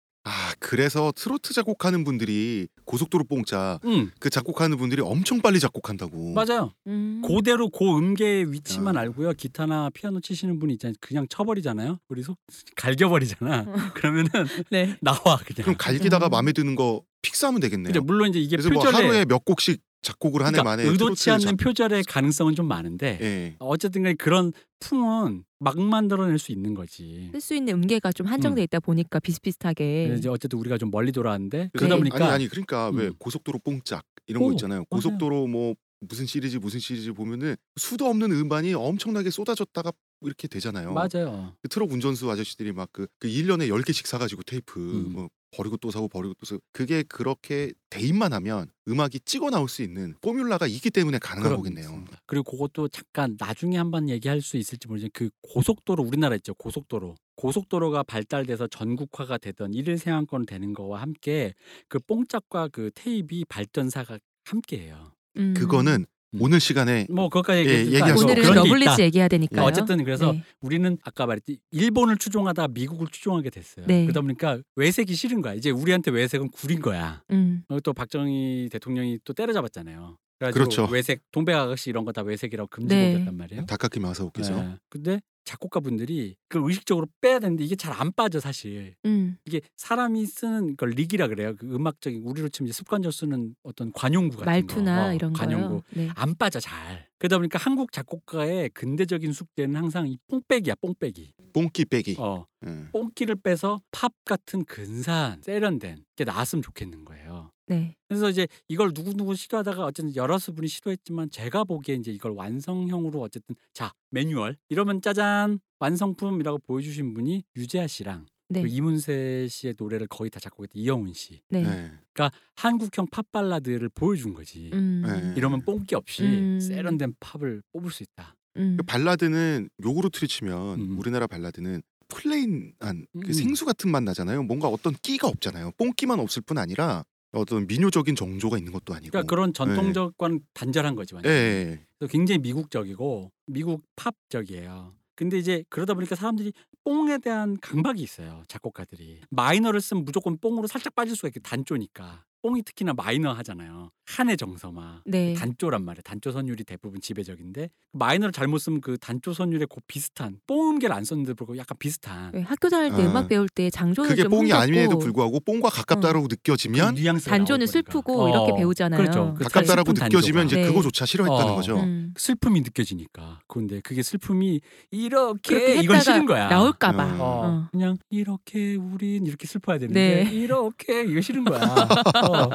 [0.63, 6.33] 아 그래서 트로트 작곡하는 분들이 고속도로 뽕짜 응그 작곡하는 분들이 엄청 빨리 작곡한다고.
[6.33, 6.71] 맞아요.
[6.87, 7.21] 음.
[7.25, 9.01] 그대로 고 음계의 위치만 야.
[9.01, 9.33] 알고요.
[9.33, 10.95] 기타나 피아노 치시는 분이 있잖아요.
[10.99, 11.99] 그냥 쳐버리잖아요.
[12.09, 12.37] 우리 속
[12.75, 13.59] 갈겨버리잖아.
[13.59, 13.73] 어.
[13.93, 14.29] 그러면은
[14.69, 14.97] 네.
[15.01, 15.63] 나와 그냥.
[15.63, 16.31] 그럼 갈기다가 음.
[16.31, 17.93] 마음에 드는 거 픽스하면 되겠네요.
[17.93, 18.01] 그죠.
[18.01, 21.39] 물론 이제 이게 그래서 뭐 표절에 하루에 몇 곡씩 작곡을 한 그러니까 해만에 의도치 않는
[21.45, 23.55] 작- 표절의 가능성은 좀 많은데 예.
[23.59, 27.29] 어쨌든 간에 그런 풍은 막 만들어낼 수 있는 거지.
[27.31, 31.69] 쓸 수 있는 음계가 좀 한정돼 있다 보니까 비슷비슷하게 이제 어쨌든 우리가 좀 멀리 돌아왔는데
[31.71, 31.99] 그래서 그러다 네.
[31.99, 33.13] 보니까 아니 아니 그러니까 왜 음.
[33.17, 34.79] 고속도로 뽕짝 이런 거 오, 있잖아요.
[34.79, 34.85] 맞아요.
[34.89, 40.91] 고속도로 뭐 무슨 시리즈 무슨 시리즈 보면은 수도 없는 음반이 엄청나게 쏟아졌다가 이렇게 되잖아요.
[40.93, 41.53] 맞아요.
[41.61, 45.13] 그 트럭 운전수 아저씨들이 막 그 그 1년에 10개씩 사 가지고 테이프 음.
[45.13, 49.81] 뭐 버리고 또 사고 버리고 또 사고 그게 그렇게 대입만 하면 음악이 찍어 나올 수
[49.81, 51.85] 있는 포뮬라가 있기 때문에 가능한 거겠네요.
[51.85, 52.17] 그렇습니다.
[52.25, 58.03] 그리고 그것도 잠깐 나중에 한번 얘기할 수 있을지 모르지만 그 고속도로 우리나라 있죠 고속도로 고속도로가
[58.03, 61.53] 발달돼서 전국화가 되던 일일 생활권 되는 거와 함께
[61.87, 65.13] 그 뽕짝과 그 테이프 발전사가 함께해요.
[65.37, 65.53] 음.
[65.55, 66.12] 그거는 음.
[66.39, 69.03] 오늘 시간에 뭐 그것까지 예, 거 아니고 오늘은 러블리즈 있다.
[69.03, 69.55] 얘기해야 되니까요.
[69.63, 70.43] 그러니까 어쨌든 그래서 네.
[70.61, 73.85] 우리는 아까 말했듯이 일본을 추종하다 미국을 추종하게 됐어요.
[73.87, 74.03] 네.
[74.03, 75.53] 그러다 보니까 왜색이 싫은 거야.
[75.53, 77.21] 이제 우리한테 왜색은 구린 거야.
[77.31, 77.63] 음.
[77.69, 80.17] 어, 또 박정희 대통령이 또 때려잡았잖아요.
[80.51, 80.85] 그렇죠.
[80.91, 82.75] 외색 동백 아가씨 이런 거 다 외색이라고 네.
[82.75, 83.65] 금지곡이었단 말이에요.
[83.65, 84.75] 다카키 마사오께서 네.
[84.89, 88.95] 근데 작곡가 분들이 그걸 의식적으로 빼야 되는데 이게 잘 안 빠져 사실.
[89.05, 89.37] 음.
[89.45, 91.55] 이게 사람이 쓰는 걸 릭이라 그래요.
[91.55, 95.09] 그 음악적인 우리로 치면 이제 습관적으로 쓰는 어떤 관용구 같은 말투나 거.
[95.09, 95.67] 어, 이런 관용구.
[95.69, 95.81] 거요.
[95.91, 96.09] 네.
[96.15, 97.07] 안 빠져 잘.
[97.19, 101.33] 그러다 보니까 한국 작곡가의 근대적인 숙제는 항상 이 뽕빼기야, 뽕빼기.
[101.53, 102.15] 뽕끼 빼기.
[102.19, 102.87] 어, 예.
[102.91, 107.51] 뽕기를 빼서 팝 같은 근사한 세련된 게 나왔으면 좋겠는 거예요.
[107.67, 107.95] 네.
[108.07, 113.55] 그래서 이제 이걸 누구누구 시도하다가 어쨌든 여러 분이 시도했지만 제가 보기에 이제 이걸 완성형으로 어쨌든
[113.73, 118.61] 자 매뉴얼 이러면 짜잔 완성품이라고 보여주신 분이 유재하 씨랑 네.
[118.61, 121.41] 그리고 이문세 씨의 노래를 거의 다 작곡했던 이영훈 씨.
[121.49, 121.59] 네.
[121.59, 121.91] 예.
[122.13, 124.69] 그러니까 한국형 팝 발라드를 보여준 거지.
[124.73, 125.03] 음.
[125.05, 125.33] 네.
[125.35, 126.59] 이러면 뽕끼 없이 음.
[126.59, 128.35] 세련된 팝을 뽑을 수 있다.
[128.57, 128.77] 음.
[128.77, 130.99] 그 발라드는 요구르트를 치면 음.
[130.99, 133.33] 우리나라 발라드는 plain한 그 음.
[133.33, 134.43] 생수 같은 맛 나잖아요.
[134.43, 135.71] 뭔가 어떤 끼가 없잖아요.
[135.77, 137.03] 뽕끼만 없을 뿐 아니라
[137.33, 139.11] 어떤 민요적인 정조가 있는 것도 아니고.
[139.11, 141.31] 그러니까 그런 전통적과는 단절한 거지 예, 완전.
[141.31, 141.85] 예.
[141.97, 144.93] 그래서 굉장히 미국적이고 미국 팝적이에요.
[145.15, 146.53] 근데 이제 그러다 보니까 사람들이
[146.83, 148.43] 뽕에 대한 강박이 있어요.
[148.47, 153.89] 작곡가들이 마이너를 쓰면 무조건 뽕으로 살짝 빠질 수가 있게 단조니까 뽕이 특히나 마이너 하잖아요.
[154.05, 155.33] 한의 정서마 네.
[155.33, 156.01] 단조란 말이에요.
[156.03, 161.05] 단조 선율이 대부분 지배적인데 마이너를 잘못 쓰면 그 단조 선율에 곧 비슷한 뽕 음계를 안
[161.05, 163.09] 썼는데 불구하고 약간 비슷한 네, 학교 다닐 때 아.
[163.09, 167.65] 음악 배울 때 장조는 그게 좀 뽕이 아님에도 불구하고 뽕과 가깝다라고 느껴지면 그 단조는 거니까.
[167.71, 169.01] 슬프고 어, 이렇게 배우잖아요.
[169.01, 169.33] 그렇죠.
[169.37, 170.67] 그 가깝다라고 느껴지면 이제 네.
[170.67, 171.55] 그거조차 싫어했다는 어.
[171.55, 171.79] 거죠.
[171.79, 172.13] 음.
[172.17, 173.39] 슬픔이 느껴지니까.
[173.47, 174.59] 그런데 그게 슬픔이
[174.91, 176.49] 이렇게 이건 싫은 거야.
[176.49, 177.05] 나올까봐.
[177.05, 177.21] 음.
[177.21, 177.67] 어, 어.
[177.71, 180.31] 그냥 이렇게 우린 이렇게 슬퍼야 되는데 네.
[180.35, 181.61] 이렇게 이거 싫은 거야.
[182.33, 182.49] 어.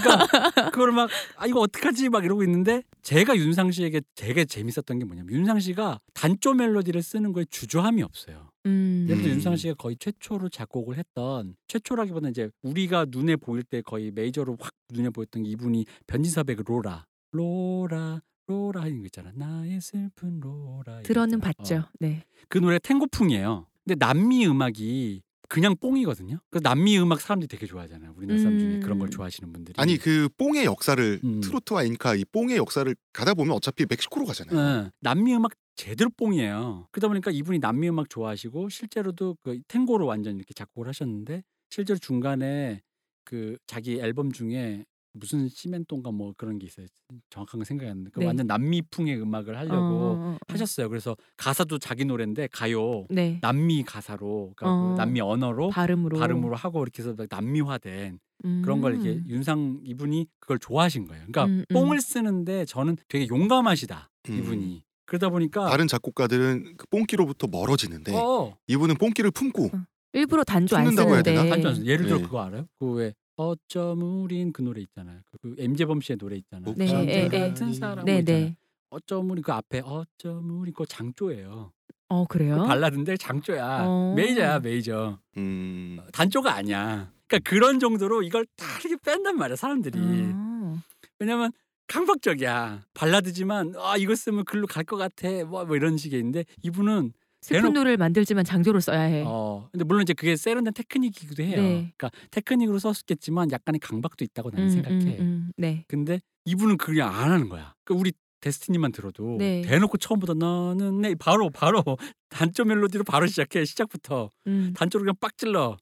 [0.00, 5.04] 그러니까 그걸 막 아 이거 어떡하지 막 이러고 있는데 제가 윤상 씨에게 되게 재밌었던 게
[5.04, 8.50] 뭐냐면 윤상 씨가 단조 멜로디를 쓰는 거에 주저함이 없어요.
[8.66, 9.06] 음.
[9.08, 9.34] 예를 들어 음.
[9.36, 14.72] 윤상 씨가 거의 최초로 작곡을 했던 최초라기보다는 이제 우리가 눈에 보일 때 거의 메이저로 확
[14.92, 21.02] 눈에 보였던 게 이분이 변진섭의 그 로라 로라 로라 하는 거 있잖아 나의 슬픈 로라
[21.02, 21.40] 들어는.
[21.40, 21.76] 봤죠.
[21.76, 21.88] 어.
[22.00, 22.24] 네.
[22.48, 23.66] 그 노래 탱고풍이에요.
[23.84, 26.38] 근데 남미 음악이 그냥 뽕이거든요.
[26.50, 28.14] 그 남미 음악 사람들이 되게 좋아하잖아요.
[28.16, 28.80] 우리나라 사람 중에 음.
[28.80, 29.74] 그런 걸 좋아하시는 분들이.
[29.78, 31.40] 아니 그 뽕의 역사를 음.
[31.40, 34.58] 트로트와 인카 이 뽕의 역사를 가다 보면 어차피 멕시코로 가잖아요.
[34.58, 36.88] 예, 남미 음악 제대로 뽕이에요.
[36.90, 42.82] 그러다 보니까 이분이 남미 음악 좋아하시고 실제로도 그 탱고로 완전 이렇게 작곡을 하셨는데 실제로 중간에
[43.24, 44.84] 그 자기 앨범 중에
[45.18, 46.86] 무슨 시멘토인가 뭐 그런 게 있어요.
[47.30, 48.26] 정확한 건 생각이 안 나는데 그 네.
[48.26, 50.38] 완전 남미풍의 음악을 하려고 어, 어, 어.
[50.48, 50.88] 하셨어요.
[50.88, 53.38] 그래서 가사도 자기 노래인데 가요 네.
[53.42, 54.90] 남미 가사로 그러니까 어.
[54.90, 58.18] 그 남미 언어로 발음으로 발음으로 하고 이렇게 해서 남미화된
[58.62, 59.24] 그런 걸 이게 음.
[59.28, 61.24] 윤상 이분이 그걸 좋아하신 거예요.
[61.26, 61.74] 그러니까 음, 음.
[61.74, 64.38] 뽕을 쓰는데 저는 되게 용감하시다 음.
[64.38, 64.84] 이분이.
[65.06, 69.70] 그러다 보니까 다른 작곡가들은 그 뽕끼로부터 멀어지는데 어, 이분은 뽕끼를 품고
[70.12, 71.46] 일부러 단조 안 품는다고 해야 되나?
[71.48, 72.24] 단전 예를 들어 네.
[72.24, 72.66] 그거 알아요?
[72.78, 75.20] 그왜 어쩜 우린 그 노래 있잖아요.
[75.40, 76.74] 그 임재범 씨의 노래 있잖아요.
[76.76, 77.38] 네, 예, 예.
[77.48, 78.22] 같은 사람 네.
[78.24, 78.56] 네.
[78.90, 81.72] 어쩜 우리 그 앞에 어쩜 우리 그 장조예요.
[82.10, 82.58] 어 그래요?
[82.58, 83.84] 그 발라드인데 장조야.
[83.86, 84.14] 어.
[84.16, 85.20] 메이저야 메이저.
[85.36, 87.12] 음, 단조가 아니야.
[87.28, 89.98] 그러니까 그런 정도로 이걸 다 이렇게 뺀단 말이야 사람들이.
[90.02, 90.78] 어.
[91.20, 91.52] 왜냐면
[91.86, 92.86] 강박적이야.
[92.94, 95.28] 발라드지만 아 이거 쓰면 글로 갈 것 같아.
[95.44, 99.22] 뭐, 뭐 이런 식의 인데 이분은 슬픈 대놓고- 노래를 만들지만 장조를 써야 해.
[99.26, 101.56] 어 근데 물론 이제 그게 세련된 테크닉이기도 해요.
[101.56, 101.92] 네.
[101.96, 105.18] 그러니까 테크닉으로 썼겠지만 약간의 강박도 있다고 나는 음, 생각해.
[105.18, 105.52] 음, 음.
[105.56, 105.84] 네.
[105.88, 107.74] 근데 이분은 그냥 안 하는 거야.
[107.84, 109.62] 그러니까 우리 데스티니만 들어도 네.
[109.62, 111.82] 대놓고 처음부터 나는 내 바로 바로
[112.28, 114.72] 단조 멜로디로 바로 시작해 시작부터 음.
[114.76, 115.76] 단조로 그냥 빡 찔러.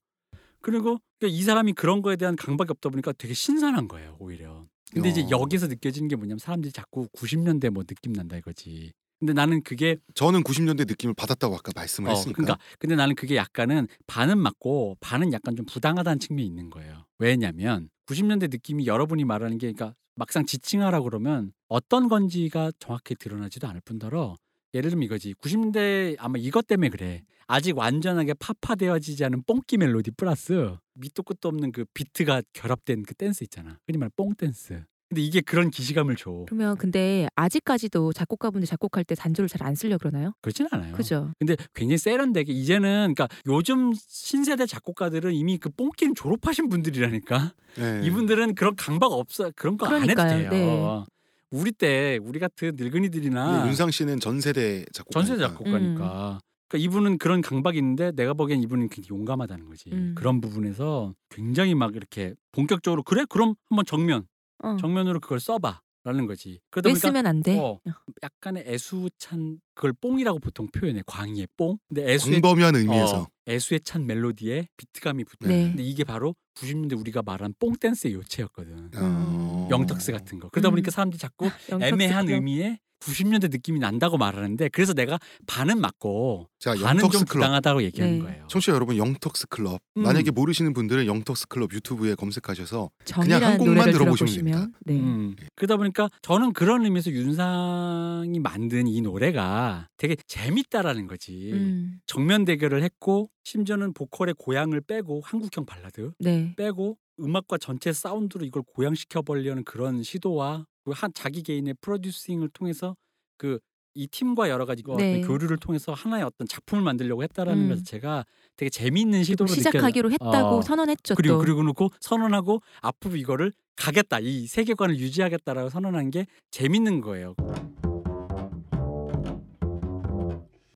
[0.62, 4.66] 그리고 그러니까 이 사람이 그런 거에 대한 강박이 없다 보니까 되게 신선한 거예요 오히려.
[4.92, 5.28] 근데 이제 어.
[5.30, 8.92] 여기서 느껴지는 게 뭐냐면 사람들이 자꾸 90년대 뭐 느낌 난다 이거지.
[9.18, 12.36] 근데 나는 그게 저는 90년대 느낌을 받았다고 아까 말씀을 어, 했으니까.
[12.42, 17.06] 그러니까 근데 나는 그게 약간은 반은 맞고 반은 약간 좀 부당하다는 측면이 있는 거예요.
[17.18, 23.80] 왜냐면 90년대 느낌이 여러분이 말하는 게 그러니까 막상 지칭하라 그러면 어떤 건지가 정확히 드러나지도 않을
[23.84, 24.36] 뿐더러
[24.74, 25.34] 예를 들면 이거지.
[25.34, 27.22] 90년대 아마 이것 때문에 그래.
[27.46, 33.44] 아직 완전하게 팝화되어지지 않은 뽕끼 멜로디 플러스 밑도 끝도 없는 그 비트가 결합된 그 댄스
[33.44, 33.78] 있잖아.
[33.86, 34.84] 흔히 말하는 뽕 댄스.
[35.08, 36.44] 근데 이게 그런 기시감을 줘.
[36.46, 40.32] 그러면 근데 아직까지도 작곡가분들 작곡할 때 단조를 잘 안 쓰려 그러나요?
[40.42, 40.92] 그렇진 않아요.
[40.94, 41.32] 그죠?
[41.38, 47.52] 근데 굉장히 세련되게 이제는 그러니까 요즘 신세대 작곡가들은 이미 그 뽕기는 졸업하신 분들이라니까.
[47.78, 48.00] 네.
[48.04, 50.22] 이분들은 그런 강박 없어 그런 거 안 해도.
[50.24, 50.48] 돼요.
[50.50, 51.04] 네.
[51.50, 55.12] 우리 때 우리 같은 늙은이들이나 윤상 씨는 전 세대 작곡.
[55.12, 56.40] 전세 작곡가니까.
[56.68, 59.90] 그러니까 이분은 그런 강박이 있는데 내가 보기엔 이분은 굉장히 용감하다는 거지.
[59.92, 60.14] 음.
[60.16, 64.26] 그런 부분에서 굉장히 막 이렇게 본격적으로 그래 그럼 한번 정면
[64.62, 64.76] 어.
[64.80, 66.60] 정면으로 그걸 써봐 라는 거지.
[66.70, 67.58] 그러다 왜 보니까 쓰면 안 돼?
[67.58, 67.80] 어,
[68.22, 71.78] 약간의 애수찬 그걸 뽕이라고 보통 표현해 광희의 뽕.
[71.88, 73.22] 근데 애수의 광범위한 의미에서.
[73.22, 75.48] 어, 애수에 찬 멜로디에 비트감이 붙는.
[75.56, 75.68] 네.
[75.68, 78.90] 근데 이게 바로 90년대 우리가 말한 뽕 댄스의 요체였거든.
[78.96, 79.68] 어.
[79.70, 80.48] 영턱스 같은 거.
[80.50, 80.72] 그러다 음.
[80.72, 81.46] 보니까 사람들이 자꾸
[81.82, 82.36] 애매한 클럽.
[82.36, 87.24] 의미의 90년대 느낌이 난다고 말하는데 그래서 내가 반은 맞고 자 반은 좀.
[87.24, 88.24] 부당하다고 얘기하는 네.
[88.24, 88.46] 거예요.
[88.48, 89.80] 청취자 여러분 영턱스 클럽.
[89.96, 90.02] 음.
[90.02, 94.94] 만약에 모르시는 분들은 영턱스 클럽 유튜브에 검색하셔서 정이라는 한 곡만 들어보시면 들어보시면 네.
[94.94, 95.36] 음.
[95.54, 101.50] 그러다 보니까 저는 그런 의미에서 윤상이 만든 이 노래가 되게 재밌다라는 거지.
[101.52, 102.00] 음.
[102.06, 106.54] 정면 대결을 했고 심지어는 보컬의 고향을 빼고 한국형 발라드 네.
[106.56, 112.96] 빼고 음악과 전체 사운드로 이걸 고양시켜 보려는 그런 시도와 그 한 자기 개인의 프로듀싱을 통해서
[113.36, 113.58] 그
[113.96, 115.22] 이 팀과 여러 가지 그 네.
[115.22, 117.68] 교류를 통해서 하나의 어떤 작품을 만들려고 했다라는 음.
[117.70, 118.26] 것 자체가
[118.56, 120.26] 되게 재미있는 시도로 시작하기로 느껴져.
[120.26, 120.62] 했다고 어.
[120.62, 121.40] 선언했죠 그리고 또.
[121.40, 127.34] 그리고 놓고 선언하고 앞으로 이거를 가겠다 이 세계관을 유지하겠다라고 선언한 게 재밌는 거예요.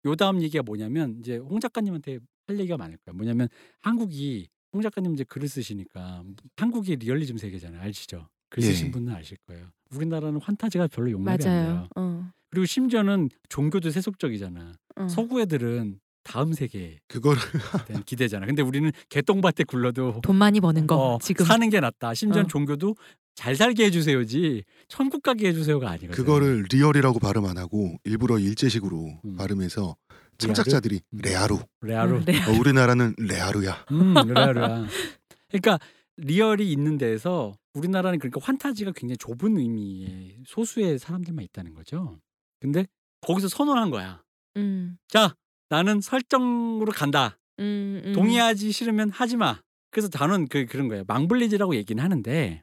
[0.06, 3.12] 요 다음 얘기가 뭐냐면 이제 홍 작가님한테 할 얘기가 많을 거야.
[3.14, 3.48] 뭐냐면
[3.80, 6.24] 한국이 홍 작가님 이제 글을 쓰시니까
[6.56, 7.82] 한국이 리얼리즘 세계잖아요.
[7.82, 8.28] 아시죠?
[8.50, 8.90] 글 쓰신 예.
[8.90, 9.66] 분은 아실 거예요.
[9.94, 11.66] 우리나라는 환타지가 별로 용납이 안 맞아요.
[11.66, 11.88] 돼요.
[11.96, 12.30] 어.
[12.50, 14.72] 그리고 심지어는 종교도 세속적이잖아.
[14.96, 15.08] 어.
[15.08, 17.40] 서구 애들은 다음 세계에 그거를
[17.88, 18.44] 대한 기대잖아.
[18.46, 22.12] 근데 우리는 개똥밭에 굴러도 돈 많이 버는 거 어, 지금 사는 게 낫다.
[22.14, 22.42] 심지어 어.
[22.42, 22.94] 는 종교도
[23.34, 26.12] 잘 살게 해주세요지 천국 가게 해주세요가 아니거든.
[26.14, 29.36] 그거를 real이라고 발음 안 하고 일부러 일제식으로 음.
[29.36, 29.96] 발음해서
[30.38, 31.18] 창작자들이 음.
[31.22, 31.58] 레아루.
[31.80, 32.16] 레아로.
[32.18, 32.42] 음, 네.
[32.44, 33.86] 어, 우리나라는 레아루야.
[33.92, 34.86] 음, 레아루야.
[35.48, 35.78] 그러니까
[36.20, 42.20] real이 있는 데에서 우리나라는 그러니까 환타지가 굉장히 좁은 의미의 소수의 사람들만 있다는 거죠.
[42.60, 42.86] 근데
[43.22, 44.22] 거기서 선언한 거야.
[44.56, 44.98] 음.
[45.08, 45.34] 자,
[45.68, 47.38] 나는 설정으로 간다.
[47.58, 48.12] 음, 음.
[48.12, 49.60] 동의하지 싫으면 하지 마.
[49.90, 51.04] 그래서 저는 그 그런 거예요.
[51.06, 52.62] 망블리즈라고 얘기는 하는데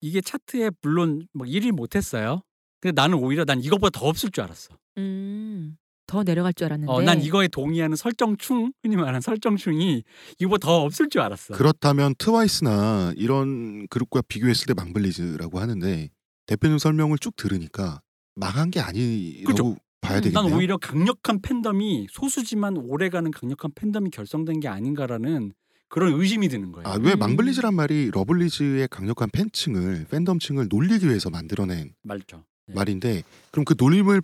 [0.00, 2.42] 이게 차트에 물론 뭐 1위 못했어요.
[2.80, 4.76] 근데 나는 오히려 난 이것보다 더 없을 줄 알았어.
[4.98, 5.76] 음.
[6.12, 6.92] 더 내려갈 줄 알았는데.
[6.92, 10.04] 어, 난 이거에 동의하는 설정충 흔히 말하는 설정충이
[10.38, 11.54] 이거보다 더 없을 줄 알았어.
[11.54, 16.10] 그렇다면 트와이스나 이런 그룹과 비교했을 때 망블리즈라고 하는데
[16.44, 18.02] 대표님 설명을 쭉 들으니까
[18.34, 19.76] 망한 게 아니라고 그죠.
[20.02, 20.50] 봐야 음, 되겠네요.
[20.50, 25.54] 난 오히려 강력한 팬덤이 소수지만 오래가는 강력한 팬덤이 결성된 게 아닌가라는
[25.88, 26.88] 그런 의심이 드는 거예요.
[26.88, 27.20] 아, 왜 음.
[27.20, 32.44] 망블리즈란 말이 러블리즈의 강력한 팬층을 팬덤층을 놀리기 위해서 만들어낸 말죠.
[32.66, 32.74] 네.
[32.74, 34.20] 말인데 그럼 그 놀림을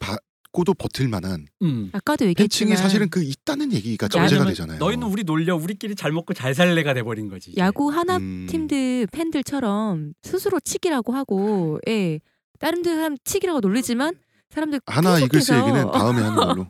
[0.48, 1.90] 받고도 버틸 만한 음.
[1.92, 4.78] 아까도 얘기했지만 사실은 그 있다는 얘기가 야, 전제가 왜냐면 되잖아요.
[4.78, 7.52] 너희는 우리 놀려 우리끼리 잘 먹고 잘 살래가 돼버린 거지.
[7.56, 8.46] 야구 하나 음.
[8.48, 12.20] 팀들 팬들처럼 스스로 치기라고 하고 예.
[12.58, 14.14] 다른 들 사람 치기라고 놀리지만
[14.50, 16.66] 사람들 하나 이글스 얘기는 다음에 하는 걸로.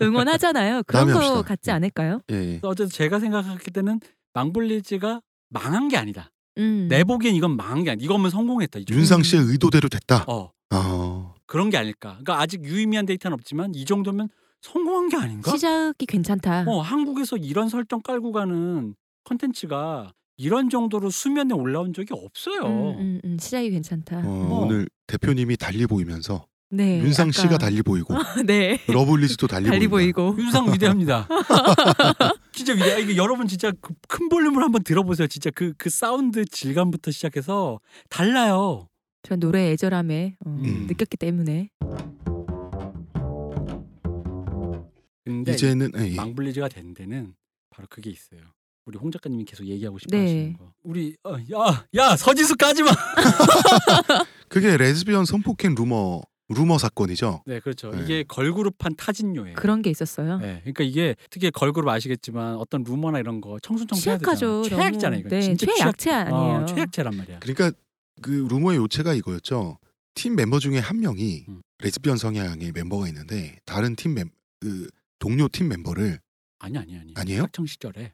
[0.00, 0.82] 응원하잖아요.
[0.86, 1.42] 그런 거 합시다.
[1.42, 1.72] 같지 예.
[1.72, 2.20] 않을까요?
[2.30, 2.58] 예, 예.
[2.62, 4.00] 어쨌든 제가 생각했을 때는
[4.34, 5.20] 망블리즈가
[5.50, 6.30] 망한 게 아니다.
[6.58, 6.86] 음.
[6.88, 8.04] 내 보기엔 이건 망한 게 아니다.
[8.04, 8.80] 이거면 성공했다.
[8.80, 8.84] 이.
[8.90, 10.24] 윤상 씨의 의도대로 됐다.
[10.28, 11.21] 어 어.
[11.52, 12.12] 그런 게 아닐까.
[12.12, 14.30] 그러니까 아직 유의미한 데이터는 없지만 이 정도면
[14.62, 15.50] 성공한 게 아닌가?
[15.50, 16.64] 시작이 괜찮다.
[16.66, 18.94] 어 한국에서 이런 설정 깔고 가는
[19.24, 22.62] 컨텐츠가 이런 정도로 수면에 올라온 적이 없어요.
[22.64, 24.20] 음, 음, 음, 시작이 괜찮다.
[24.20, 24.60] 어, 뭐.
[24.64, 27.00] 오늘 대표님이 달리 보이면서 네.
[27.00, 28.14] 윤상 아까- 씨가 달리 보이고
[28.46, 28.78] 네.
[28.88, 29.88] 러블리즈도 달리, 달리.
[29.88, 30.34] 보이고.
[30.38, 31.28] 윤상 위대합니다.
[32.54, 32.98] 진짜 위대.
[33.02, 35.26] 이거 여러분 진짜 그 큰 볼륨을 한번 들어보세요.
[35.26, 37.78] 진짜 그그 사운드 질감부터 시작해서
[38.08, 38.88] 달라요.
[39.22, 40.86] 전 노래 애절함에 어, 음.
[40.88, 41.70] 느꼈기 때문에
[45.24, 46.14] 근데 이제는 예, 예.
[46.16, 47.34] 망블리즈가 된 데는
[47.70, 48.40] 바로 그게 있어요.
[48.84, 50.22] 우리 홍 작가님이 계속 얘기하고 싶어 네.
[50.22, 50.72] 하시는 거.
[50.82, 52.90] 우리 어, 야, 야 서지수 까지 마.
[54.48, 57.44] 그게 레즈비언 성폭행 루머 루머 사건이죠.
[57.46, 57.92] 네, 그렇죠.
[57.92, 58.02] 네.
[58.02, 59.54] 이게 걸그룹판 타진요예요.
[59.54, 60.38] 그런 게 있었어요.
[60.38, 64.62] 네, 그러니까 이게 특히 걸그룹 아시겠지만 어떤 루머나 이런 거 청순 청순 해야 취약하죠.
[64.64, 64.82] 되잖아.
[64.82, 65.28] 최악잖아 이거.
[65.28, 65.40] 너무.
[65.40, 66.54] 네, 진짜 취약- 아니에요.
[66.62, 67.38] 어, 최약체란 말이야.
[67.38, 67.70] 그러니까
[68.20, 69.78] 그 루머의 요체가 이거였죠.
[70.14, 71.62] 팀 멤버 중에 한 명이 음.
[71.78, 74.88] 레즈비언 성향의 멤버가 있는데 다른 팀 멤, 그
[75.18, 76.20] 동료 팀 멤버를
[76.58, 77.12] 아니 아니 아니.
[77.16, 77.42] 아니에요?
[77.42, 78.12] 학창 시절에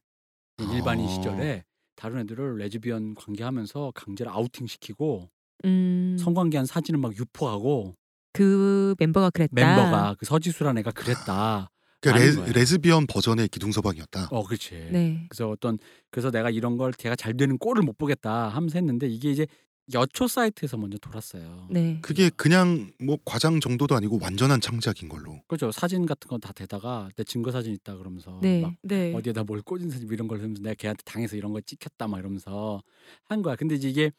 [0.73, 1.09] 일반인 아.
[1.09, 1.65] 시절에
[1.97, 5.29] 다른 애들을 레즈비언 관계하면서 강제로 아우팅 시키고
[5.65, 7.97] 음, 성관계한 사진을 막 유포하고
[8.33, 9.53] 그 멤버가 그랬다.
[9.53, 11.71] 멤버가 그 서지수란 애가 그랬다.
[12.01, 12.53] 그러니까 아닌 레.
[12.53, 14.29] 레즈비언 버전의 기둥서방이었다.
[14.31, 14.89] 어, 그렇지.
[14.93, 15.27] 네.
[15.29, 15.79] 그래서 어떤
[16.13, 19.47] 그래서 내가 이런 걸 걔가 잘 되는 꼴을 못 보겠다 하면서 했는데 이게 이제
[19.95, 21.69] 여초 사이트에서 먼저 돌았어요.
[21.71, 21.99] 네.
[22.03, 25.41] 그게 그냥 뭐 과장 정도도 아니고 완전한 창작인 걸로.
[25.47, 25.73] 그렇죠.
[25.73, 28.61] 사진 같은 건다 대다가 내 증거 사진 있다 그러면서 네.
[28.61, 29.15] 막 네.
[29.15, 32.19] 어디에다 뭘 꽂은 사진 뭐 이런 걸 하면서 내가 걔한테 당해서 이런 거 찍혔다 막
[32.19, 32.83] 이러면서
[33.25, 33.57] 한 거야.
[33.57, 34.11] 근데 이제 이게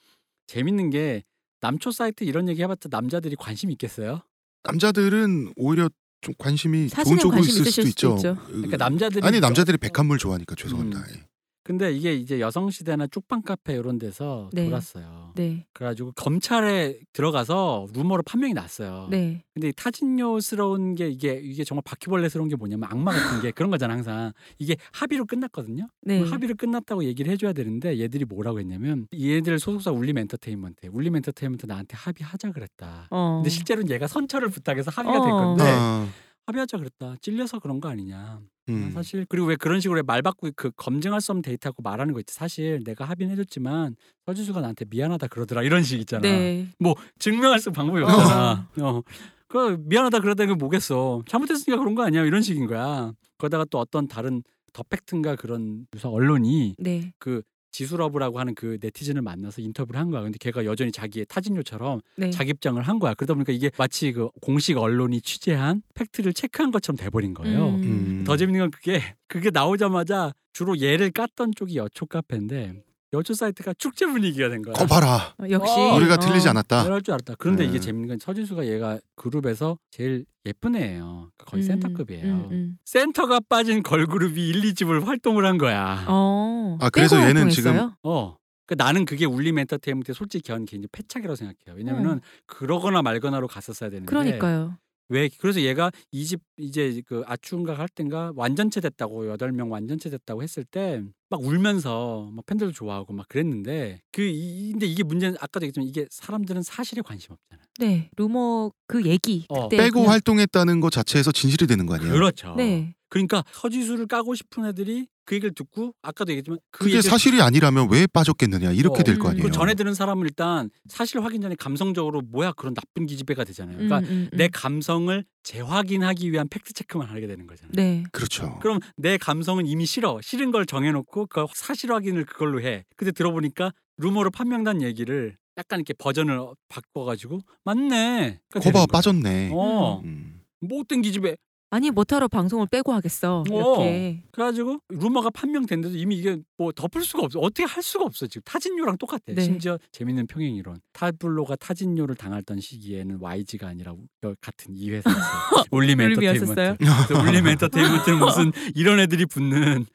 [0.48, 1.24] 재밌는 게
[1.62, 4.22] 남초 사이트 이런 얘기 해봤자 남자들이 관심 있겠어요?
[4.64, 5.90] 남자들은 오히려
[6.22, 8.16] 좀 관심이 좋은 쪽으로 관심 있을 수도 수도 있죠.
[8.16, 8.46] 있죠.
[8.48, 11.00] 그러니까 남자들이 아니 남자들이 백합물 좋아하니까 죄송합니다.
[11.00, 11.29] 음.
[11.70, 11.72] 예.
[11.72, 14.66] 근데 이게 이제 여성 시대나 쪽방 카페 이런 데서 네.
[14.66, 15.34] 돌았어요.
[15.36, 15.68] 네.
[15.74, 19.08] 그래가지고 검찰에 들어가서 루머로 판명이 났어요.
[19.12, 19.44] 네.
[19.54, 23.94] 근데 이 타진요스러운 게 이게 이게 정말 바퀴벌레스러운 게 뭐냐면 악마 같은 게 그런 거잖아
[23.94, 25.88] 항상 이게 합의로 끝났거든요.
[26.02, 26.20] 네.
[26.20, 31.68] 그 합의를 끝났다고 얘기를 해줘야 되는데 얘들이 뭐라고 했냐면 얘들 소속사 울림 엔터테인먼트 울림 엔터테인먼트
[31.68, 33.08] 나한테 합의하자 그랬다.
[33.12, 33.36] 어.
[33.38, 35.26] 근데 실제로는 얘가 선처를 부탁해서 합의가 어.
[35.26, 36.08] 된 건데 아,
[36.48, 37.16] 합의하자 그랬다.
[37.22, 38.42] 찔려서 그런 거 아니냐.
[38.74, 38.92] 음.
[38.92, 42.34] 사실 그리고 왜 그런 식으로 말 바꾸고 그 검증할 수 없는 데이터하고 말하는 거 있지.
[42.34, 46.22] 사실 내가 합의는 해줬지만 서지수가 나한테 미안하다 그러더라 이런 식 있잖아.
[46.22, 46.68] 네.
[46.80, 48.70] 뭐 증명할 수 방법이 없잖아.
[48.82, 49.02] 어.
[49.48, 51.24] 그 미안하다 그러다가 뭐겠어.
[51.28, 52.24] 잘못했으니까 그런 거 아니야.
[52.24, 53.14] 이런 식인 거야.
[53.38, 54.44] 그러다가 또 어떤 다른
[54.74, 57.12] 더 팩트인가 그런 유사 언론이 네.
[57.18, 57.42] 그
[57.72, 60.22] 지수러브라고 하는 그 네티즌을 만나서 인터뷰를 한 거야.
[60.22, 62.30] 근데 걔가 여전히 자기의 타진요처럼 네.
[62.32, 63.14] 자기 입장을 한 거야.
[63.14, 67.70] 그러다 보니까 이게 마치 그 공식 언론이 취재한 팩트를 체크한 것처럼 돼버린 거예요.
[67.70, 67.84] 음.
[67.84, 68.24] 음.
[68.26, 72.84] 더 재밌는 건 그게 그게 나오자마자 주로 얘를 깠던 쪽이 여초 카페인데
[73.14, 74.74] 여초 사이트가 축제 분위기가 된 거야.
[74.74, 75.34] 거 봐라.
[75.40, 75.96] 어, 역시 어.
[75.96, 76.18] 우리가 어.
[76.18, 76.84] 틀리지 않았다.
[76.84, 77.36] 그럴 줄 알았다.
[77.40, 77.70] 그런데 음.
[77.70, 81.32] 이게 재밌는 건 서지수가 얘가 그룹에서 제일 예쁜 애예요.
[81.38, 82.26] 거의 음, 센터급이에요.
[82.26, 82.78] 음, 음.
[82.86, 86.06] 센터가 빠진 걸그룹이 1, 2집을 활동을 한 거야.
[86.08, 86.78] 어.
[86.80, 87.96] 아, 그래서 얘는 활동했어요?
[88.04, 88.38] 어.
[88.66, 91.76] 그러니까 나는 그게 울림 엔터테인먼트의 솔직히 견 개인적 패착이라고 생각해요.
[91.76, 94.06] 왜냐면은 그러거나 말거나로 갔었어야 되는데.
[94.06, 94.10] 어.
[94.10, 94.78] 그러니까요.
[95.10, 100.10] 왜 그래서 얘가 이 집 이제 그 아츄인가 할 땐가 완전체 됐다고 여덟 명 완전체
[100.10, 105.38] 됐다고 했을 때 막 울면서 막 팬들도 좋아하고 막 그랬는데 그 이, 근데 이게 문제는
[105.40, 107.62] 아까도 얘기했지만 이게 사람들은 사실에 관심 없잖아.
[107.80, 108.10] 네.
[108.18, 109.64] 루머 그 얘기 어.
[109.68, 112.12] 그때 빼고 그냥- 활동했다는 것 자체에서 진실이 되는 거 아니에요?
[112.14, 112.56] 그렇죠.
[112.58, 112.96] 네.
[113.10, 118.08] 그러니까 서지수를 까고 싶은 애들이 그 얘기를 듣고 아까도 얘기했지만 그 그게 사실이 아니라면 왜
[118.08, 119.46] 빠졌겠느냐 이렇게 어, 될거 음, 아니에요.
[119.46, 123.78] 그 전에 들은 사람은 일단 사실 확인 전에 감성적으로 뭐야 그런 나쁜 기집애가 되잖아요.
[123.78, 124.38] 그러니까 음, 음, 음.
[124.38, 127.74] 내 감성을 재확인하기 위한 팩트 체크만 하게 되는 거잖아요.
[127.76, 128.04] 네.
[128.12, 128.58] 그렇죠.
[128.60, 130.20] 그럼 내 감성은 이미 싫어.
[130.22, 132.86] 싫은 걸 정해놓고 그 사실 확인을 그걸로 해.
[132.96, 138.40] 근데 들어보니까 루머로 판명된 얘기를 약간 이렇게 버전을 바꿔가지고 맞네.
[138.50, 138.86] 그러니까 거봐.
[138.88, 139.52] 빠졌네.
[139.54, 140.42] 어, 음.
[140.62, 141.36] 못된 기집애.
[141.72, 143.44] 아니 못하러 방송을 빼고 하겠어.
[143.48, 144.24] 이렇게.
[144.32, 147.40] 그래가지고 루머가 판명된데도 이미 이게 뭐 덮을 수가 없어.
[147.40, 148.42] 어떻게 할 수가 없어 지금.
[148.44, 149.22] 타진요랑 똑같아.
[149.28, 149.42] 네.
[149.42, 150.78] 심지어 재밌는 평행 이론.
[150.94, 154.08] 타블로가 타진요를 당했던 시기에는 YG가 아니라 우-
[154.42, 155.22] 같은 이 회사였어요.
[155.72, 156.78] 울림 엔터테인먼트.
[156.80, 159.86] 그래서 울림 엔터테인먼트는 무슨 이런 애들이 붙는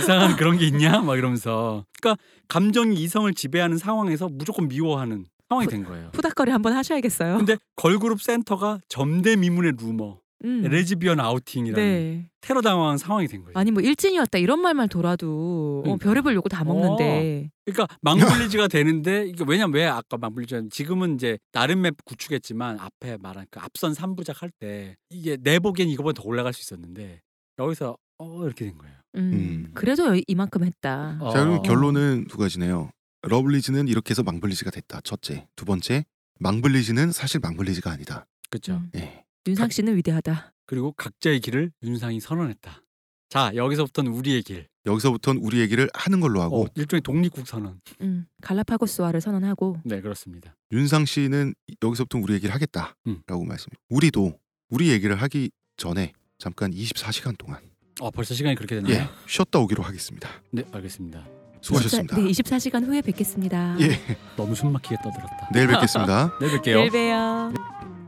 [0.00, 1.00] 이상한 그런 게 있냐?
[1.00, 1.86] 막 이러면서.
[2.00, 6.10] 그러니까 감정이 이성을 지배하는 상황에서 무조건 미워하는 상황이 된 거예요.
[6.12, 7.36] 푸닥거리 한번 하셔야겠어요.
[7.38, 10.62] 근데 걸그룹 센터가 전대미문의 루머, 음.
[10.62, 12.28] 레즈비언 아우팅이라는 네.
[12.40, 13.52] 테러 당한 상황이 된 거예요.
[13.56, 16.04] 아니 뭐 일진이었다 이런 말만 돌아도 어, 그러니까.
[16.04, 17.50] 별의별 욕을 다 먹는데.
[17.64, 23.46] 그러니까 망블리즈가 되는데 이게 왜냐면 왜 아까 망블리즈 지금은 이제 나름 맵 구축했지만 앞에 말한
[23.50, 27.20] 그 앞선 3부작 할 때 이게 내 보기엔 이거보다 더 올라갈 수 있었는데
[27.58, 28.94] 여기서 어 이렇게 된 거예요.
[29.16, 29.20] 음.
[29.32, 29.70] 음.
[29.74, 31.18] 그래도 여- 이만큼 했다.
[31.20, 31.30] 어.
[31.32, 32.90] 자 그럼 결론은 두 가지네요.
[33.22, 35.00] 러블리즈는 이렇게 해서 망블리즈가 됐다.
[35.02, 35.46] 첫째.
[35.54, 36.04] 두 번째.
[36.40, 38.26] 망블리즈는 사실 망블리즈가 아니다.
[38.50, 38.72] 그렇죠.
[38.74, 38.90] 음.
[38.96, 39.24] 예.
[39.46, 40.52] 윤상 씨는 위대하다.
[40.66, 42.82] 그리고 각자의 길을 윤상이 선언했다.
[43.28, 44.68] 자 여기서부터는 우리의 길.
[44.86, 47.80] 여기서부터는 우리 얘기를 하는 걸로 하고 어, 일종의 독립국 선언.
[48.00, 48.26] 음.
[48.42, 49.80] 갈라파고스화를 선언하고.
[49.84, 50.54] 네 그렇습니다.
[50.72, 53.48] 윤상 씨는 여기서부터 우리 얘기를 하겠다라고 음.
[53.48, 53.68] 말씀.
[53.88, 54.38] 우리도
[54.70, 57.60] 우리 얘기를 하기 전에 잠깐 24시간 동안
[58.00, 58.94] 어 벌써 시간이 그렇게 됐나요?
[58.94, 60.28] 예 쉬었다 오기로 하겠습니다.
[60.50, 61.26] 네 알겠습니다.
[61.60, 62.16] 수고하셨습니다.
[62.16, 63.76] 네, 24시간 후에 뵙겠습니다.
[63.80, 64.00] 예
[64.36, 65.48] 너무 숨막히게 떠들었다.
[65.52, 66.36] 내일 뵙겠습니다.
[66.40, 66.74] 내일 뵐게요.
[66.74, 68.01] 내일 봬요.